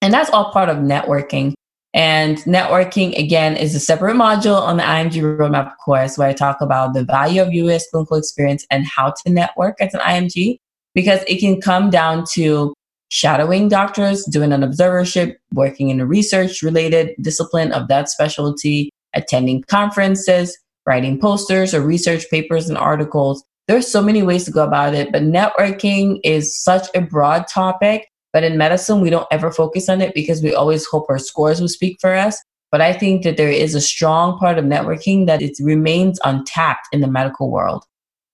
And 0.00 0.14
that's 0.14 0.30
all 0.30 0.52
part 0.52 0.68
of 0.68 0.76
networking. 0.76 1.54
And 1.92 2.38
networking, 2.44 3.18
again, 3.18 3.56
is 3.56 3.74
a 3.74 3.80
separate 3.80 4.14
module 4.14 4.60
on 4.60 4.76
the 4.76 4.84
IMG 4.84 5.22
Roadmap 5.22 5.72
course 5.84 6.16
where 6.16 6.28
I 6.28 6.34
talk 6.34 6.60
about 6.60 6.94
the 6.94 7.02
value 7.02 7.42
of 7.42 7.52
US 7.52 7.90
clinical 7.90 8.16
experience 8.16 8.64
and 8.70 8.86
how 8.86 9.12
to 9.24 9.32
network 9.32 9.80
as 9.80 9.92
an 9.92 10.00
IMG, 10.00 10.58
because 10.94 11.20
it 11.26 11.40
can 11.40 11.60
come 11.60 11.90
down 11.90 12.24
to 12.34 12.72
shadowing 13.08 13.68
doctors, 13.68 14.24
doing 14.24 14.52
an 14.52 14.62
observership, 14.62 15.34
working 15.52 15.90
in 15.90 16.00
a 16.00 16.06
research 16.06 16.62
related 16.62 17.14
discipline 17.20 17.72
of 17.72 17.88
that 17.88 18.08
specialty, 18.08 18.90
attending 19.14 19.62
conferences, 19.68 20.56
writing 20.86 21.18
posters 21.18 21.74
or 21.74 21.80
research 21.80 22.28
papers 22.30 22.68
and 22.68 22.78
articles. 22.78 23.44
There's 23.68 23.88
so 23.88 24.02
many 24.02 24.22
ways 24.22 24.44
to 24.44 24.50
go 24.50 24.64
about 24.64 24.94
it, 24.94 25.10
but 25.12 25.22
networking 25.22 26.20
is 26.22 26.56
such 26.56 26.88
a 26.94 27.00
broad 27.00 27.46
topic. 27.48 28.08
But 28.32 28.44
in 28.44 28.58
medicine, 28.58 29.00
we 29.00 29.10
don't 29.10 29.28
ever 29.30 29.52
focus 29.52 29.88
on 29.88 30.00
it 30.00 30.12
because 30.12 30.42
we 30.42 30.54
always 30.54 30.84
hope 30.86 31.06
our 31.08 31.18
scores 31.18 31.60
will 31.60 31.68
speak 31.68 31.98
for 32.00 32.14
us. 32.14 32.42
But 32.72 32.80
I 32.80 32.92
think 32.92 33.22
that 33.22 33.36
there 33.36 33.50
is 33.50 33.76
a 33.76 33.80
strong 33.80 34.36
part 34.38 34.58
of 34.58 34.64
networking 34.64 35.26
that 35.26 35.40
it 35.40 35.56
remains 35.60 36.18
untapped 36.24 36.88
in 36.92 37.00
the 37.00 37.06
medical 37.06 37.50
world. 37.50 37.84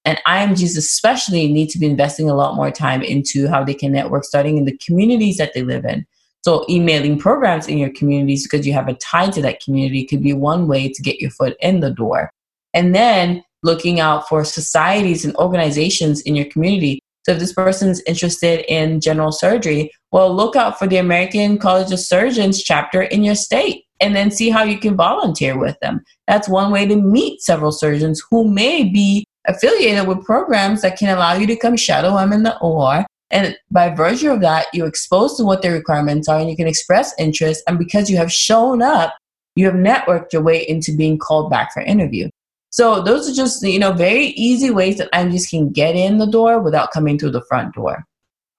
And 0.05 0.19
IMGs 0.27 0.79
especially 0.79 1.53
need 1.53 1.69
to 1.71 1.79
be 1.79 1.87
investing 1.87 2.31
a 2.31 2.35
lot 2.35 2.57
more 2.57 2.71
time 2.71 3.03
into 3.03 3.49
how 3.49 3.63
they 3.63 3.75
can 3.75 3.93
network, 3.93 4.25
starting 4.25 4.57
in 4.57 4.65
the 4.65 4.77
communities 4.79 5.37
that 5.37 5.53
they 5.55 5.63
live 5.63 5.85
in. 5.85 6.07
So, 6.43 6.65
emailing 6.71 7.19
programs 7.19 7.69
in 7.69 7.77
your 7.77 7.91
communities 7.91 8.45
because 8.45 8.67
you 8.67 8.73
have 8.73 8.89
a 8.89 8.95
tie 8.95 9.29
to 9.31 9.43
that 9.43 9.61
community 9.61 10.07
could 10.07 10.23
be 10.23 10.33
one 10.33 10.69
way 10.69 10.89
to 10.89 11.03
get 11.03 11.21
your 11.21 11.31
foot 11.31 11.55
in 11.61 11.81
the 11.81 11.91
door. 11.91 12.31
And 12.73 12.95
then 12.95 13.43
looking 13.63 14.01
out 14.01 14.27
for 14.27 14.43
societies 14.43 15.25
and 15.25 15.37
organizations 15.37 16.23
in 16.23 16.35
your 16.35 16.47
community. 16.47 17.01
So, 17.27 17.33
if 17.33 17.41
this 17.41 17.53
person's 17.53 18.03
interested 18.07 18.65
in 18.73 19.03
general 19.03 19.33
surgery, 19.33 19.91
well, 20.13 20.35
look 20.35 20.57
out 20.57 20.79
for 20.79 20.87
the 20.87 20.97
American 20.97 21.59
College 21.59 21.93
of 21.93 22.01
Surgeons 22.01 22.63
chapter 22.63 23.03
in 23.03 23.23
your 23.23 23.35
state 23.35 23.85
and 24.01 24.17
then 24.17 24.31
see 24.31 24.49
how 24.49 24.63
you 24.63 24.79
can 24.79 24.97
volunteer 24.97 25.59
with 25.59 25.79
them. 25.81 26.01
That's 26.27 26.49
one 26.49 26.73
way 26.73 26.87
to 26.87 26.97
meet 26.97 27.43
several 27.43 27.71
surgeons 27.71 28.23
who 28.31 28.49
may 28.51 28.85
be 28.85 29.27
affiliated 29.47 30.07
with 30.07 30.25
programs 30.25 30.83
that 30.83 30.99
can 30.99 31.09
allow 31.09 31.35
you 31.35 31.47
to 31.47 31.57
come 31.57 31.77
shadow 31.77 32.17
them 32.17 32.33
in 32.33 32.43
the 32.43 32.59
OR 32.59 33.05
and 33.31 33.57
by 33.71 33.91
virtue 33.91 34.31
of 34.31 34.41
that, 34.41 34.67
you're 34.73 34.89
exposed 34.89 35.37
to 35.37 35.45
what 35.45 35.63
their 35.63 35.73
requirements 35.73 36.29
are 36.29 36.39
and 36.39 36.51
you 36.51 36.57
can 36.57 36.67
express 36.67 37.15
interest. 37.19 37.63
And 37.69 37.79
because 37.79 38.11
you 38.11 38.17
have 38.17 38.33
shown 38.33 38.83
up, 38.83 39.15
you 39.55 39.67
have 39.67 39.75
networked 39.75 40.33
your 40.33 40.43
way 40.43 40.67
into 40.69 40.97
being 40.97 41.19
called 41.19 41.51
back 41.51 41.73
for 41.73 41.81
interview. 41.83 42.29
So 42.71 43.03
those 43.03 43.29
are 43.29 43.35
just, 43.35 43.63
you 43.65 43.79
know, 43.79 43.93
very 43.93 44.27
easy 44.27 44.71
ways 44.71 44.99
that 44.99 45.13
IMGs 45.13 45.51
can 45.51 45.71
get 45.71 45.97
in 45.97 46.19
the 46.19 46.27
door 46.27 46.61
without 46.61 46.93
coming 46.93 47.19
through 47.19 47.33
the 47.33 47.45
front 47.49 47.75
door. 47.75 48.05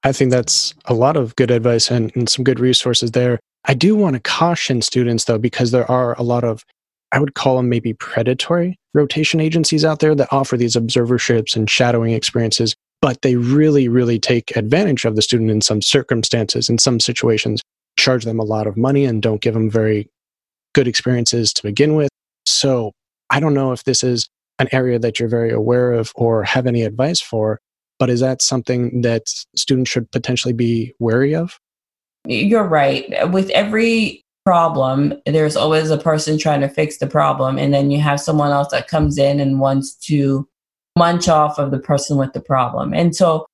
I 0.03 0.11
think 0.11 0.31
that's 0.31 0.73
a 0.85 0.93
lot 0.93 1.15
of 1.15 1.35
good 1.35 1.51
advice 1.51 1.91
and, 1.91 2.11
and 2.15 2.27
some 2.27 2.43
good 2.43 2.59
resources 2.59 3.11
there. 3.11 3.39
I 3.65 3.73
do 3.73 3.95
want 3.95 4.15
to 4.15 4.19
caution 4.21 4.81
students 4.81 5.25
though, 5.25 5.37
because 5.37 5.71
there 5.71 5.89
are 5.89 6.17
a 6.17 6.23
lot 6.23 6.43
of, 6.43 6.65
I 7.11 7.19
would 7.19 7.35
call 7.35 7.57
them 7.57 7.69
maybe 7.69 7.93
predatory 7.93 8.77
rotation 8.93 9.39
agencies 9.39 9.85
out 9.85 9.99
there 9.99 10.15
that 10.15 10.31
offer 10.31 10.57
these 10.57 10.75
observerships 10.75 11.55
and 11.55 11.69
shadowing 11.69 12.13
experiences 12.13 12.75
but 13.01 13.23
they 13.23 13.35
really, 13.35 13.87
really 13.87 14.19
take 14.19 14.55
advantage 14.55 15.05
of 15.05 15.15
the 15.15 15.21
student 15.21 15.49
in 15.49 15.61
some 15.61 15.81
circumstances, 15.81 16.69
in 16.69 16.77
some 16.77 16.99
situations, 16.99 17.61
charge 17.97 18.25
them 18.25 18.39
a 18.39 18.43
lot 18.43 18.67
of 18.67 18.77
money 18.77 19.05
and 19.05 19.21
don't 19.21 19.41
give 19.41 19.55
them 19.55 19.69
very 19.69 20.07
good 20.73 20.87
experiences 20.87 21.51
to 21.53 21.63
begin 21.63 21.95
with. 21.95 22.09
So 22.45 22.91
I 23.31 23.39
don't 23.39 23.55
know 23.55 23.71
if 23.71 23.83
this 23.83 24.03
is 24.03 24.29
an 24.59 24.69
area 24.71 24.99
that 24.99 25.19
you're 25.19 25.29
very 25.29 25.51
aware 25.51 25.93
of 25.93 26.11
or 26.15 26.43
have 26.43 26.67
any 26.67 26.83
advice 26.83 27.19
for, 27.19 27.59
but 27.97 28.09
is 28.09 28.19
that 28.19 28.41
something 28.41 29.01
that 29.01 29.23
students 29.55 29.89
should 29.89 30.11
potentially 30.11 30.53
be 30.53 30.93
wary 30.99 31.33
of? 31.33 31.59
You're 32.27 32.67
right. 32.67 33.31
With 33.31 33.49
every 33.49 34.23
problem, 34.45 35.13
there's 35.25 35.55
always 35.55 35.89
a 35.89 35.97
person 35.97 36.37
trying 36.37 36.61
to 36.61 36.69
fix 36.69 36.97
the 36.97 37.07
problem, 37.07 37.57
and 37.57 37.73
then 37.73 37.91
you 37.91 37.99
have 37.99 38.19
someone 38.19 38.51
else 38.51 38.71
that 38.71 38.87
comes 38.87 39.17
in 39.17 39.39
and 39.39 39.59
wants 39.59 39.93
to 40.07 40.47
munch 40.97 41.27
off 41.29 41.57
of 41.59 41.71
the 41.71 41.79
person 41.79 42.17
with 42.17 42.33
the 42.33 42.41
problem. 42.41 42.93
And 42.93 43.15
so 43.15 43.45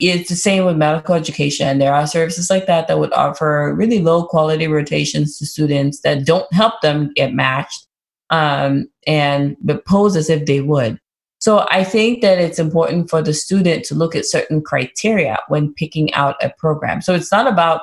it's 0.00 0.28
the 0.28 0.36
same 0.36 0.64
with 0.64 0.76
medical 0.76 1.14
education. 1.14 1.78
There 1.78 1.94
are 1.94 2.06
services 2.06 2.50
like 2.50 2.66
that 2.66 2.88
that 2.88 2.98
would 2.98 3.12
offer 3.12 3.74
really 3.74 4.00
low 4.00 4.24
quality 4.24 4.66
rotations 4.66 5.38
to 5.38 5.46
students 5.46 6.00
that 6.00 6.24
don't 6.24 6.52
help 6.52 6.80
them 6.82 7.12
get 7.14 7.32
matched 7.32 7.86
um, 8.30 8.88
and 9.06 9.56
but 9.60 9.84
pose 9.86 10.16
as 10.16 10.28
if 10.30 10.46
they 10.46 10.60
would. 10.60 10.98
So 11.38 11.66
I 11.70 11.84
think 11.84 12.22
that 12.22 12.38
it's 12.38 12.58
important 12.58 13.10
for 13.10 13.22
the 13.22 13.34
student 13.34 13.84
to 13.86 13.94
look 13.94 14.16
at 14.16 14.24
certain 14.24 14.62
criteria 14.62 15.38
when 15.48 15.74
picking 15.74 16.12
out 16.14 16.42
a 16.42 16.50
program. 16.58 17.02
So 17.02 17.14
it's 17.14 17.30
not 17.30 17.46
about 17.46 17.82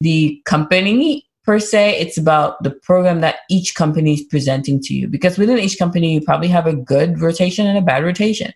the 0.00 0.40
company 0.44 1.24
per 1.48 1.58
se, 1.58 1.98
it's 1.98 2.18
about 2.18 2.62
the 2.62 2.70
program 2.70 3.22
that 3.22 3.36
each 3.48 3.74
company 3.74 4.12
is 4.12 4.22
presenting 4.22 4.78
to 4.82 4.92
you. 4.92 5.08
Because 5.08 5.38
within 5.38 5.58
each 5.58 5.78
company, 5.78 6.12
you 6.12 6.20
probably 6.20 6.48
have 6.48 6.66
a 6.66 6.76
good 6.76 7.22
rotation 7.22 7.66
and 7.66 7.78
a 7.78 7.80
bad 7.80 8.04
rotation. 8.04 8.52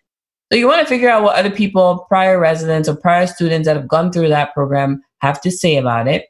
So 0.53 0.59
you 0.59 0.69
want 0.69 0.83
to 0.83 0.87
figure 0.87 1.09
out 1.09 1.23
what 1.23 1.35
other 1.35 1.51
people, 1.51 2.05
prior 2.11 2.39
residents 2.39 2.91
or 2.91 2.95
prior 2.95 3.27
students 3.27 3.67
that 3.67 3.77
have 3.77 3.89
gone 3.89 4.13
through 4.13 4.29
that 4.29 4.53
program 4.53 5.03
have 5.23 5.41
to 5.41 5.51
say 5.51 5.79
about 5.79 6.07
it. 6.07 6.27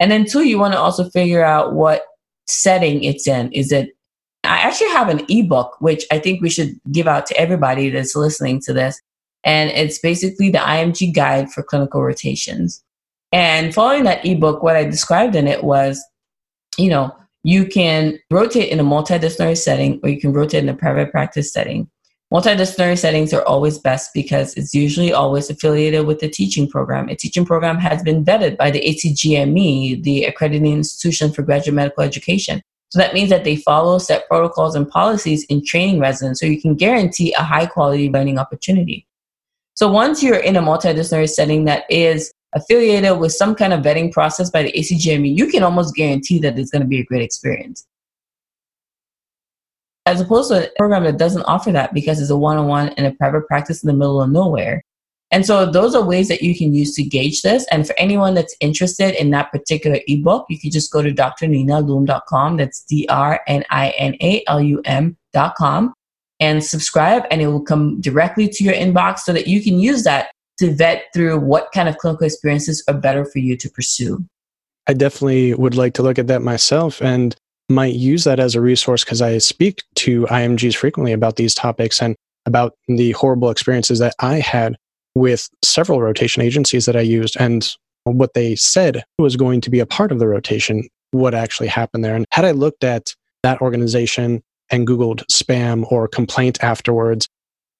And 0.00 0.10
then 0.10 0.24
two, 0.24 0.44
you 0.44 0.58
want 0.58 0.72
to 0.72 0.78
also 0.78 1.10
figure 1.10 1.44
out 1.44 1.74
what 1.74 2.04
setting 2.46 3.04
it's 3.04 3.28
in. 3.28 3.52
Is 3.52 3.70
it 3.70 3.90
I 4.42 4.56
actually 4.60 4.92
have 4.92 5.10
an 5.10 5.26
ebook, 5.28 5.76
which 5.82 6.06
I 6.10 6.18
think 6.18 6.40
we 6.40 6.48
should 6.48 6.80
give 6.92 7.06
out 7.06 7.26
to 7.26 7.36
everybody 7.36 7.90
that's 7.90 8.16
listening 8.16 8.62
to 8.62 8.72
this. 8.72 8.98
And 9.44 9.68
it's 9.68 9.98
basically 9.98 10.48
the 10.48 10.60
IMG 10.60 11.14
guide 11.14 11.52
for 11.52 11.62
clinical 11.62 12.02
rotations. 12.02 12.82
And 13.32 13.74
following 13.74 14.04
that 14.04 14.24
ebook, 14.24 14.62
what 14.62 14.76
I 14.76 14.84
described 14.84 15.36
in 15.36 15.48
it 15.48 15.64
was, 15.64 16.02
you 16.78 16.90
know, 16.90 17.14
you 17.42 17.66
can 17.66 18.18
rotate 18.30 18.70
in 18.70 18.80
a 18.80 18.84
multidisciplinary 18.84 19.56
setting 19.56 20.00
or 20.02 20.08
you 20.08 20.20
can 20.20 20.32
rotate 20.32 20.62
in 20.62 20.68
a 20.68 20.74
private 20.74 21.10
practice 21.10 21.52
setting. 21.52 21.88
Multidisciplinary 22.32 22.98
settings 22.98 23.32
are 23.32 23.44
always 23.44 23.78
best 23.78 24.10
because 24.12 24.54
it's 24.54 24.74
usually 24.74 25.12
always 25.12 25.48
affiliated 25.48 26.06
with 26.06 26.18
the 26.18 26.28
teaching 26.28 26.68
program. 26.68 27.08
A 27.08 27.14
teaching 27.14 27.44
program 27.44 27.78
has 27.78 28.02
been 28.02 28.24
vetted 28.24 28.56
by 28.56 28.72
the 28.72 28.80
ACGME, 28.80 30.02
the 30.02 30.24
Accrediting 30.24 30.72
Institution 30.72 31.32
for 31.32 31.42
Graduate 31.42 31.76
Medical 31.76 32.02
Education. 32.02 32.60
So 32.88 32.98
that 32.98 33.14
means 33.14 33.30
that 33.30 33.44
they 33.44 33.56
follow 33.56 33.98
set 33.98 34.26
protocols 34.26 34.74
and 34.74 34.88
policies 34.88 35.44
in 35.44 35.64
training 35.64 36.00
residents 36.00 36.40
so 36.40 36.46
you 36.46 36.60
can 36.60 36.74
guarantee 36.74 37.32
a 37.34 37.44
high 37.44 37.66
quality 37.66 38.10
learning 38.10 38.38
opportunity. 38.38 39.06
So 39.74 39.88
once 39.88 40.20
you're 40.20 40.36
in 40.36 40.56
a 40.56 40.62
multidisciplinary 40.62 41.28
setting 41.28 41.64
that 41.66 41.84
is 41.88 42.32
affiliated 42.56 43.18
with 43.18 43.32
some 43.32 43.54
kind 43.54 43.72
of 43.72 43.82
vetting 43.82 44.10
process 44.10 44.50
by 44.50 44.64
the 44.64 44.72
ACGME, 44.72 45.36
you 45.36 45.46
can 45.46 45.62
almost 45.62 45.94
guarantee 45.94 46.40
that 46.40 46.58
it's 46.58 46.70
going 46.70 46.82
to 46.82 46.88
be 46.88 47.00
a 47.00 47.04
great 47.04 47.22
experience. 47.22 47.86
As 50.06 50.20
opposed 50.20 50.50
to 50.50 50.66
a 50.66 50.70
program 50.76 51.04
that 51.04 51.18
doesn't 51.18 51.42
offer 51.42 51.70
that 51.72 51.92
because 51.92 52.20
it's 52.20 52.30
a 52.30 52.36
one 52.36 52.56
on 52.56 52.66
one 52.66 52.88
in 52.90 53.04
a 53.04 53.12
private 53.12 53.46
practice 53.46 53.82
in 53.82 53.88
the 53.88 53.92
middle 53.92 54.22
of 54.22 54.30
nowhere. 54.30 54.82
And 55.32 55.44
so 55.44 55.70
those 55.70 55.94
are 55.96 56.04
ways 56.04 56.28
that 56.28 56.42
you 56.42 56.56
can 56.56 56.72
use 56.72 56.94
to 56.94 57.02
gauge 57.02 57.42
this. 57.42 57.66
And 57.72 57.84
for 57.86 57.94
anyone 57.98 58.34
that's 58.34 58.56
interested 58.60 59.20
in 59.20 59.30
that 59.30 59.50
particular 59.50 59.98
ebook, 60.06 60.46
you 60.48 60.58
can 60.58 60.70
just 60.70 60.92
go 60.92 61.02
to 61.02 61.12
drninalum.com. 61.12 62.56
That's 62.56 62.84
D 62.84 63.06
R 63.10 63.40
N 63.48 63.64
I 63.70 63.88
N 63.98 64.14
A 64.20 64.44
L 64.46 64.62
U 64.62 64.80
M.com 64.84 65.92
and 66.38 66.62
subscribe, 66.62 67.24
and 67.30 67.40
it 67.40 67.46
will 67.46 67.62
come 67.62 68.00
directly 68.00 68.48
to 68.48 68.62
your 68.62 68.74
inbox 68.74 69.20
so 69.20 69.32
that 69.32 69.46
you 69.46 69.62
can 69.62 69.80
use 69.80 70.04
that 70.04 70.28
to 70.58 70.74
vet 70.74 71.04
through 71.14 71.38
what 71.38 71.70
kind 71.72 71.88
of 71.88 71.98
clinical 71.98 72.26
experiences 72.26 72.82
are 72.88 72.94
better 72.94 73.24
for 73.24 73.38
you 73.38 73.56
to 73.56 73.68
pursue. 73.70 74.24
I 74.86 74.94
definitely 74.94 75.54
would 75.54 75.74
like 75.74 75.94
to 75.94 76.02
look 76.02 76.18
at 76.18 76.28
that 76.28 76.42
myself 76.42 77.02
and 77.02 77.34
might 77.68 77.94
use 77.94 78.24
that 78.24 78.38
as 78.38 78.54
a 78.54 78.60
resource 78.60 79.04
because 79.04 79.20
I 79.20 79.38
speak 79.38 79.82
to 79.96 80.22
IMGs 80.26 80.76
frequently 80.76 81.12
about 81.12 81.36
these 81.36 81.54
topics 81.54 82.00
and 82.00 82.14
about 82.46 82.74
the 82.86 83.10
horrible 83.12 83.50
experiences 83.50 83.98
that 83.98 84.14
I 84.20 84.36
had 84.36 84.76
with 85.14 85.48
several 85.64 86.00
rotation 86.00 86.42
agencies 86.42 86.86
that 86.86 86.96
I 86.96 87.00
used 87.00 87.36
and 87.40 87.68
what 88.04 88.34
they 88.34 88.54
said 88.54 89.02
was 89.18 89.34
going 89.34 89.60
to 89.62 89.70
be 89.70 89.80
a 89.80 89.86
part 89.86 90.12
of 90.12 90.20
the 90.20 90.28
rotation, 90.28 90.88
what 91.10 91.34
actually 91.34 91.66
happened 91.66 92.04
there. 92.04 92.14
And 92.14 92.24
had 92.30 92.44
I 92.44 92.52
looked 92.52 92.84
at 92.84 93.14
that 93.42 93.60
organization 93.60 94.42
and 94.70 94.86
Googled 94.86 95.24
spam 95.26 95.90
or 95.90 96.06
complaint 96.06 96.62
afterwards, 96.62 97.28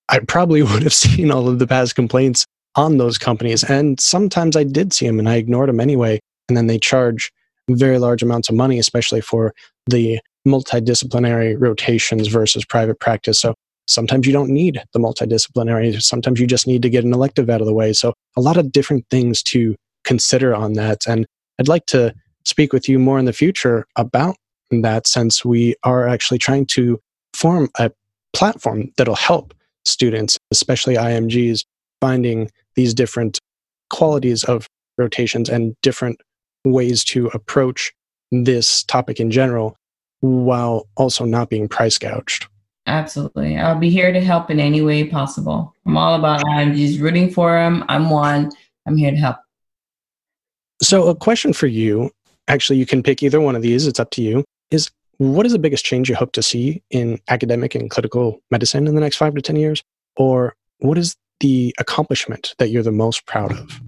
I 0.08 0.18
probably 0.20 0.62
would 0.64 0.82
have 0.82 0.94
seen 0.94 1.30
all 1.30 1.48
of 1.48 1.60
the 1.60 1.66
past 1.66 1.94
complaints 1.94 2.44
on 2.76 2.98
those 2.98 3.18
companies. 3.18 3.64
And 3.64 3.98
sometimes 3.98 4.56
I 4.56 4.64
did 4.64 4.92
see 4.92 5.06
them 5.06 5.18
and 5.18 5.28
I 5.28 5.36
ignored 5.36 5.68
them 5.68 5.80
anyway. 5.80 6.20
And 6.48 6.56
then 6.56 6.66
they 6.66 6.78
charge 6.78 7.32
very 7.68 7.98
large 7.98 8.22
amounts 8.22 8.48
of 8.48 8.54
money, 8.54 8.78
especially 8.78 9.20
for 9.20 9.52
the 9.86 10.20
multidisciplinary 10.46 11.56
rotations 11.58 12.28
versus 12.28 12.64
private 12.64 13.00
practice. 13.00 13.40
So 13.40 13.54
Sometimes 13.88 14.26
you 14.26 14.32
don't 14.32 14.50
need 14.50 14.82
the 14.92 14.98
multidisciplinary. 14.98 16.00
Sometimes 16.02 16.40
you 16.40 16.46
just 16.46 16.66
need 16.66 16.82
to 16.82 16.90
get 16.90 17.04
an 17.04 17.12
elective 17.12 17.48
out 17.48 17.60
of 17.60 17.66
the 17.66 17.74
way. 17.74 17.92
So, 17.92 18.14
a 18.36 18.40
lot 18.40 18.56
of 18.56 18.72
different 18.72 19.06
things 19.10 19.42
to 19.44 19.76
consider 20.04 20.54
on 20.54 20.74
that. 20.74 21.06
And 21.06 21.26
I'd 21.58 21.68
like 21.68 21.86
to 21.86 22.14
speak 22.44 22.72
with 22.72 22.88
you 22.88 22.98
more 22.98 23.18
in 23.18 23.24
the 23.24 23.32
future 23.32 23.86
about 23.96 24.36
that 24.70 25.06
since 25.06 25.44
we 25.44 25.76
are 25.84 26.08
actually 26.08 26.38
trying 26.38 26.66
to 26.66 27.00
form 27.34 27.68
a 27.78 27.92
platform 28.32 28.92
that'll 28.96 29.14
help 29.14 29.54
students, 29.84 30.38
especially 30.50 30.96
IMGs, 30.96 31.64
finding 32.00 32.50
these 32.76 32.94
different 32.94 33.38
qualities 33.90 34.44
of 34.44 34.66
rotations 34.98 35.48
and 35.48 35.74
different 35.82 36.20
ways 36.64 37.04
to 37.04 37.26
approach 37.28 37.92
this 38.30 38.82
topic 38.84 39.20
in 39.20 39.30
general 39.30 39.76
while 40.20 40.88
also 40.96 41.24
not 41.24 41.50
being 41.50 41.68
price 41.68 41.98
gouged. 41.98 42.46
Absolutely. 42.86 43.58
I'll 43.58 43.78
be 43.78 43.90
here 43.90 44.12
to 44.12 44.20
help 44.20 44.50
in 44.50 44.60
any 44.60 44.80
way 44.80 45.04
possible. 45.04 45.74
I'm 45.86 45.96
all 45.96 46.14
about 46.14 46.46
I'm 46.46 46.74
just 46.74 47.00
rooting 47.00 47.32
for 47.32 47.52
them. 47.52 47.84
I'm 47.88 48.10
one. 48.10 48.52
I'm 48.86 48.96
here 48.96 49.10
to 49.10 49.16
help. 49.16 49.36
So, 50.82 51.08
a 51.08 51.14
question 51.14 51.52
for 51.52 51.66
you 51.66 52.10
actually, 52.48 52.78
you 52.78 52.86
can 52.86 53.02
pick 53.02 53.22
either 53.22 53.40
one 53.40 53.56
of 53.56 53.62
these, 53.62 53.86
it's 53.86 54.00
up 54.00 54.10
to 54.10 54.22
you. 54.22 54.44
Is 54.70 54.90
what 55.18 55.46
is 55.46 55.52
the 55.52 55.58
biggest 55.58 55.84
change 55.84 56.08
you 56.08 56.14
hope 56.14 56.32
to 56.32 56.42
see 56.42 56.82
in 56.90 57.18
academic 57.28 57.74
and 57.74 57.90
clinical 57.90 58.40
medicine 58.50 58.86
in 58.86 58.94
the 58.94 59.00
next 59.00 59.16
five 59.16 59.34
to 59.34 59.42
10 59.42 59.56
years? 59.56 59.82
Or 60.16 60.54
what 60.78 60.98
is 60.98 61.16
the 61.40 61.74
accomplishment 61.78 62.54
that 62.58 62.70
you're 62.70 62.82
the 62.82 62.92
most 62.92 63.26
proud 63.26 63.52
of? 63.52 63.80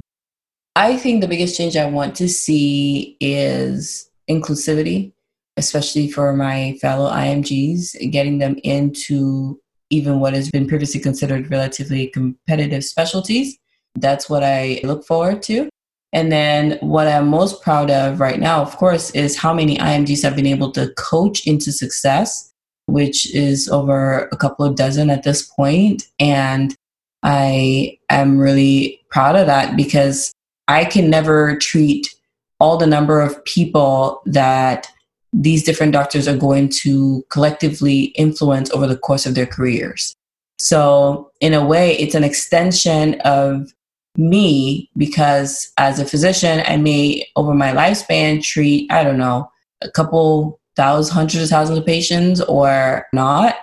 I 0.77 0.97
think 0.97 1.21
the 1.21 1.29
biggest 1.29 1.57
change 1.57 1.77
I 1.77 1.87
want 1.87 2.15
to 2.17 2.29
see 2.29 3.17
is 3.21 4.09
inclusivity 4.31 5.13
especially 5.59 6.11
for 6.11 6.33
my 6.33 6.79
fellow 6.81 7.11
IMGs, 7.11 8.11
getting 8.11 8.39
them 8.39 8.57
into 8.63 9.61
even 9.91 10.21
what 10.21 10.33
has 10.33 10.51
been 10.51 10.69
previously 10.69 11.01
considered 11.01 11.51
relatively 11.51 12.07
competitive 12.09 12.85
specialties. 12.85 13.59
That's 13.97 14.31
what 14.31 14.45
I 14.45 14.81
look 14.85 15.05
forward 15.05 15.43
to. 15.45 15.69
And 16.13 16.31
then 16.33 16.79
what 16.81 17.09
I'm 17.09 17.29
most 17.29 17.61
proud 17.63 17.91
of 17.91 18.21
right 18.21 18.39
now, 18.39 18.63
of 18.63 18.77
course, 18.77 19.11
is 19.11 19.37
how 19.37 19.53
many 19.53 19.77
IMGs 19.77 20.23
have 20.23 20.37
been 20.37 20.47
able 20.47 20.71
to 20.73 20.93
coach 20.97 21.47
into 21.47 21.73
success, 21.73 22.53
which 22.87 23.35
is 23.35 23.69
over 23.69 24.29
a 24.31 24.37
couple 24.37 24.65
of 24.65 24.77
dozen 24.77 25.11
at 25.11 25.25
this 25.25 25.43
point. 25.43 26.05
And 26.19 26.75
I 27.23 27.99
am 28.11 28.39
really 28.39 29.01
proud 29.11 29.37
of 29.37 29.47
that 29.47 29.77
because 29.77 30.33
I 30.69 30.85
can 30.85 31.11
never 31.11 31.57
treat 31.57 32.15
all 32.61 32.77
the 32.77 32.87
number 32.87 33.21
of 33.21 33.43
people 33.45 34.23
that 34.27 34.89
these 35.33 35.63
different 35.63 35.93
doctors 35.93 36.27
are 36.27 36.37
going 36.37 36.69
to 36.69 37.25
collectively 37.31 38.05
influence 38.17 38.71
over 38.71 38.87
the 38.87 38.97
course 38.97 39.27
of 39.27 39.35
their 39.35 39.47
careers. 39.47 40.15
So, 40.59 41.31
in 41.41 41.55
a 41.55 41.65
way, 41.65 41.97
it's 41.99 42.15
an 42.15 42.25
extension 42.25 43.21
of 43.21 43.73
me 44.17 44.91
because 44.97 45.71
as 45.79 46.01
a 46.01 46.05
physician, 46.05 46.63
I 46.67 46.77
may, 46.77 47.25
over 47.37 47.55
my 47.55 47.73
lifespan, 47.73 48.43
treat, 48.43 48.91
I 48.91 49.05
don't 49.05 49.19
know, 49.19 49.51
a 49.81 49.91
couple 49.91 50.59
thousand, 50.75 51.15
hundreds 51.15 51.45
of 51.45 51.51
thousands 51.51 51.79
of 51.79 51.87
patients 51.87 52.41
or 52.43 53.07
not. 53.13 53.57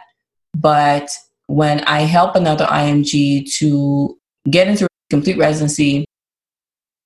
But 0.56 1.10
when 1.48 1.82
I 1.82 2.02
help 2.02 2.36
another 2.36 2.66
IMG 2.66 3.52
to 3.58 4.18
get 4.50 4.68
into 4.68 4.88
complete 5.10 5.38
residency 5.38 6.06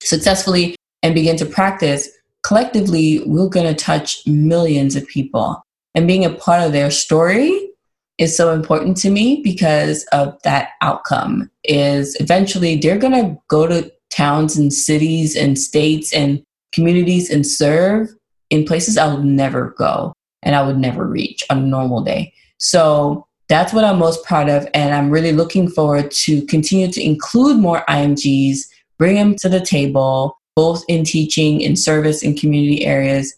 successfully 0.02 0.76
and 1.04 1.14
begin 1.14 1.38
to 1.38 1.46
practice, 1.46 2.10
collectively, 2.44 3.22
we're 3.26 3.50
going 3.50 3.68
to 3.68 3.74
touch 3.74 4.26
millions 4.26 4.96
of 4.96 5.08
people. 5.08 5.62
And 5.96 6.08
being 6.08 6.26
a 6.26 6.30
part 6.30 6.62
of 6.62 6.72
their 6.72 6.92
story 6.92 7.70
is 8.18 8.36
so 8.36 8.54
important 8.54 8.98
to 8.98 9.10
me 9.10 9.42
because 9.44 10.04
of 10.12 10.38
that 10.44 10.72
outcome 10.82 11.50
is 11.64 12.16
eventually 12.20 12.76
they're 12.76 12.98
going 12.98 13.14
to 13.14 13.38
go 13.48 13.66
to 13.66 13.92
towns 14.10 14.58
and 14.58 14.74
cities 14.74 15.36
and 15.36 15.58
states 15.58 16.14
and 16.14 16.44
communities 16.74 17.30
and 17.30 17.46
serve 17.48 18.10
in 18.50 18.66
places 18.66 18.98
I 18.98 19.14
would 19.14 19.24
never 19.24 19.74
go 19.78 20.14
and 20.44 20.56
I 20.56 20.66
would 20.66 20.78
never 20.78 21.06
reach 21.06 21.44
on 21.50 21.60
a 21.60 21.62
normal 21.62 22.02
day. 22.02 22.34
So 22.58 23.26
that's 23.50 23.74
what 23.74 23.84
I'm 23.84 23.98
most 23.98 24.24
proud 24.24 24.48
of. 24.48 24.68
And 24.74 24.94
I'm 24.94 25.10
really 25.10 25.34
looking 25.34 25.70
forward 25.70 26.12
to 26.12 26.46
continue 26.46 26.92
to 26.92 27.04
include 27.04 27.58
more 27.58 27.84
IMGs, 27.90 28.60
bring 28.98 29.16
them 29.16 29.36
to 29.42 29.50
the 29.50 29.60
table, 29.60 30.38
both 30.56 30.84
in 30.88 31.04
teaching, 31.04 31.62
in 31.62 31.76
service, 31.76 32.22
in 32.22 32.36
community 32.36 32.86
areas, 32.86 33.36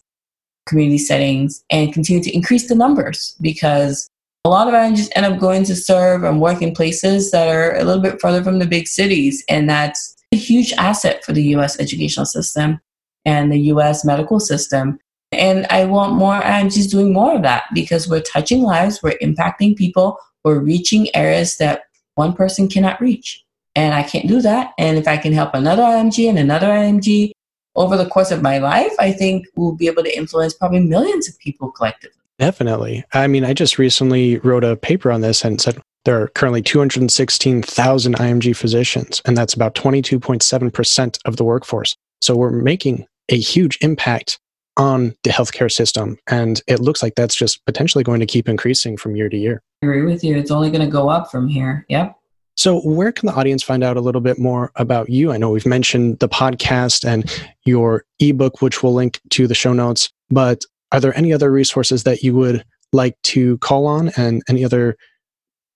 community 0.66 0.98
settings, 0.98 1.64
and 1.70 1.92
continue 1.92 2.22
to 2.22 2.34
increase 2.34 2.68
the 2.68 2.74
numbers 2.74 3.34
because 3.40 4.08
a 4.44 4.50
lot 4.50 4.72
of 4.72 4.94
just 4.94 5.12
end 5.16 5.24
up 5.24 5.38
going 5.38 5.64
to 5.64 5.74
serve 5.74 6.24
and 6.24 6.40
work 6.40 6.62
in 6.62 6.74
places 6.74 7.30
that 7.30 7.48
are 7.48 7.76
a 7.76 7.84
little 7.84 8.02
bit 8.02 8.20
further 8.20 8.42
from 8.42 8.58
the 8.58 8.66
big 8.66 8.86
cities. 8.88 9.44
And 9.48 9.70
that's 9.70 10.16
a 10.32 10.36
huge 10.36 10.72
asset 10.74 11.24
for 11.24 11.32
the 11.32 11.44
US 11.54 11.78
educational 11.78 12.26
system 12.26 12.80
and 13.24 13.52
the 13.52 13.60
US 13.72 14.04
medical 14.04 14.40
system. 14.40 14.98
And 15.32 15.66
I 15.70 15.84
want 15.86 16.14
more 16.14 16.34
I'm 16.34 16.70
just 16.70 16.90
doing 16.90 17.12
more 17.12 17.34
of 17.34 17.42
that 17.42 17.64
because 17.74 18.08
we're 18.08 18.20
touching 18.20 18.62
lives, 18.62 19.02
we're 19.02 19.18
impacting 19.22 19.76
people, 19.76 20.18
we're 20.44 20.60
reaching 20.60 21.14
areas 21.14 21.56
that 21.56 21.84
one 22.14 22.34
person 22.34 22.68
cannot 22.68 23.00
reach. 23.00 23.42
And 23.74 23.94
I 23.94 24.02
can't 24.02 24.28
do 24.28 24.42
that. 24.42 24.72
And 24.78 24.98
if 24.98 25.08
I 25.08 25.16
can 25.16 25.32
help 25.32 25.54
another 25.54 25.82
IMG 25.82 26.28
and 26.28 26.38
another 26.38 26.68
IMG 26.68 27.32
over 27.74 27.96
the 27.96 28.08
course 28.08 28.30
of 28.30 28.42
my 28.42 28.58
life, 28.58 28.92
I 29.00 29.12
think 29.12 29.46
we'll 29.56 29.74
be 29.74 29.86
able 29.86 30.02
to 30.02 30.14
influence 30.14 30.52
probably 30.52 30.80
millions 30.80 31.28
of 31.28 31.38
people 31.38 31.70
collectively. 31.70 32.18
Definitely. 32.38 33.04
I 33.14 33.26
mean, 33.28 33.44
I 33.44 33.54
just 33.54 33.78
recently 33.78 34.38
wrote 34.38 34.64
a 34.64 34.76
paper 34.76 35.10
on 35.10 35.20
this 35.20 35.44
and 35.44 35.60
said 35.60 35.80
there 36.04 36.20
are 36.20 36.28
currently 36.28 36.62
216,000 36.62 38.14
IMG 38.16 38.56
physicians, 38.56 39.22
and 39.24 39.36
that's 39.36 39.54
about 39.54 39.74
22.7% 39.74 41.18
of 41.24 41.36
the 41.36 41.44
workforce. 41.44 41.96
So 42.20 42.36
we're 42.36 42.50
making 42.50 43.06
a 43.28 43.38
huge 43.38 43.78
impact 43.80 44.38
on 44.76 45.14
the 45.22 45.30
healthcare 45.30 45.70
system. 45.70 46.18
And 46.28 46.60
it 46.66 46.80
looks 46.80 47.02
like 47.02 47.14
that's 47.14 47.34
just 47.34 47.64
potentially 47.66 48.04
going 48.04 48.20
to 48.20 48.26
keep 48.26 48.48
increasing 48.48 48.96
from 48.96 49.16
year 49.16 49.28
to 49.28 49.36
year. 49.36 49.62
I 49.82 49.86
agree 49.86 50.02
with 50.02 50.24
you. 50.24 50.36
It's 50.36 50.50
only 50.50 50.70
going 50.70 50.84
to 50.84 50.90
go 50.90 51.08
up 51.08 51.30
from 51.30 51.48
here. 51.48 51.84
Yep. 51.88 52.16
So, 52.54 52.80
where 52.80 53.12
can 53.12 53.26
the 53.26 53.34
audience 53.34 53.62
find 53.62 53.82
out 53.82 53.96
a 53.96 54.00
little 54.00 54.20
bit 54.20 54.38
more 54.38 54.72
about 54.76 55.08
you? 55.08 55.32
I 55.32 55.38
know 55.38 55.50
we've 55.50 55.66
mentioned 55.66 56.18
the 56.18 56.28
podcast 56.28 57.04
and 57.04 57.24
your 57.64 58.04
ebook, 58.20 58.60
which 58.60 58.82
we'll 58.82 58.92
link 58.92 59.20
to 59.30 59.46
the 59.46 59.54
show 59.54 59.72
notes, 59.72 60.10
but 60.30 60.62
are 60.92 61.00
there 61.00 61.16
any 61.16 61.32
other 61.32 61.50
resources 61.50 62.04
that 62.04 62.22
you 62.22 62.34
would 62.34 62.64
like 62.92 63.16
to 63.22 63.56
call 63.58 63.86
on 63.86 64.10
and 64.16 64.42
any 64.48 64.64
other 64.64 64.96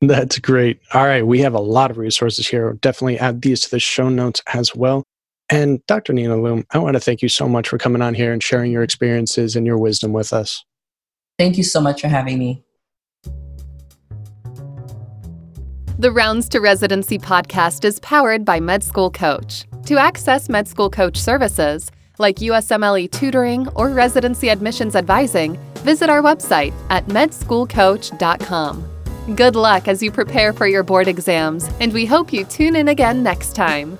That's 0.01 0.39
great. 0.39 0.79
All 0.93 1.05
right. 1.05 1.25
We 1.25 1.39
have 1.39 1.53
a 1.53 1.59
lot 1.59 1.91
of 1.91 1.97
resources 1.97 2.47
here. 2.47 2.73
definitely 2.81 3.19
add 3.19 3.41
these 3.41 3.61
to 3.61 3.71
the 3.71 3.79
show 3.79 4.09
notes 4.09 4.41
as 4.53 4.75
well. 4.75 5.03
And 5.49 5.85
Dr. 5.87 6.13
Nina 6.13 6.37
Lum, 6.37 6.65
I 6.71 6.77
want 6.77 6.95
to 6.95 6.99
thank 6.99 7.21
you 7.21 7.29
so 7.29 7.47
much 7.47 7.67
for 7.67 7.77
coming 7.77 8.01
on 8.01 8.13
here 8.13 8.31
and 8.31 8.43
sharing 8.43 8.71
your 8.71 8.83
experiences 8.83 9.55
and 9.55 9.65
your 9.65 9.77
wisdom 9.77 10.13
with 10.13 10.33
us. 10.33 10.63
Thank 11.39 11.57
you 11.57 11.63
so 11.63 11.81
much 11.81 12.01
for 12.01 12.07
having 12.07 12.39
me. 12.39 12.63
The 15.99 16.11
Rounds 16.11 16.47
to 16.49 16.59
Residency 16.59 17.17
podcast 17.17 17.83
is 17.83 17.99
powered 17.99 18.45
by 18.45 18.59
Med 18.59 18.83
School 18.83 19.09
Coach. 19.09 19.65
To 19.85 19.97
access 19.97 20.47
Med 20.47 20.67
School 20.67 20.89
Coach 20.89 21.17
services, 21.17 21.91
like 22.19 22.37
USMLE 22.37 23.11
tutoring 23.11 23.67
or 23.69 23.89
residency 23.89 24.49
admissions 24.49 24.95
advising, 24.95 25.57
visit 25.77 26.09
our 26.09 26.21
website 26.21 26.73
at 26.89 27.05
medschoolcoach.com. 27.07 28.85
Good 29.35 29.55
luck 29.55 29.87
as 29.87 30.01
you 30.01 30.11
prepare 30.11 30.53
for 30.53 30.67
your 30.67 30.83
board 30.83 31.07
exams, 31.07 31.69
and 31.79 31.91
we 31.91 32.05
hope 32.05 32.31
you 32.31 32.45
tune 32.45 32.75
in 32.75 32.87
again 32.87 33.23
next 33.23 33.55
time. 33.55 33.99